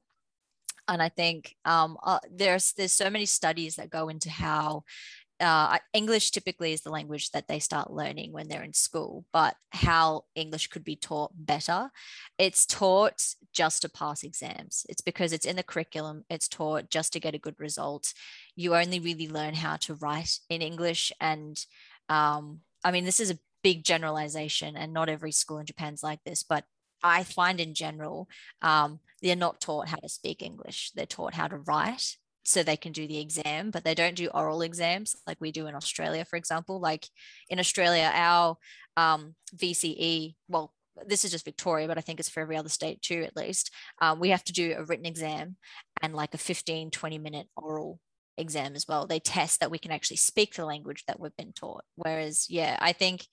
And 0.87 1.01
i 1.01 1.09
think 1.09 1.55
um 1.65 1.97
uh, 2.03 2.19
there's 2.31 2.73
there's 2.73 2.91
so 3.03 3.09
many 3.09 3.25
studies 3.25 3.75
that 3.75 3.89
go 3.89 4.09
into 4.09 4.29
how 4.29 4.83
uh, 5.43 5.77
English 5.93 6.31
typically 6.31 6.73
is 6.73 6.81
the 6.81 6.89
language 6.89 7.31
that 7.31 7.47
they 7.47 7.59
start 7.59 7.91
learning 7.91 8.31
when 8.31 8.47
they're 8.47 8.63
in 8.63 8.73
school, 8.73 9.25
but 9.31 9.55
how 9.71 10.23
English 10.35 10.67
could 10.67 10.83
be 10.83 10.95
taught 10.95 11.31
better. 11.35 11.91
It's 12.37 12.65
taught 12.65 13.35
just 13.51 13.81
to 13.81 13.89
pass 13.89 14.23
exams. 14.23 14.85
It's 14.89 15.01
because 15.01 15.33
it's 15.33 15.45
in 15.45 15.55
the 15.55 15.63
curriculum, 15.63 16.23
it's 16.29 16.47
taught 16.47 16.89
just 16.89 17.13
to 17.13 17.19
get 17.19 17.35
a 17.35 17.39
good 17.39 17.59
result. 17.59 18.13
You 18.55 18.75
only 18.75 18.99
really 18.99 19.27
learn 19.27 19.53
how 19.53 19.75
to 19.77 19.95
write 19.95 20.39
in 20.49 20.61
English. 20.61 21.11
And 21.19 21.63
um, 22.09 22.61
I 22.83 22.91
mean, 22.91 23.05
this 23.05 23.19
is 23.19 23.29
a 23.29 23.39
big 23.63 23.83
generalization, 23.83 24.75
and 24.75 24.93
not 24.93 25.09
every 25.09 25.31
school 25.31 25.59
in 25.59 25.65
Japan's 25.65 26.03
like 26.03 26.23
this, 26.23 26.43
but 26.43 26.65
I 27.03 27.23
find 27.23 27.59
in 27.59 27.73
general, 27.73 28.29
um, 28.61 28.99
they're 29.21 29.35
not 29.35 29.59
taught 29.59 29.89
how 29.89 29.97
to 29.97 30.09
speak 30.09 30.41
English. 30.41 30.91
They're 30.95 31.05
taught 31.05 31.33
how 31.33 31.47
to 31.47 31.57
write 31.57 32.17
so 32.43 32.61
they 32.61 32.77
can 32.77 32.91
do 32.91 33.07
the 33.07 33.19
exam, 33.19 33.71
but 33.71 33.83
they 33.83 33.95
don't 33.95 34.15
do 34.15 34.27
oral 34.27 34.61
exams 34.61 35.15
like 35.25 35.37
we 35.39 35.51
do 35.51 35.67
in 35.67 35.75
Australia, 35.75 36.25
for 36.25 36.35
example. 36.35 36.79
Like 36.79 37.07
in 37.49 37.59
Australia, 37.59 38.11
our 38.13 38.57
um, 38.97 39.35
VCE, 39.55 40.35
well, 40.49 40.73
this 41.07 41.25
is 41.25 41.31
just 41.31 41.45
Victoria, 41.45 41.87
but 41.87 41.97
I 41.97 42.01
think 42.01 42.19
it's 42.19 42.29
for 42.29 42.41
every 42.41 42.57
other 42.57 42.69
state 42.69 43.01
too, 43.01 43.23
at 43.23 43.35
least. 43.35 43.71
Um, 44.01 44.19
we 44.19 44.29
have 44.29 44.43
to 44.45 44.53
do 44.53 44.75
a 44.77 44.83
written 44.83 45.05
exam 45.05 45.55
and 46.01 46.13
like 46.13 46.33
a 46.33 46.37
15, 46.37 46.91
20 46.91 47.17
minute 47.17 47.47
oral 47.55 47.99
exam 48.37 48.75
as 48.75 48.87
well. 48.87 49.07
They 49.07 49.19
test 49.19 49.59
that 49.59 49.71
we 49.71 49.79
can 49.79 49.91
actually 49.91 50.17
speak 50.17 50.53
the 50.53 50.65
language 50.65 51.03
that 51.07 51.19
we've 51.19 51.35
been 51.37 51.53
taught. 51.53 51.83
Whereas, 51.95 52.47
yeah, 52.49 52.77
I 52.79 52.93
think 52.93 53.25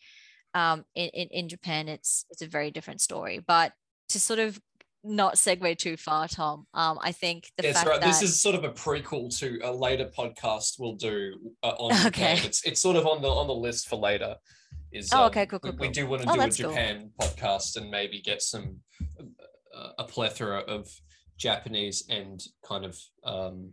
um, 0.54 0.84
in, 0.94 1.08
in, 1.08 1.28
in 1.28 1.48
Japan, 1.48 1.88
it's, 1.88 2.24
it's 2.30 2.42
a 2.42 2.46
very 2.46 2.70
different 2.70 3.00
story. 3.00 3.42
But 3.46 3.72
to 4.10 4.20
sort 4.20 4.38
of 4.38 4.60
not 5.02 5.34
segue 5.36 5.78
too 5.78 5.96
far, 5.96 6.28
Tom. 6.28 6.66
Um, 6.74 6.98
I 7.02 7.12
think 7.12 7.50
the 7.56 7.62
That's 7.62 7.78
fact 7.78 7.88
right. 7.88 8.00
that 8.00 8.06
This 8.06 8.22
is 8.22 8.40
sort 8.40 8.54
of 8.54 8.64
a 8.64 8.70
prequel 8.70 9.36
to 9.38 9.58
a 9.64 9.72
later 9.72 10.10
podcast 10.16 10.74
we'll 10.78 10.96
do 10.96 11.32
uh, 11.62 11.68
on 11.78 11.92
Okay. 12.08 12.34
Japan. 12.34 12.46
It's 12.46 12.64
it's 12.66 12.80
sort 12.80 12.96
of 12.96 13.06
on 13.06 13.22
the 13.22 13.28
on 13.28 13.46
the 13.46 13.54
list 13.54 13.88
for 13.88 13.96
later. 13.96 14.36
Is 14.92 15.10
Oh, 15.12 15.20
um, 15.22 15.26
okay, 15.30 15.46
cool, 15.46 15.60
we- 15.62 15.70
cool, 15.70 15.78
We, 15.78 15.88
do 15.88 16.06
want 16.06 16.22
to 16.22 16.28
Oh, 16.30 16.34
do 16.34 16.40
a 16.40 16.42
that's 16.44 16.56
cool. 16.60 16.70
Japan 16.70 17.10
podcast 17.20 17.76
and 17.76 17.90
maybe 17.90 18.20
get 18.20 18.42
some 18.42 18.80
uh, 19.74 19.88
a 19.98 20.04
plethora 20.04 20.58
of 20.60 20.88
Japanese 21.38 22.04
and 22.10 22.42
kind 22.66 22.84
of 22.84 22.98
um, 23.24 23.70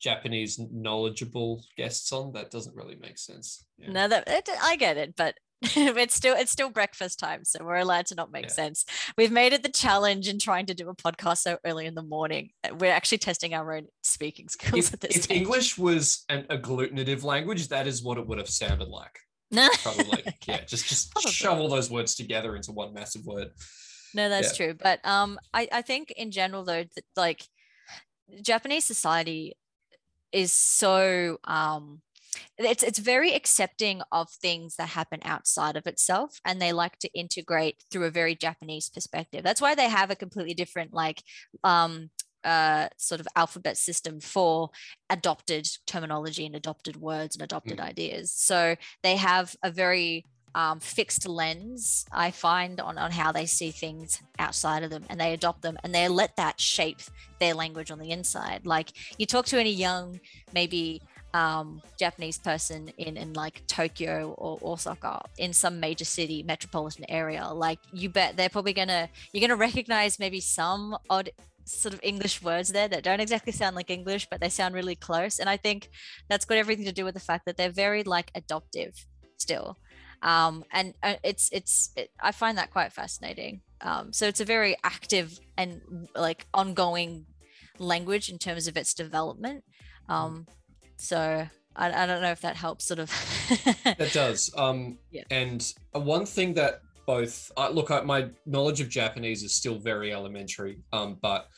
Japanese 0.00 0.58
knowledgeable 0.72 1.64
guests 1.76 2.12
on. 2.12 2.32
That 2.32 2.50
doesn't 2.50 2.74
really 2.76 2.96
make 2.96 3.18
sense. 3.18 3.64
Yeah. 3.78 3.92
no, 3.92 4.08
that 4.08 4.24
it, 4.28 4.48
I 4.62 4.76
get 4.76 4.96
it, 4.96 5.14
but 5.16 5.36
it's 5.62 6.14
still 6.14 6.36
it's 6.36 6.50
still 6.52 6.70
breakfast 6.70 7.18
time, 7.18 7.44
so 7.44 7.64
we're 7.64 7.76
allowed 7.76 8.06
to 8.06 8.14
not 8.14 8.30
make 8.30 8.44
Yeah. 8.46 8.50
sense. 8.52 8.84
We've 9.16 9.32
made 9.32 9.52
it 9.52 9.62
the 9.62 9.70
challenge 9.70 10.28
in 10.28 10.38
trying 10.38 10.66
to 10.66 10.74
do 10.74 10.88
a 10.90 10.94
podcast 10.94 11.38
so 11.38 11.58
early 11.64 11.86
in 11.86 11.94
the 11.94 12.02
morning. 12.02 12.50
We're 12.78 12.92
actually 12.92 13.18
testing 13.18 13.54
our 13.54 13.74
own 13.74 13.86
speaking 14.02 14.48
skills 14.50 14.88
If, 14.88 14.94
at 14.94 15.00
this 15.00 15.16
if 15.16 15.22
stage. 15.24 15.38
English 15.38 15.78
was 15.78 16.24
an 16.28 16.44
agglutinative 16.50 17.22
language, 17.22 17.68
that 17.68 17.86
is 17.86 18.02
what 18.02 18.18
it 18.18 18.26
would 18.26 18.38
have 18.38 18.50
sounded 18.50 18.88
like. 18.88 19.18
no, 19.50 19.68
Probably, 19.82 20.20
Okay. 20.20 20.34
yeah. 20.46 20.64
Just 20.64 20.86
just 20.86 21.12
Probably. 21.12 21.30
shove 21.32 21.58
all 21.58 21.68
those 21.68 21.90
words 21.90 22.14
together 22.14 22.54
into 22.56 22.72
one 22.72 22.92
massive 22.92 23.24
word. 23.24 23.48
No, 24.14 24.28
that's 24.28 24.56
true. 24.56 24.74
But 24.74 25.04
um, 25.06 25.38
I, 25.54 25.68
I 25.72 25.82
think 25.82 26.10
in 26.10 26.30
general 26.30 26.64
though, 26.64 26.84
that, 26.84 27.04
like 27.16 27.42
Japanese 28.42 28.84
society 28.84 29.56
is 30.32 30.52
so 30.52 31.38
um, 31.44 32.00
it's 32.58 32.82
it's 32.82 32.98
very 32.98 33.34
accepting 33.34 34.02
of 34.12 34.30
things 34.30 34.76
that 34.76 34.88
happen 34.90 35.20
outside 35.24 35.76
of 35.76 35.86
itself, 35.86 36.40
and 36.44 36.60
they 36.60 36.72
like 36.72 36.98
to 37.00 37.12
integrate 37.12 37.82
through 37.90 38.04
a 38.04 38.10
very 38.10 38.34
Japanese 38.34 38.88
perspective. 38.88 39.42
That's 39.42 39.60
why 39.60 39.74
they 39.74 39.88
have 39.88 40.10
a 40.10 40.16
completely 40.16 40.54
different 40.54 40.92
like 40.92 41.22
um 41.64 42.10
uh, 42.44 42.88
sort 42.96 43.20
of 43.20 43.26
alphabet 43.34 43.76
system 43.76 44.20
for 44.20 44.70
adopted 45.10 45.68
terminology 45.84 46.46
and 46.46 46.54
adopted 46.54 46.96
words 46.96 47.34
and 47.34 47.42
adopted 47.42 47.80
ideas. 47.80 48.30
So 48.30 48.76
they 49.02 49.16
have 49.16 49.56
a 49.64 49.70
very 49.70 50.24
um, 50.54 50.80
fixed 50.80 51.28
lens, 51.28 52.06
I 52.12 52.30
find, 52.30 52.80
on, 52.80 52.96
on 52.96 53.10
how 53.10 53.30
they 53.30 53.44
see 53.44 53.72
things 53.72 54.22
outside 54.38 54.84
of 54.84 54.90
them 54.90 55.04
and 55.10 55.20
they 55.20 55.34
adopt 55.34 55.60
them 55.60 55.76
and 55.84 55.94
they 55.94 56.08
let 56.08 56.36
that 56.36 56.58
shape 56.58 57.00
their 57.40 57.52
language 57.52 57.90
on 57.90 57.98
the 57.98 58.10
inside. 58.10 58.64
Like 58.64 58.92
you 59.18 59.26
talk 59.26 59.44
to 59.46 59.60
any 59.60 59.72
young, 59.72 60.18
maybe 60.54 61.02
um, 61.36 61.82
Japanese 61.98 62.38
person 62.38 62.88
in, 62.96 63.18
in 63.18 63.34
like 63.34 63.66
Tokyo 63.66 64.34
or 64.38 64.58
Osaka 64.62 65.20
in 65.36 65.52
some 65.52 65.78
major 65.78 66.06
city 66.06 66.42
metropolitan 66.42 67.04
area, 67.10 67.46
like 67.52 67.78
you 67.92 68.08
bet 68.08 68.36
they're 68.36 68.48
probably 68.48 68.72
gonna 68.72 69.08
you're 69.32 69.46
gonna 69.46 69.56
recognize 69.70 70.18
maybe 70.18 70.40
some 70.40 70.96
odd 71.10 71.28
sort 71.66 71.92
of 71.92 72.00
English 72.02 72.42
words 72.42 72.70
there 72.70 72.88
that 72.88 73.02
don't 73.02 73.20
exactly 73.20 73.52
sound 73.52 73.76
like 73.76 73.90
English, 73.90 74.28
but 74.30 74.40
they 74.40 74.48
sound 74.48 74.74
really 74.74 74.94
close. 74.94 75.38
And 75.38 75.50
I 75.50 75.58
think 75.58 75.90
that's 76.28 76.46
got 76.46 76.56
everything 76.56 76.86
to 76.86 76.92
do 76.92 77.04
with 77.04 77.14
the 77.14 77.20
fact 77.20 77.44
that 77.44 77.58
they're 77.58 77.70
very 77.70 78.02
like 78.02 78.30
adoptive 78.34 78.94
still. 79.36 79.76
Um, 80.22 80.64
and 80.72 80.94
uh, 81.02 81.16
it's 81.22 81.50
it's 81.52 81.90
it, 81.96 82.10
I 82.18 82.32
find 82.32 82.56
that 82.56 82.70
quite 82.70 82.94
fascinating. 82.94 83.60
Um, 83.82 84.10
so 84.10 84.26
it's 84.26 84.40
a 84.40 84.46
very 84.46 84.74
active 84.84 85.38
and 85.58 85.82
like 86.14 86.46
ongoing 86.54 87.26
language 87.78 88.30
in 88.30 88.38
terms 88.38 88.68
of 88.68 88.76
its 88.78 88.94
development. 88.94 89.64
Um, 90.08 90.46
so 90.96 91.46
I, 91.76 92.02
I 92.02 92.06
don't 92.06 92.22
know 92.22 92.30
if 92.30 92.40
that 92.40 92.56
helps 92.56 92.84
sort 92.84 93.00
of. 93.00 93.10
That 93.84 94.12
does. 94.12 94.52
Um, 94.56 94.98
Yeah. 95.10 95.22
And 95.30 95.72
uh, 95.94 96.00
one 96.00 96.26
thing 96.26 96.54
that 96.54 96.82
both 97.06 97.52
uh, 97.56 97.68
look, 97.68 97.90
I, 97.90 98.00
my 98.00 98.28
knowledge 98.46 98.80
of 98.80 98.88
Japanese 98.88 99.42
is 99.42 99.54
still 99.54 99.78
very 99.78 100.12
elementary, 100.12 100.78
um, 100.92 101.18
but 101.22 101.48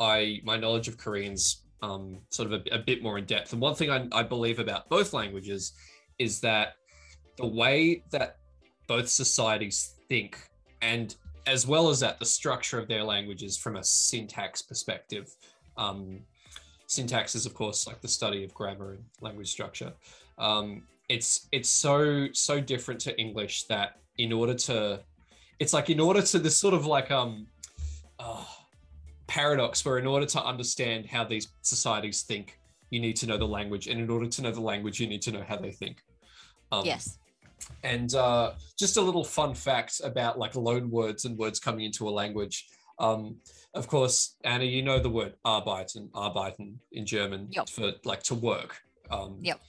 I 0.00 0.40
my 0.44 0.56
knowledge 0.56 0.88
of 0.88 0.98
Korean's 0.98 1.64
um, 1.82 2.18
sort 2.30 2.52
of 2.52 2.60
a, 2.60 2.74
a 2.74 2.78
bit 2.78 3.02
more 3.02 3.18
in 3.18 3.24
depth. 3.24 3.52
And 3.52 3.62
one 3.62 3.74
thing 3.74 3.90
I, 3.90 4.06
I 4.12 4.22
believe 4.22 4.58
about 4.58 4.88
both 4.88 5.12
languages 5.12 5.72
is 6.18 6.40
that 6.40 6.74
the 7.36 7.46
way 7.46 8.02
that 8.10 8.38
both 8.86 9.08
societies 9.08 9.94
think, 10.08 10.38
and 10.82 11.14
as 11.46 11.66
well 11.66 11.88
as 11.88 12.00
that, 12.00 12.18
the 12.18 12.26
structure 12.26 12.78
of 12.78 12.88
their 12.88 13.04
languages 13.04 13.56
from 13.56 13.76
a 13.76 13.84
syntax 13.84 14.60
perspective. 14.60 15.34
Um, 15.76 16.20
syntax 16.88 17.34
is, 17.36 17.46
of 17.46 17.54
course, 17.54 17.86
like 17.86 18.00
the 18.00 18.08
study 18.08 18.42
of 18.44 18.52
grammar 18.52 18.94
and 18.94 19.04
language 19.20 19.50
structure. 19.50 19.92
Um, 20.38 20.82
it's 21.08 21.48
it's 21.52 21.68
so 21.68 22.28
so 22.32 22.60
different 22.60 23.00
to 23.02 23.18
English 23.18 23.64
that 23.64 24.00
in 24.16 24.32
order 24.32 24.54
to, 24.54 25.00
it's 25.60 25.72
like 25.72 25.90
in 25.90 26.00
order 26.00 26.22
to 26.22 26.38
this 26.40 26.58
sort 26.58 26.74
of 26.74 26.86
like 26.86 27.10
um, 27.10 27.46
uh, 28.18 28.44
paradox 29.26 29.84
where 29.84 29.98
in 29.98 30.06
order 30.06 30.26
to 30.26 30.42
understand 30.42 31.06
how 31.06 31.24
these 31.24 31.48
societies 31.62 32.22
think, 32.22 32.58
you 32.90 33.00
need 33.00 33.16
to 33.16 33.26
know 33.26 33.38
the 33.38 33.46
language, 33.46 33.86
and 33.86 34.00
in 34.00 34.10
order 34.10 34.26
to 34.26 34.42
know 34.42 34.50
the 34.50 34.60
language, 34.60 34.98
you 34.98 35.06
need 35.06 35.22
to 35.22 35.30
know 35.30 35.44
how 35.46 35.56
they 35.56 35.70
think. 35.70 36.02
Um, 36.72 36.84
yes. 36.84 37.18
and 37.82 38.14
uh, 38.14 38.52
just 38.78 38.96
a 38.96 39.00
little 39.00 39.24
fun 39.24 39.54
fact 39.54 40.00
about 40.04 40.38
like 40.38 40.54
loan 40.54 40.90
words 40.90 41.24
and 41.24 41.36
words 41.38 41.58
coming 41.60 41.84
into 41.84 42.08
a 42.08 42.10
language. 42.10 42.66
Um, 43.00 43.36
of 43.74 43.86
course, 43.88 44.36
Anna, 44.44 44.64
you 44.64 44.82
know 44.82 44.98
the 44.98 45.10
word 45.10 45.34
arbeiten, 45.44 46.10
arbeiten 46.10 46.74
in 46.92 47.06
German 47.06 47.48
Yep. 47.50 47.68
for 47.68 47.92
like 48.04 48.22
to 48.24 48.34
work. 48.34 48.80
Um, 49.10 49.38
Yep. 49.42 49.60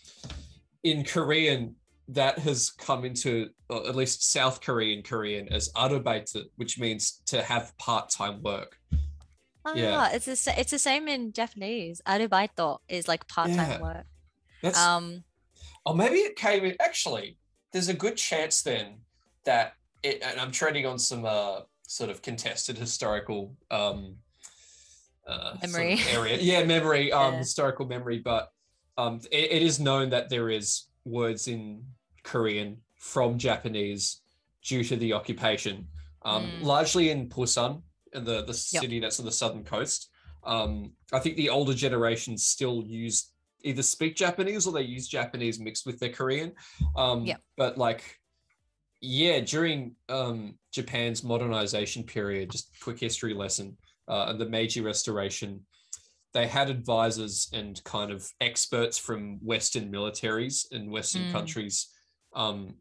In 0.83 1.03
Korean, 1.03 1.75
that 2.07 2.39
has 2.39 2.71
come 2.71 3.05
into, 3.05 3.49
or 3.69 3.87
at 3.87 3.95
least 3.95 4.31
South 4.31 4.61
Korean 4.61 5.03
Korean, 5.03 5.47
as 5.49 5.71
arbeite, 5.73 6.35
which 6.55 6.79
means 6.79 7.21
to 7.27 7.43
have 7.43 7.77
part-time 7.77 8.41
work. 8.41 8.77
Ah, 9.65 9.73
yeah. 9.75 10.09
it's 10.13 10.25
the 10.25 10.59
it's 10.59 10.71
the 10.71 10.79
same 10.79 11.07
in 11.07 11.31
Japanese. 11.33 12.01
Arubaito 12.07 12.79
is 12.87 13.07
like 13.07 13.27
part 13.27 13.49
time 13.51 13.71
Yeah. 13.71 13.81
work. 13.81 14.05
That's 14.63 14.77
Um, 14.79 15.23
Or 15.85 15.93
maybe 15.95 16.15
it 16.19 16.35
came 16.35 16.65
in. 16.65 16.75
Actually, 16.79 17.37
there's 17.71 17.89
a 17.89 17.93
good 17.93 18.17
chance 18.17 18.63
then 18.63 19.01
that 19.45 19.73
it. 20.01 20.23
And 20.23 20.39
I'm 20.39 20.51
treading 20.51 20.85
on 20.85 20.97
some 20.97 21.25
uh, 21.25 21.61
sort 21.89 22.11
of 22.11 22.21
contested 22.21 22.77
historical 22.77 23.57
um, 23.71 24.15
uh, 25.27 25.53
sort 25.53 25.63
of 25.63 25.71
Memory. 25.71 25.99
area. 26.11 26.37
Yeah, 26.39 26.63
memory. 26.63 27.11
Um, 27.19 27.33
Yeah. 27.33 27.39
historical 27.39 27.87
memory. 27.87 28.19
But 28.19 28.51
um, 28.97 29.19
it, 29.31 29.51
it 29.51 29.61
is 29.63 29.79
known 29.79 30.09
that 30.11 30.29
there 30.29 30.49
is 30.51 30.85
words 31.03 31.47
in 31.47 31.83
Korean 32.23 32.77
from 32.97 33.39
Japanese 33.39 34.21
due 34.63 34.83
to 34.83 34.95
the 34.97 35.13
occupation 35.13 35.87
um, 36.23 36.45
Mm. 36.45 36.61
largely 36.63 37.09
in 37.09 37.27
Busan, 37.29 37.81
in 38.13 38.23
the 38.25 38.41
the 38.43 38.53
Yep. 38.71 38.81
city 38.83 38.99
that's 38.99 39.19
on 39.19 39.25
the 39.25 39.31
southern 39.31 39.63
coast. 39.63 40.09
Um, 40.43 40.93
I 41.11 41.19
think 41.19 41.37
the 41.37 41.49
older 41.49 41.73
generations 41.73 42.45
still 42.45 42.83
use 42.85 43.31
either 43.63 43.81
speak 43.81 44.15
Japanese 44.15 44.67
or 44.67 44.73
they 44.73 44.81
use 44.83 45.07
Japanese 45.07 45.59
mixed 45.59 45.85
with 45.87 45.97
their 45.99 46.11
Korean. 46.11 46.53
Um, 46.95 47.25
Yep. 47.25 47.41
But 47.57 47.77
like, 47.77 48.18
yeah, 49.01 49.39
during 49.39 49.95
um, 50.09 50.55
Japan's 50.71 51.23
modernization 51.23 52.03
period, 52.03 52.51
just 52.51 52.69
quick 52.81 52.99
history 52.99 53.33
lesson, 53.33 53.77
uh, 54.07 54.33
the 54.33 54.45
Meiji 54.49 54.81
Restoration, 54.81 55.65
they 56.33 56.47
had 56.47 56.69
advisors 56.69 57.49
and 57.53 57.81
kind 57.83 58.11
of 58.11 58.29
experts 58.41 58.97
from 58.97 59.37
Western 59.43 59.91
militaries 59.91 60.65
and 60.71 60.91
Western 60.91 61.23
Mm. 61.23 61.31
countries 61.31 61.87
um, 62.35 62.75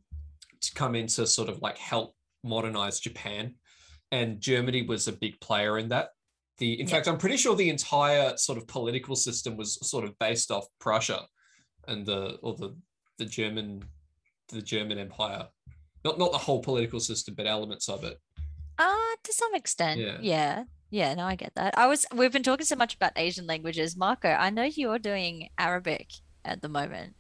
to 0.60 0.74
come 0.74 0.94
in 0.94 1.06
to 1.06 1.26
sort 1.26 1.48
of 1.48 1.62
like 1.62 1.78
help 1.78 2.14
modernize 2.44 3.00
Japan. 3.00 3.54
And 4.10 4.40
Germany 4.40 4.82
was 4.82 5.08
a 5.08 5.12
big 5.12 5.40
player 5.40 5.78
in 5.78 5.88
that. 5.90 6.10
The, 6.58 6.80
in 6.80 6.86
Yeah. 6.86 6.94
fact, 6.94 7.08
I'm 7.08 7.18
pretty 7.18 7.36
sure 7.36 7.54
the 7.54 7.70
entire 7.70 8.36
sort 8.36 8.58
of 8.58 8.66
political 8.66 9.14
system 9.16 9.56
was 9.56 9.78
sort 9.88 10.04
of 10.04 10.18
based 10.18 10.50
off 10.50 10.66
Prussia 10.80 11.26
and 11.86 12.04
the 12.04 12.36
or 12.42 12.54
the 12.56 12.76
the 13.18 13.24
German 13.24 13.82
the 14.48 14.62
German 14.62 14.98
Empire. 14.98 15.48
Not 16.09 16.18
not 16.18 16.32
the 16.32 16.38
whole 16.38 16.62
political 16.62 17.00
system, 17.00 17.34
but 17.34 17.46
elements 17.46 17.88
of 17.88 18.02
it. 18.02 18.18
Uh, 18.78 19.14
to 19.22 19.32
some 19.32 19.54
extent. 19.54 20.00
Yeah. 20.00 20.16
Yeah. 20.20 20.64
yeah. 20.90 21.14
no, 21.14 21.24
I 21.24 21.34
get 21.34 21.54
that. 21.56 21.76
I 21.76 21.86
was 21.86 22.06
we've 22.14 22.32
been 22.32 22.42
talking 22.42 22.64
so 22.64 22.76
much 22.76 22.94
about 22.94 23.12
Asian 23.16 23.46
languages. 23.46 23.94
Marco, 23.94 24.28
I 24.30 24.48
know 24.48 24.62
you're 24.62 24.98
doing 24.98 25.50
Arabic 25.59 26.09
at 26.46 26.62
the 26.62 26.68
moment. 26.68 27.14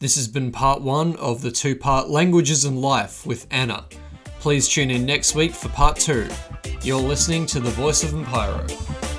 This 0.00 0.16
has 0.16 0.28
been 0.28 0.52
part 0.52 0.82
one 0.82 1.16
of 1.16 1.40
the 1.40 1.50
two 1.50 1.76
part 1.76 2.10
Languages 2.10 2.66
and 2.66 2.80
Life 2.80 3.24
with 3.24 3.46
Anna. 3.50 3.86
Please 4.40 4.68
tune 4.68 4.90
in 4.90 5.06
next 5.06 5.34
week 5.34 5.52
for 5.52 5.68
part 5.70 5.96
two. 5.96 6.28
You're 6.82 7.00
listening 7.00 7.46
to 7.46 7.60
The 7.60 7.70
Voice 7.70 8.02
of 8.02 8.10
MPIRO. 8.10 9.09